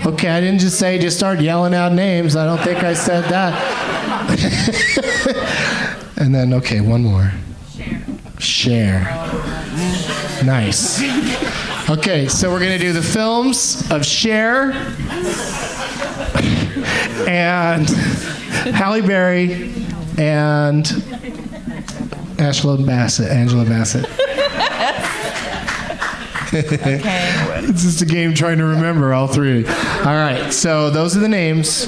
[0.05, 2.35] Okay, I didn't just say just start yelling out names.
[2.35, 3.55] I don't think I said that.
[6.17, 7.31] and then, okay, one more.
[8.37, 9.01] Cher.
[9.01, 9.01] Cher.
[10.45, 11.01] Nice.
[11.89, 14.73] Okay, so we're going to do the films of Cher
[17.27, 17.89] and
[18.75, 19.73] Halle Berry
[20.15, 20.87] and
[22.37, 23.31] Angela Bassett.
[23.31, 24.05] Angela Bassett.
[26.53, 29.65] it's just a game trying to remember all three.
[29.65, 31.87] All right, so those are the names.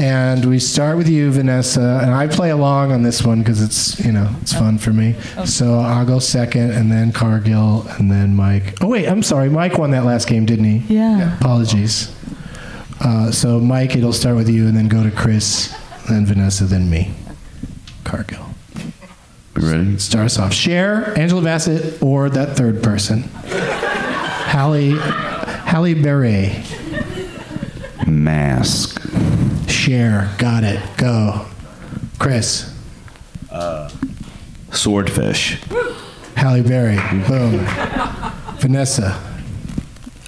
[0.00, 4.02] And we start with you, Vanessa, and I play along on this one because it's
[4.02, 5.14] you know it's fun for me.
[5.44, 8.82] So I'll go second, and then Cargill, and then Mike.
[8.82, 10.94] Oh wait, I'm sorry, Mike won that last game, didn't he?
[10.94, 11.36] Yeah.
[11.36, 12.16] Apologies.
[12.98, 15.76] Uh, so Mike, it'll start with you, and then go to Chris,
[16.08, 17.12] then Vanessa, then me.
[18.04, 18.46] Cargill.
[19.54, 19.98] You ready?
[19.98, 20.54] Start us off.
[20.54, 23.24] Cher Angela Bassett, or that third person.
[24.48, 26.62] Halle, Halle Berry.
[28.06, 28.99] Mask.
[29.70, 30.80] Cher, got it.
[30.96, 31.46] Go.
[32.18, 32.74] Chris.
[33.50, 33.88] Uh,
[34.72, 35.60] swordfish.
[36.36, 36.96] Halle Berry.
[37.26, 37.64] Boom.
[38.58, 39.18] Vanessa.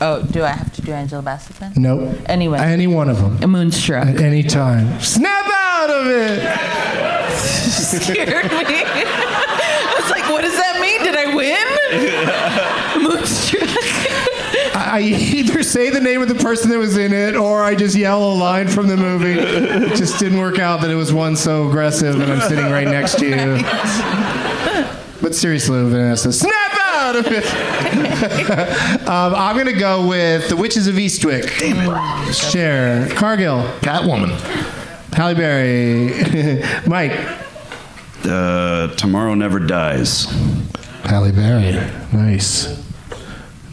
[0.01, 1.73] Oh, do I have to do Angela Bassett then?
[1.77, 2.16] Nope.
[2.27, 2.59] Anyway.
[2.59, 3.43] Any one of them.
[3.43, 4.06] A moonstruck.
[4.06, 5.01] At any time.
[5.01, 6.93] Snap out of it!
[8.01, 8.64] scared me.
[8.64, 11.02] I was like, what does that mean?
[11.02, 13.02] Did I win?
[13.02, 13.91] Moonstruck.
[14.93, 17.97] I either say the name of the person that was in it or I just
[17.97, 19.40] yell a line from the movie.
[19.40, 22.86] It just didn't work out that it was one so aggressive and I'm sitting right
[22.86, 23.56] next to you.
[25.23, 27.47] But seriously, Vanessa, snap out of it!
[29.09, 31.48] um, I'm going to go with The Witches of Eastwick.
[32.35, 33.09] Cher.
[33.14, 33.62] Cargill.
[33.81, 34.36] Catwoman.
[35.14, 36.62] Halle Berry.
[36.86, 37.19] Mike.
[38.24, 40.27] Uh, Tomorrow Never Dies.
[41.05, 41.73] Halle Berry.
[42.12, 42.81] Nice.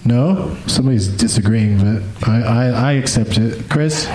[0.09, 0.57] No?
[0.65, 3.69] Somebody's disagreeing, but I, I, I accept it.
[3.69, 4.05] Chris?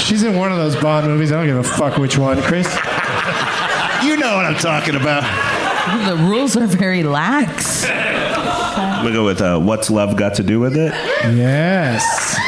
[0.00, 1.32] She's in one of those Bond movies.
[1.32, 2.40] I don't give a fuck which one.
[2.42, 2.72] Chris?
[4.04, 5.24] You know what I'm talking about.
[6.06, 7.84] The rules are very lax.
[7.84, 10.92] I'm gonna go with uh, "What's Love Got to Do with It."
[11.36, 12.38] Yes.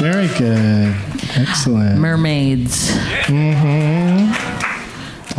[0.00, 0.92] Very good.
[1.36, 2.00] Excellent.
[2.00, 2.90] Mermaids.
[3.26, 4.32] Mm-hmm.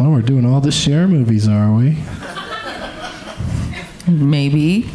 [0.01, 1.97] Oh, we're doing all the Cher movies, are we?
[4.07, 4.87] Maybe.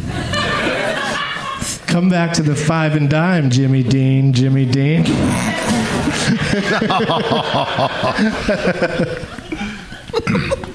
[1.91, 4.33] Come back to the five and dime, Jimmy Dean.
[4.33, 5.05] Jimmy Dean.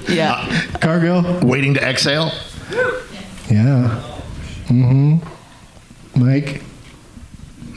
[0.08, 0.46] yeah.
[0.78, 1.40] Cargill.
[1.40, 2.32] Waiting to exhale.
[3.50, 4.02] Yeah.
[4.66, 6.22] Mm-hmm.
[6.22, 6.62] Mike.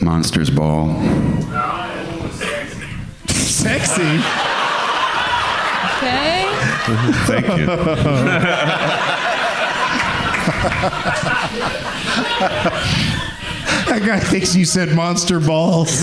[0.02, 0.90] Monsters Ball.
[3.30, 4.20] Sexy.
[5.96, 6.46] Okay.
[7.26, 9.10] Thank you.
[13.90, 16.02] That guy thinks you said monster balls.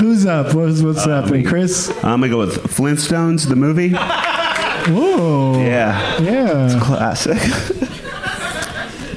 [0.00, 0.54] Who's up?
[0.54, 1.88] What's, what's happening, Chris?
[2.04, 3.94] I'm gonna go with Flintstones, the movie.
[4.90, 5.60] Ooh.
[5.60, 6.20] Yeah.
[6.20, 6.66] Yeah.
[6.66, 7.38] It's classic.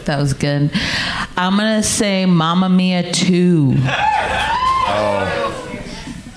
[0.06, 0.72] That was good.
[1.38, 3.74] I'm gonna say Mamma Mia 2.
[4.86, 5.33] Oh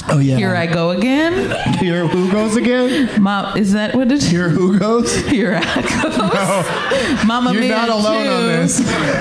[0.09, 0.37] Oh, yeah.
[0.37, 1.51] Here I go again.
[1.79, 3.21] Here who goes again?
[3.21, 4.29] Mom, is that what it is?
[4.29, 5.15] Here who goes?
[5.27, 7.27] Here I goes.
[7.27, 8.31] Mamma You're Mia not alone 2.
[8.31, 8.79] on this.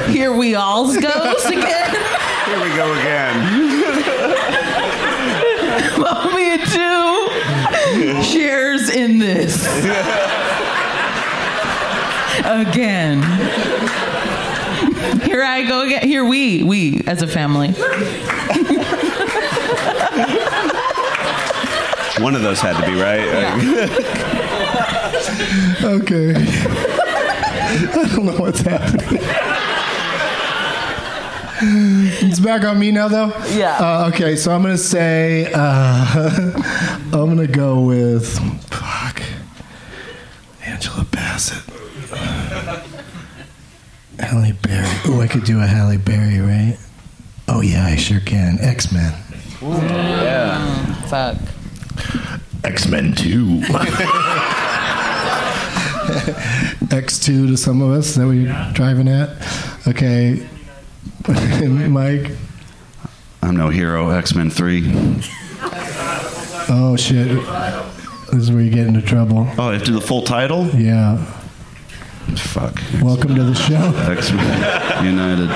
[0.08, 1.92] Here we all goes again.
[2.46, 3.36] Here we go again.
[6.00, 9.66] Mamma Mia 2 Cher's in this.
[12.46, 13.24] again.
[15.24, 16.04] Here I go again.
[16.08, 17.74] Here we, we as a family.
[22.20, 23.26] One of those had to be right.
[25.84, 26.34] Okay.
[26.38, 29.20] I don't know what's happening.
[31.62, 33.28] It's back on me now, though.
[33.50, 33.78] Yeah.
[33.80, 36.06] Uh, okay, so I'm gonna say uh,
[37.14, 38.28] I'm gonna go with
[38.70, 39.22] fuck
[40.66, 41.64] Angela Bassett,
[44.20, 44.88] Halle Berry.
[45.06, 46.78] Oh, I could do a Halle Berry, right?
[47.48, 48.58] Oh yeah, I sure can.
[48.60, 49.14] X Men.
[49.62, 50.94] Yeah.
[51.08, 51.38] Fuck.
[52.64, 53.62] X Men Two.
[56.86, 58.16] X2 to some of us.
[58.16, 59.30] That what you're driving at?
[59.88, 60.48] Okay.
[61.88, 62.32] Mike.
[63.42, 64.10] I'm no hero.
[64.10, 64.84] X Men Three.
[66.68, 67.28] Oh, shit.
[68.32, 69.48] This is where you get into trouble.
[69.58, 70.66] Oh, after the full title?
[70.70, 71.24] Yeah.
[72.36, 72.82] Fuck.
[73.02, 73.94] Welcome to the show.
[74.12, 75.50] X Men United.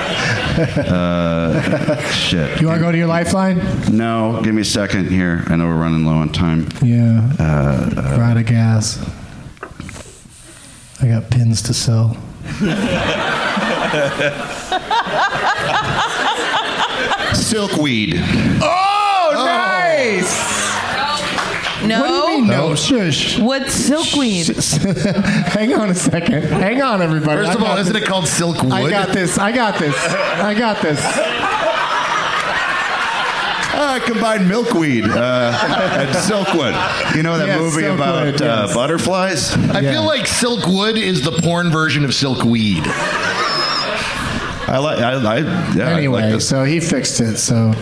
[0.88, 2.60] Uh, shit.
[2.60, 3.58] You want to go to your lifeline?
[3.94, 5.44] No, give me a second here.
[5.48, 6.68] I know we're running low on time.
[6.82, 7.32] Yeah.
[7.38, 8.98] Uh, We're out of gas.
[11.02, 12.16] I got pins to sell.
[17.32, 18.14] Silkweed.
[18.62, 20.69] Oh, nice.
[21.86, 22.00] No.
[22.02, 22.74] What do you mean, no?
[22.74, 23.38] Shush.
[23.38, 24.54] What's silkweed?
[25.54, 26.42] Hang on a second.
[26.44, 27.42] Hang on, everybody.
[27.44, 28.02] First of all, got isn't this.
[28.02, 28.72] it called Silkwood?
[28.72, 29.38] I got this.
[29.38, 29.96] I got this.
[29.96, 31.00] I got this.
[33.72, 36.74] Ah, I combined milkweed uh, and silkwood.
[37.16, 38.74] You know that Yes, movie Silkwood, about uh, yes.
[38.74, 39.54] butterflies?
[39.70, 42.82] I feel like Silkwood is the porn version of Silkweed.
[44.68, 44.98] I like.
[44.98, 45.38] I, I
[45.74, 45.88] yeah.
[45.88, 46.48] I anyway, like this.
[46.48, 47.38] so he fixed it.
[47.38, 47.72] So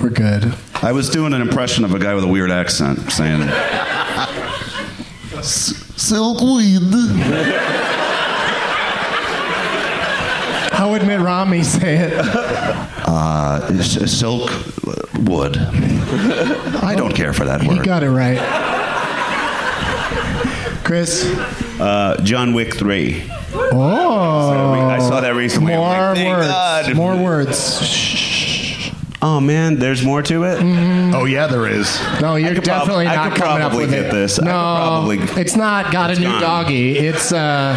[0.00, 0.54] we're good.
[0.80, 3.40] I was doing an impression of a guy with a weird accent, saying
[5.98, 6.92] Silkweed.
[10.72, 12.12] How would Mitt Romney say it?
[12.14, 14.50] uh, s- silk
[15.24, 15.56] wood.
[15.58, 17.84] I don't care for that He word.
[17.84, 18.38] got it right.
[20.84, 21.24] Chris.
[21.80, 23.24] Uh, John Wick 3.
[23.52, 24.88] Oh.
[24.88, 25.74] I saw that recently.
[25.74, 26.96] More like, words.
[26.96, 28.17] More words.
[29.20, 30.60] Oh man, there's more to it.
[31.14, 32.00] Oh yeah, there is.
[32.20, 34.12] No, you're could prob- definitely not could coming up with get it.
[34.12, 34.38] this.
[34.38, 35.90] No, probably- it's not.
[35.92, 36.40] Got It's a new gone.
[36.40, 36.96] doggy.
[36.98, 37.76] It's uh,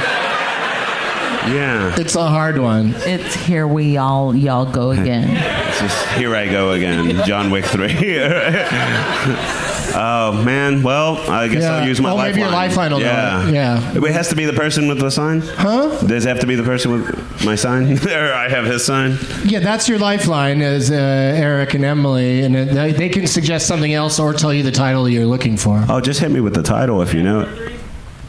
[1.47, 1.95] Yeah.
[1.97, 2.93] it's a hard one.
[2.97, 5.29] It's here we all y'all go again.
[5.67, 7.25] It's just, here I go again.
[7.25, 7.87] John Wick 3.
[9.95, 10.83] oh man.
[10.83, 11.77] Well, I guess Yeah.
[11.77, 12.31] I'll use my Oh, lifeline.
[12.31, 13.47] maybe your lifeline will yeah.
[13.47, 13.53] it.
[13.53, 13.93] Yeah.
[13.95, 15.41] It has to be the person with the sign?
[15.41, 15.89] Huh?
[16.05, 17.91] Does it have to be the person with my sign?
[18.07, 19.17] or I have his sign?
[19.45, 23.93] Yeah, that's your lifeline, as uh, Eric and Emily, and they, they can suggest something
[23.93, 25.83] else or tell you the title you're looking for.
[25.89, 27.71] Oh, just hit me with the title if you know it.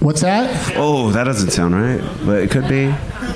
[0.00, 0.72] What's that?
[0.76, 2.92] Oh, that doesn't sound right, but it could be.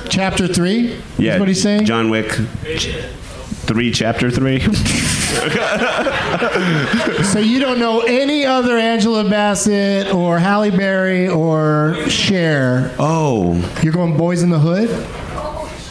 [0.09, 1.01] Chapter three.
[1.17, 1.35] Yeah.
[1.35, 1.85] Is what he's saying.
[1.85, 4.59] John Wick 3, Chapter 3.
[7.33, 12.95] So you don't know any other Angela Bassett or Halle Berry or Cher.
[12.99, 13.55] Oh.
[13.83, 14.89] You're going Boyz n the Hood?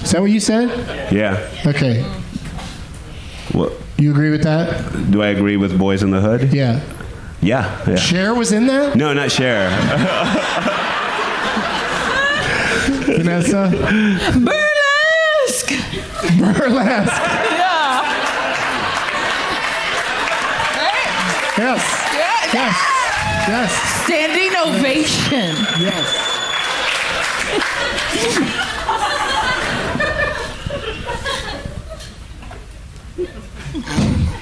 [0.03, 0.69] Is that what you said?
[1.11, 1.37] Yeah.
[1.65, 2.01] Okay.
[3.51, 3.73] What?
[3.97, 5.11] You agree with that?
[5.11, 6.53] Do I agree with Boyz n the Hood?
[6.53, 6.81] Yeah.
[7.41, 7.83] Yeah.
[7.87, 7.95] yeah.
[7.95, 8.95] Cher was in that?
[8.95, 9.69] No, not Cher.
[13.05, 13.69] Vanessa?
[14.33, 15.73] Burlesque.
[16.37, 17.44] Burlesque.
[21.57, 21.81] Yes.
[22.13, 22.53] Yes.
[22.53, 22.75] Yes.
[23.47, 23.71] yes.
[24.03, 25.55] Standing ovation.
[25.79, 26.31] Yes.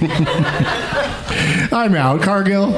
[1.72, 2.20] I'm out.
[2.22, 2.72] Cargill.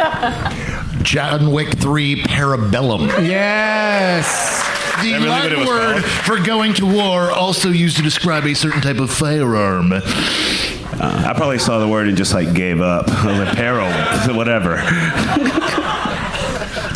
[1.02, 3.08] John Wick 3 Parabellum.
[3.26, 4.62] Yes.
[5.02, 6.04] The really Latin word called?
[6.04, 9.92] for going to war, also used to describe a certain type of firearm.
[10.98, 13.08] Uh, I probably saw the word and just like gave up.
[13.08, 13.88] I was like, peril,
[14.36, 14.76] whatever.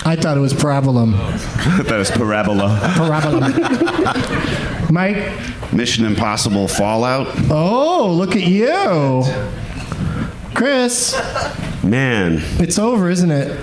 [0.03, 1.13] I thought it was parabolum.
[1.87, 2.79] that was parabola.
[2.95, 4.91] Parabolum.
[4.91, 5.33] Mike.
[5.73, 7.29] Mission Impossible Fallout.
[7.51, 9.23] Oh, look at you.
[10.55, 11.15] Chris.
[11.85, 13.59] Man, It's over, isn't it?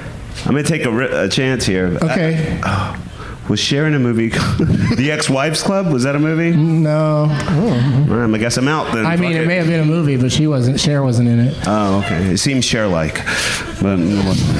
[0.45, 1.97] I'm gonna take a, ri- a chance here.
[2.01, 2.59] Okay.
[2.63, 2.95] I- oh,
[3.49, 4.29] was Cher in a movie?
[4.95, 5.91] the Ex-Wives Club?
[5.91, 6.55] Was that a movie?
[6.55, 7.23] No.
[7.25, 9.05] Um, I guess I'm out then.
[9.05, 10.79] I mean, Fuck it may have been a movie, but she wasn't.
[10.79, 11.57] Cher wasn't in it.
[11.65, 12.31] Oh, okay.
[12.31, 13.15] It seems Cher-like,
[13.81, 14.57] but it wasn't.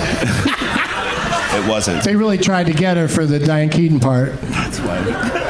[1.54, 2.04] it wasn't.
[2.04, 4.40] They really tried to get her for the Diane Keaton part.
[4.42, 5.48] That's why.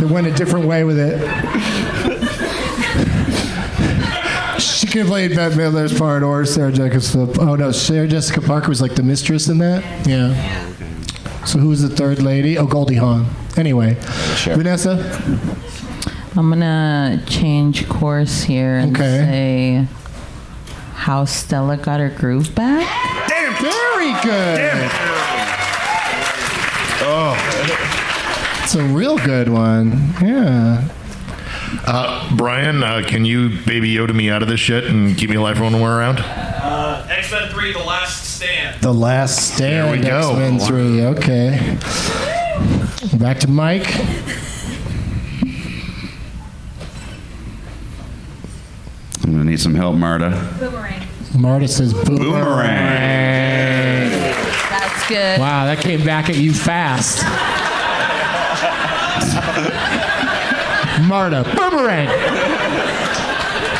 [0.00, 1.18] They went a different way with it.
[4.60, 7.40] She could have played Bette Midler's part or Sarah Jessica.
[7.40, 10.06] Oh no, Sarah Jessica Parker was like the mistress in that.
[10.06, 10.72] Yeah.
[11.46, 12.58] So who was the third lady?
[12.58, 13.26] Oh, Goldie Hawn.
[13.56, 13.96] Anyway,
[14.44, 14.92] Vanessa.
[16.36, 19.04] I'm gonna change course here and Okay.
[19.04, 19.88] say
[20.94, 22.86] how Stella got her groove back.
[23.28, 23.52] Damn!
[23.62, 24.58] Very good.
[24.58, 24.90] Damn.
[27.08, 27.36] Oh.
[28.64, 30.12] It's a real good one.
[30.20, 30.82] Yeah.
[31.86, 35.36] Uh, Brian, uh, can you baby Yoda me out of this shit and keep me
[35.36, 36.18] alive when we're around?
[36.18, 38.82] Uh, X Men 3 The Last Stand.
[38.82, 39.88] The Last Stand.
[39.88, 40.36] There we go.
[40.36, 41.04] X-Men 3.
[41.06, 41.78] Okay.
[43.18, 43.86] Back to Mike.
[49.24, 50.30] I'm gonna need some help, Marta.
[50.60, 51.02] Boomerang.
[51.38, 52.68] Marta says boomerang.
[54.10, 55.40] That's good.
[55.40, 57.22] Wow, that came back at you fast.
[61.08, 62.08] Marta, boomerang.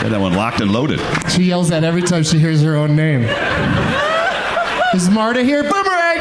[0.01, 1.01] Got that one locked and loaded.
[1.31, 3.27] She yells that every time she hears her own name.
[4.97, 5.63] Is Marta here?
[5.63, 6.21] Boomerang!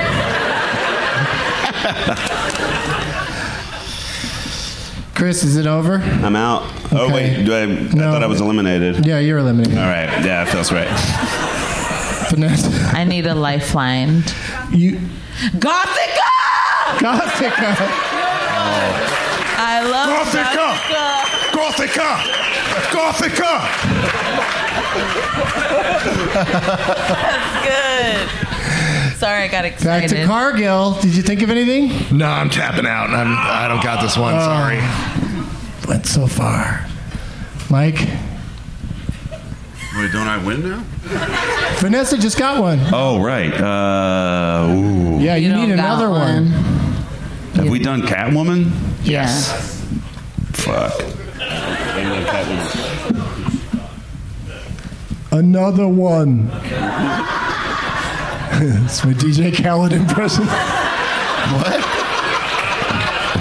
[5.14, 5.96] Chris, is it over?
[6.00, 6.64] I'm out.
[6.92, 7.14] Oh Okay.
[7.38, 7.62] wait, do I?
[7.62, 8.12] I No.
[8.12, 9.06] thought I was eliminated.
[9.06, 9.78] Yeah, you're eliminated.
[9.78, 10.10] All right.
[10.26, 10.90] Yeah, it feels right.
[12.30, 12.70] Vanessa.
[12.94, 14.24] I need a lifeline.
[14.72, 15.00] You.
[15.54, 16.32] Gothika!
[17.00, 17.76] Gothika!
[18.58, 19.22] Oh.
[19.68, 20.46] I love it.
[20.46, 20.70] Gothika!
[21.58, 22.10] Gothika!
[22.94, 23.54] Gothika!
[27.16, 29.18] That's good.
[29.18, 30.10] Sorry, I got excited.
[30.12, 30.94] Back to Cargill.
[31.02, 32.16] Did you think of anything?
[32.16, 33.10] No, I'm tapping out.
[33.10, 34.36] I'm, I don't got this one.
[34.36, 34.40] Oh.
[34.40, 34.80] Sorry.
[35.88, 36.86] Went so far.
[37.72, 38.08] Mike?
[39.98, 40.84] Wait, don't I win now?
[41.80, 42.80] Vanessa just got one.
[42.92, 43.54] Oh right.
[43.54, 45.20] Uh, ooh.
[45.20, 46.75] Yeah, you, You need don't got another one.
[47.56, 48.72] Have we done Catwoman?
[49.04, 49.52] Yes.
[50.54, 50.94] Fuck.
[55.32, 56.50] Another one.
[58.58, 60.46] It's my DJ Khaled impression.
[60.46, 61.82] What?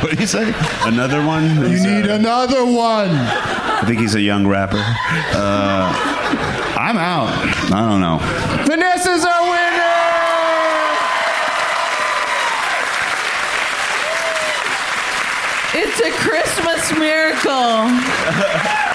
[0.03, 0.53] What did he say?
[0.83, 1.45] Another one.
[1.57, 3.11] You Is, uh, need another one.
[3.11, 4.77] I think he's a young rapper.
[4.77, 5.93] Uh,
[6.77, 7.29] I'm out.
[7.73, 8.19] I don't know.
[8.67, 9.95] Vanessa's our winner!
[15.77, 16.11] It's a
[16.85, 17.51] Christmas miracle.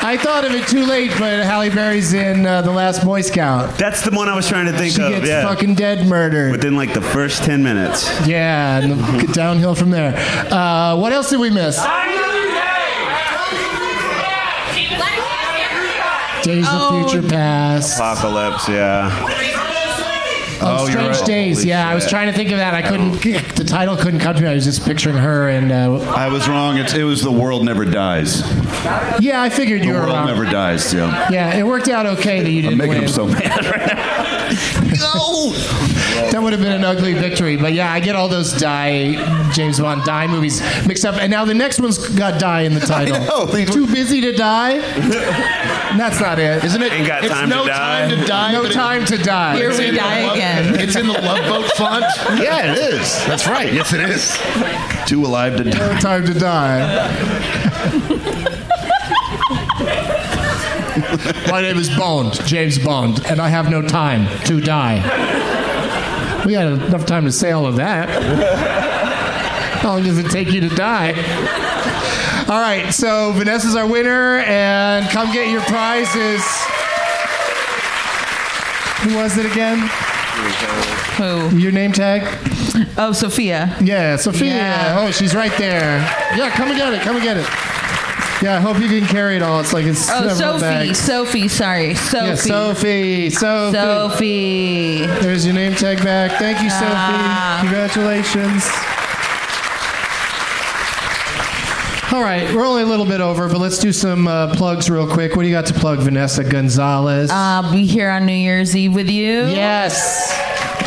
[0.02, 3.78] I thought of it too late, but Halle Berry's in uh, The Last Boy Scout.
[3.78, 5.10] That's the one I was trying to think She of.
[5.10, 5.44] gets yeah.
[5.44, 6.52] fucking dead murdered.
[6.52, 8.06] Within like the first ten minutes.
[8.28, 10.14] Yeah, and the- downhill from there.
[10.52, 11.78] Uh, what else did we miss?
[16.44, 17.03] Days Oh.
[17.03, 17.98] of Future Past.
[17.98, 18.70] Apocalypse.
[18.70, 19.69] Yeah.
[20.61, 21.26] Oh, you're Strange right.
[21.26, 21.57] Days.
[21.57, 22.73] Holy yeah, I was trying to think of that.
[22.73, 23.19] I couldn't.
[23.60, 24.48] The title couldn't come to me.
[24.48, 25.72] I was just picturing her and.
[25.72, 26.77] Uh, I was wrong.
[26.77, 28.41] It's, it was The World Never Dies.
[29.19, 30.27] yeah, I figured The you were World wrong.
[30.27, 31.30] Never Dies, yeah.
[31.31, 32.73] Yeah, it worked out okay that you didn't.
[32.73, 33.03] I'm making win.
[33.03, 34.10] him so mad right now.
[34.99, 35.53] no.
[36.40, 37.57] That would have been an ugly victory.
[37.57, 41.16] But yeah, I get all those die James Bond die movies mixed up.
[41.16, 43.20] And now the next one's got die in the title.
[43.20, 43.66] know.
[43.66, 44.80] Too busy to die.
[45.98, 46.94] That's not it, isn't it?
[46.94, 48.07] Ain't got It's time no to die.
[48.07, 48.52] time to die.
[48.53, 49.57] No time to die.
[49.57, 50.80] Here we in the die love- again.
[50.80, 52.06] It's in the Love Boat font.
[52.41, 53.26] Yeah, it is.
[53.26, 53.74] That's right.
[53.74, 54.38] Yes, it is.
[55.10, 55.78] Too alive to die.
[55.78, 55.99] No die.
[55.99, 56.80] time to die.
[61.49, 64.99] My name is Bond, James Bond, and I have no time to die.
[66.45, 68.10] We had enough time to say all of that.
[69.82, 71.14] How long does it take you to die?
[72.49, 76.44] All right, so Vanessa's our winner, and come get your prizes.
[79.03, 79.90] Who was it again?
[81.18, 81.57] Who?
[81.57, 82.24] Your name tag?
[82.98, 83.76] Oh, Sophia.
[83.82, 84.48] Yeah, Sophia.
[84.48, 84.98] Yeah.
[84.99, 85.99] Oh, she's right there.
[86.36, 87.02] Yeah, come and get it.
[87.02, 87.48] Come and get it.
[88.41, 89.60] Yeah, I hope you didn't carry it all.
[89.60, 90.61] It's like it's Oh, Sophie.
[90.61, 90.98] bags.
[90.98, 91.48] Sophie.
[91.49, 92.26] Sorry, Sophie.
[92.28, 93.30] Yeah, Sophie.
[93.32, 93.76] Sophie.
[93.78, 95.06] Sophie.
[95.22, 96.40] There's your name tag back.
[96.40, 96.86] Thank you, Sophie.
[96.88, 97.57] Ah.
[97.61, 98.64] Congratulations.
[102.11, 105.06] All right, we're only a little bit over, but let's do some uh, plugs real
[105.07, 105.36] quick.
[105.36, 107.30] What do you got to plug, Vanessa Gonzalez?
[107.32, 109.45] I'll be here on New Year's Eve with you.
[109.48, 110.36] yes.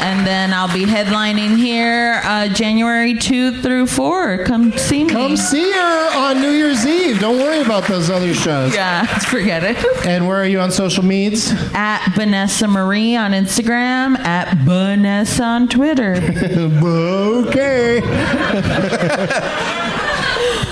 [0.02, 4.44] And then I'll be headlining here uh, January 2 through 4.
[4.44, 5.10] Come see me.
[5.10, 7.20] Come see her on New Year's Eve.
[7.20, 8.74] Don't worry about those other shows.
[8.74, 9.76] Yeah, forget it.
[10.04, 11.52] And where are you on social medias?
[11.72, 16.14] At Vanessa Marie on Instagram, at Vanessa on Twitter.
[17.46, 18.00] okay.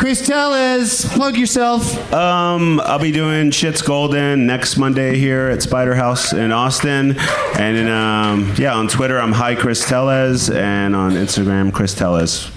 [0.01, 2.10] Chris Tellez, plug yourself.
[2.10, 7.18] Um, I'll be doing Shit's Golden next Monday here at Spider House in Austin,
[7.59, 12.51] and then um, yeah, on Twitter I'm Hi Chris Tellez, and on Instagram Chris Tellez.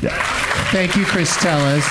[0.00, 0.16] Yeah.
[0.72, 1.84] Thank you, Chris Tellez.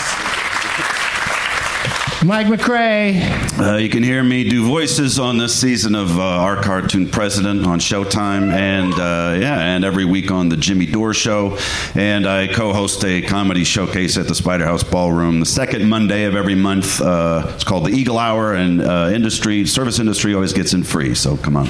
[2.25, 3.57] Mike McRae.
[3.57, 7.65] Uh, you can hear me do voices on this season of uh, Our Cartoon President
[7.65, 11.57] on Showtime, and uh, yeah, and every week on the Jimmy Dore Show.
[11.95, 16.35] And I co-host a comedy showcase at the Spider House Ballroom the second Monday of
[16.35, 16.99] every month.
[16.99, 21.15] Uh, it's called the Eagle Hour, and uh, industry service industry always gets in free.
[21.15, 21.67] So come on.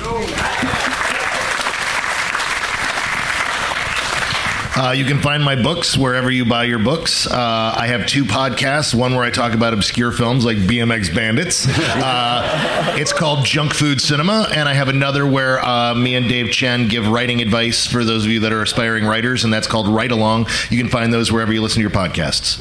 [4.80, 7.28] Uh, you can find my books wherever you buy your books.
[7.28, 8.96] Uh, I have two podcasts.
[8.96, 11.68] One where I talk about obscure films like BMX Bandits.
[12.00, 16.52] Uh, it's called Junk Food Cinema, and I have another where uh, me and Dave
[16.52, 19.88] Chen give writing advice for those of you that are aspiring writers, and that's called
[19.88, 20.48] Write Along.
[20.70, 22.58] You can find those wherever you listen to your podcasts.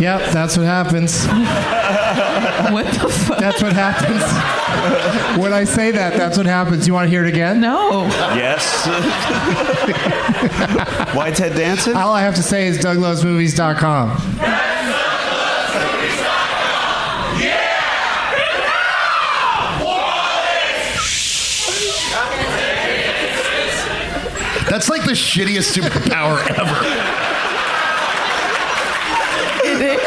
[0.00, 1.26] Yep, that's what happens.
[2.72, 3.38] what the fuck?
[3.38, 4.22] That's what happens.
[5.40, 6.86] when I say that, that's what happens.
[6.86, 7.60] You want to hear it again?
[7.60, 8.06] No.
[8.34, 8.86] Yes.
[11.14, 11.96] Why Ted Danson?
[11.96, 14.16] All I have to say is douglovesmovies.com.
[24.70, 26.80] That's like the shittiest superpower ever.
[29.64, 30.00] It is.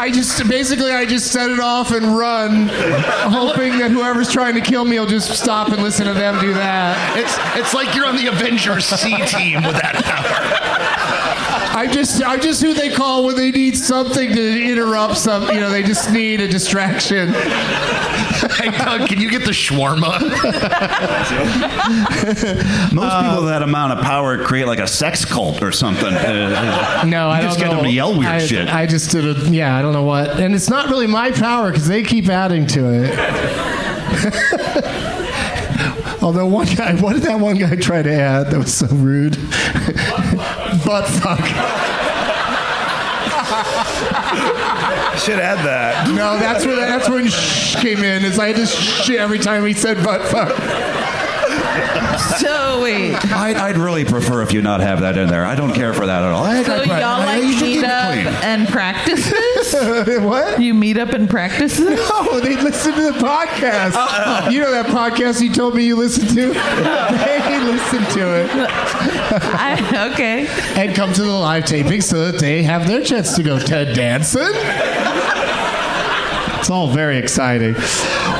[0.00, 4.60] I just basically I just set it off and run, hoping that whoever's trying to
[4.60, 7.18] kill me will just stop and listen to them do that.
[7.18, 11.76] It's it's like you're on the Avengers C team with that power.
[11.76, 15.48] I just I'm just who they call when they need something to interrupt some.
[15.48, 17.34] You know, they just need a distraction.
[18.60, 20.20] Hey Doug, can you get the shawarma?
[22.92, 26.12] Most people with that amount of power create like a sex cult or something.
[26.12, 27.76] Uh, No, I just don't get know.
[27.82, 28.68] them to yell weird I, shit.
[28.68, 29.76] I just did a yeah.
[29.76, 32.90] I don't know what, and it's not really my power because they keep adding to
[32.92, 33.18] it.
[36.22, 39.36] Although one guy, what did that one guy try to add that was so rude?
[40.84, 41.40] Butt fuck.
[45.18, 46.08] Should add that.
[46.08, 48.24] No, that's where that's when shh came in.
[48.24, 50.50] Is I to shh every time he said butt fuck.
[52.40, 53.14] So wait.
[53.32, 55.44] I'd, I'd really prefer if you not have that in there.
[55.44, 56.44] I don't care for that at all.
[56.44, 58.14] I, So I- y'all I- like you meet up
[58.44, 59.74] and practices?
[60.22, 60.60] what?
[60.60, 61.80] You meet up and practices?
[61.90, 64.50] No, they listen to the podcast.
[64.52, 66.34] You know that podcast you told me you listened to?
[66.54, 68.50] they listen to it.
[69.42, 70.46] I, okay.
[70.80, 73.94] And come to the live taping so that they have their chance to go Ted
[73.94, 74.52] Danson.
[76.60, 77.72] It's all very exciting.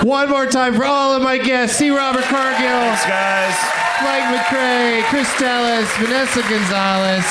[0.07, 1.79] One more time for all of my guests.
[1.79, 1.89] C.
[1.89, 2.69] Robert Cargill.
[2.69, 3.57] Thanks, guys.
[4.03, 7.25] Mike McCrae, Chris Tellez, Vanessa Gonzalez.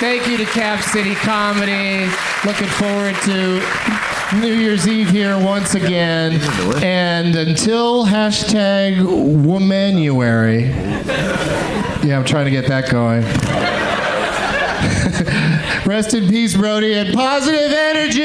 [0.00, 2.10] Thank you to Cap City Comedy.
[2.44, 3.62] Looking forward to
[4.40, 6.40] New Year's Eve here once again.
[6.82, 10.62] And until hashtag Womanuary.
[12.04, 13.22] Yeah, I'm trying to get that going.
[15.86, 18.24] Rest in peace, Brody, and positive energy.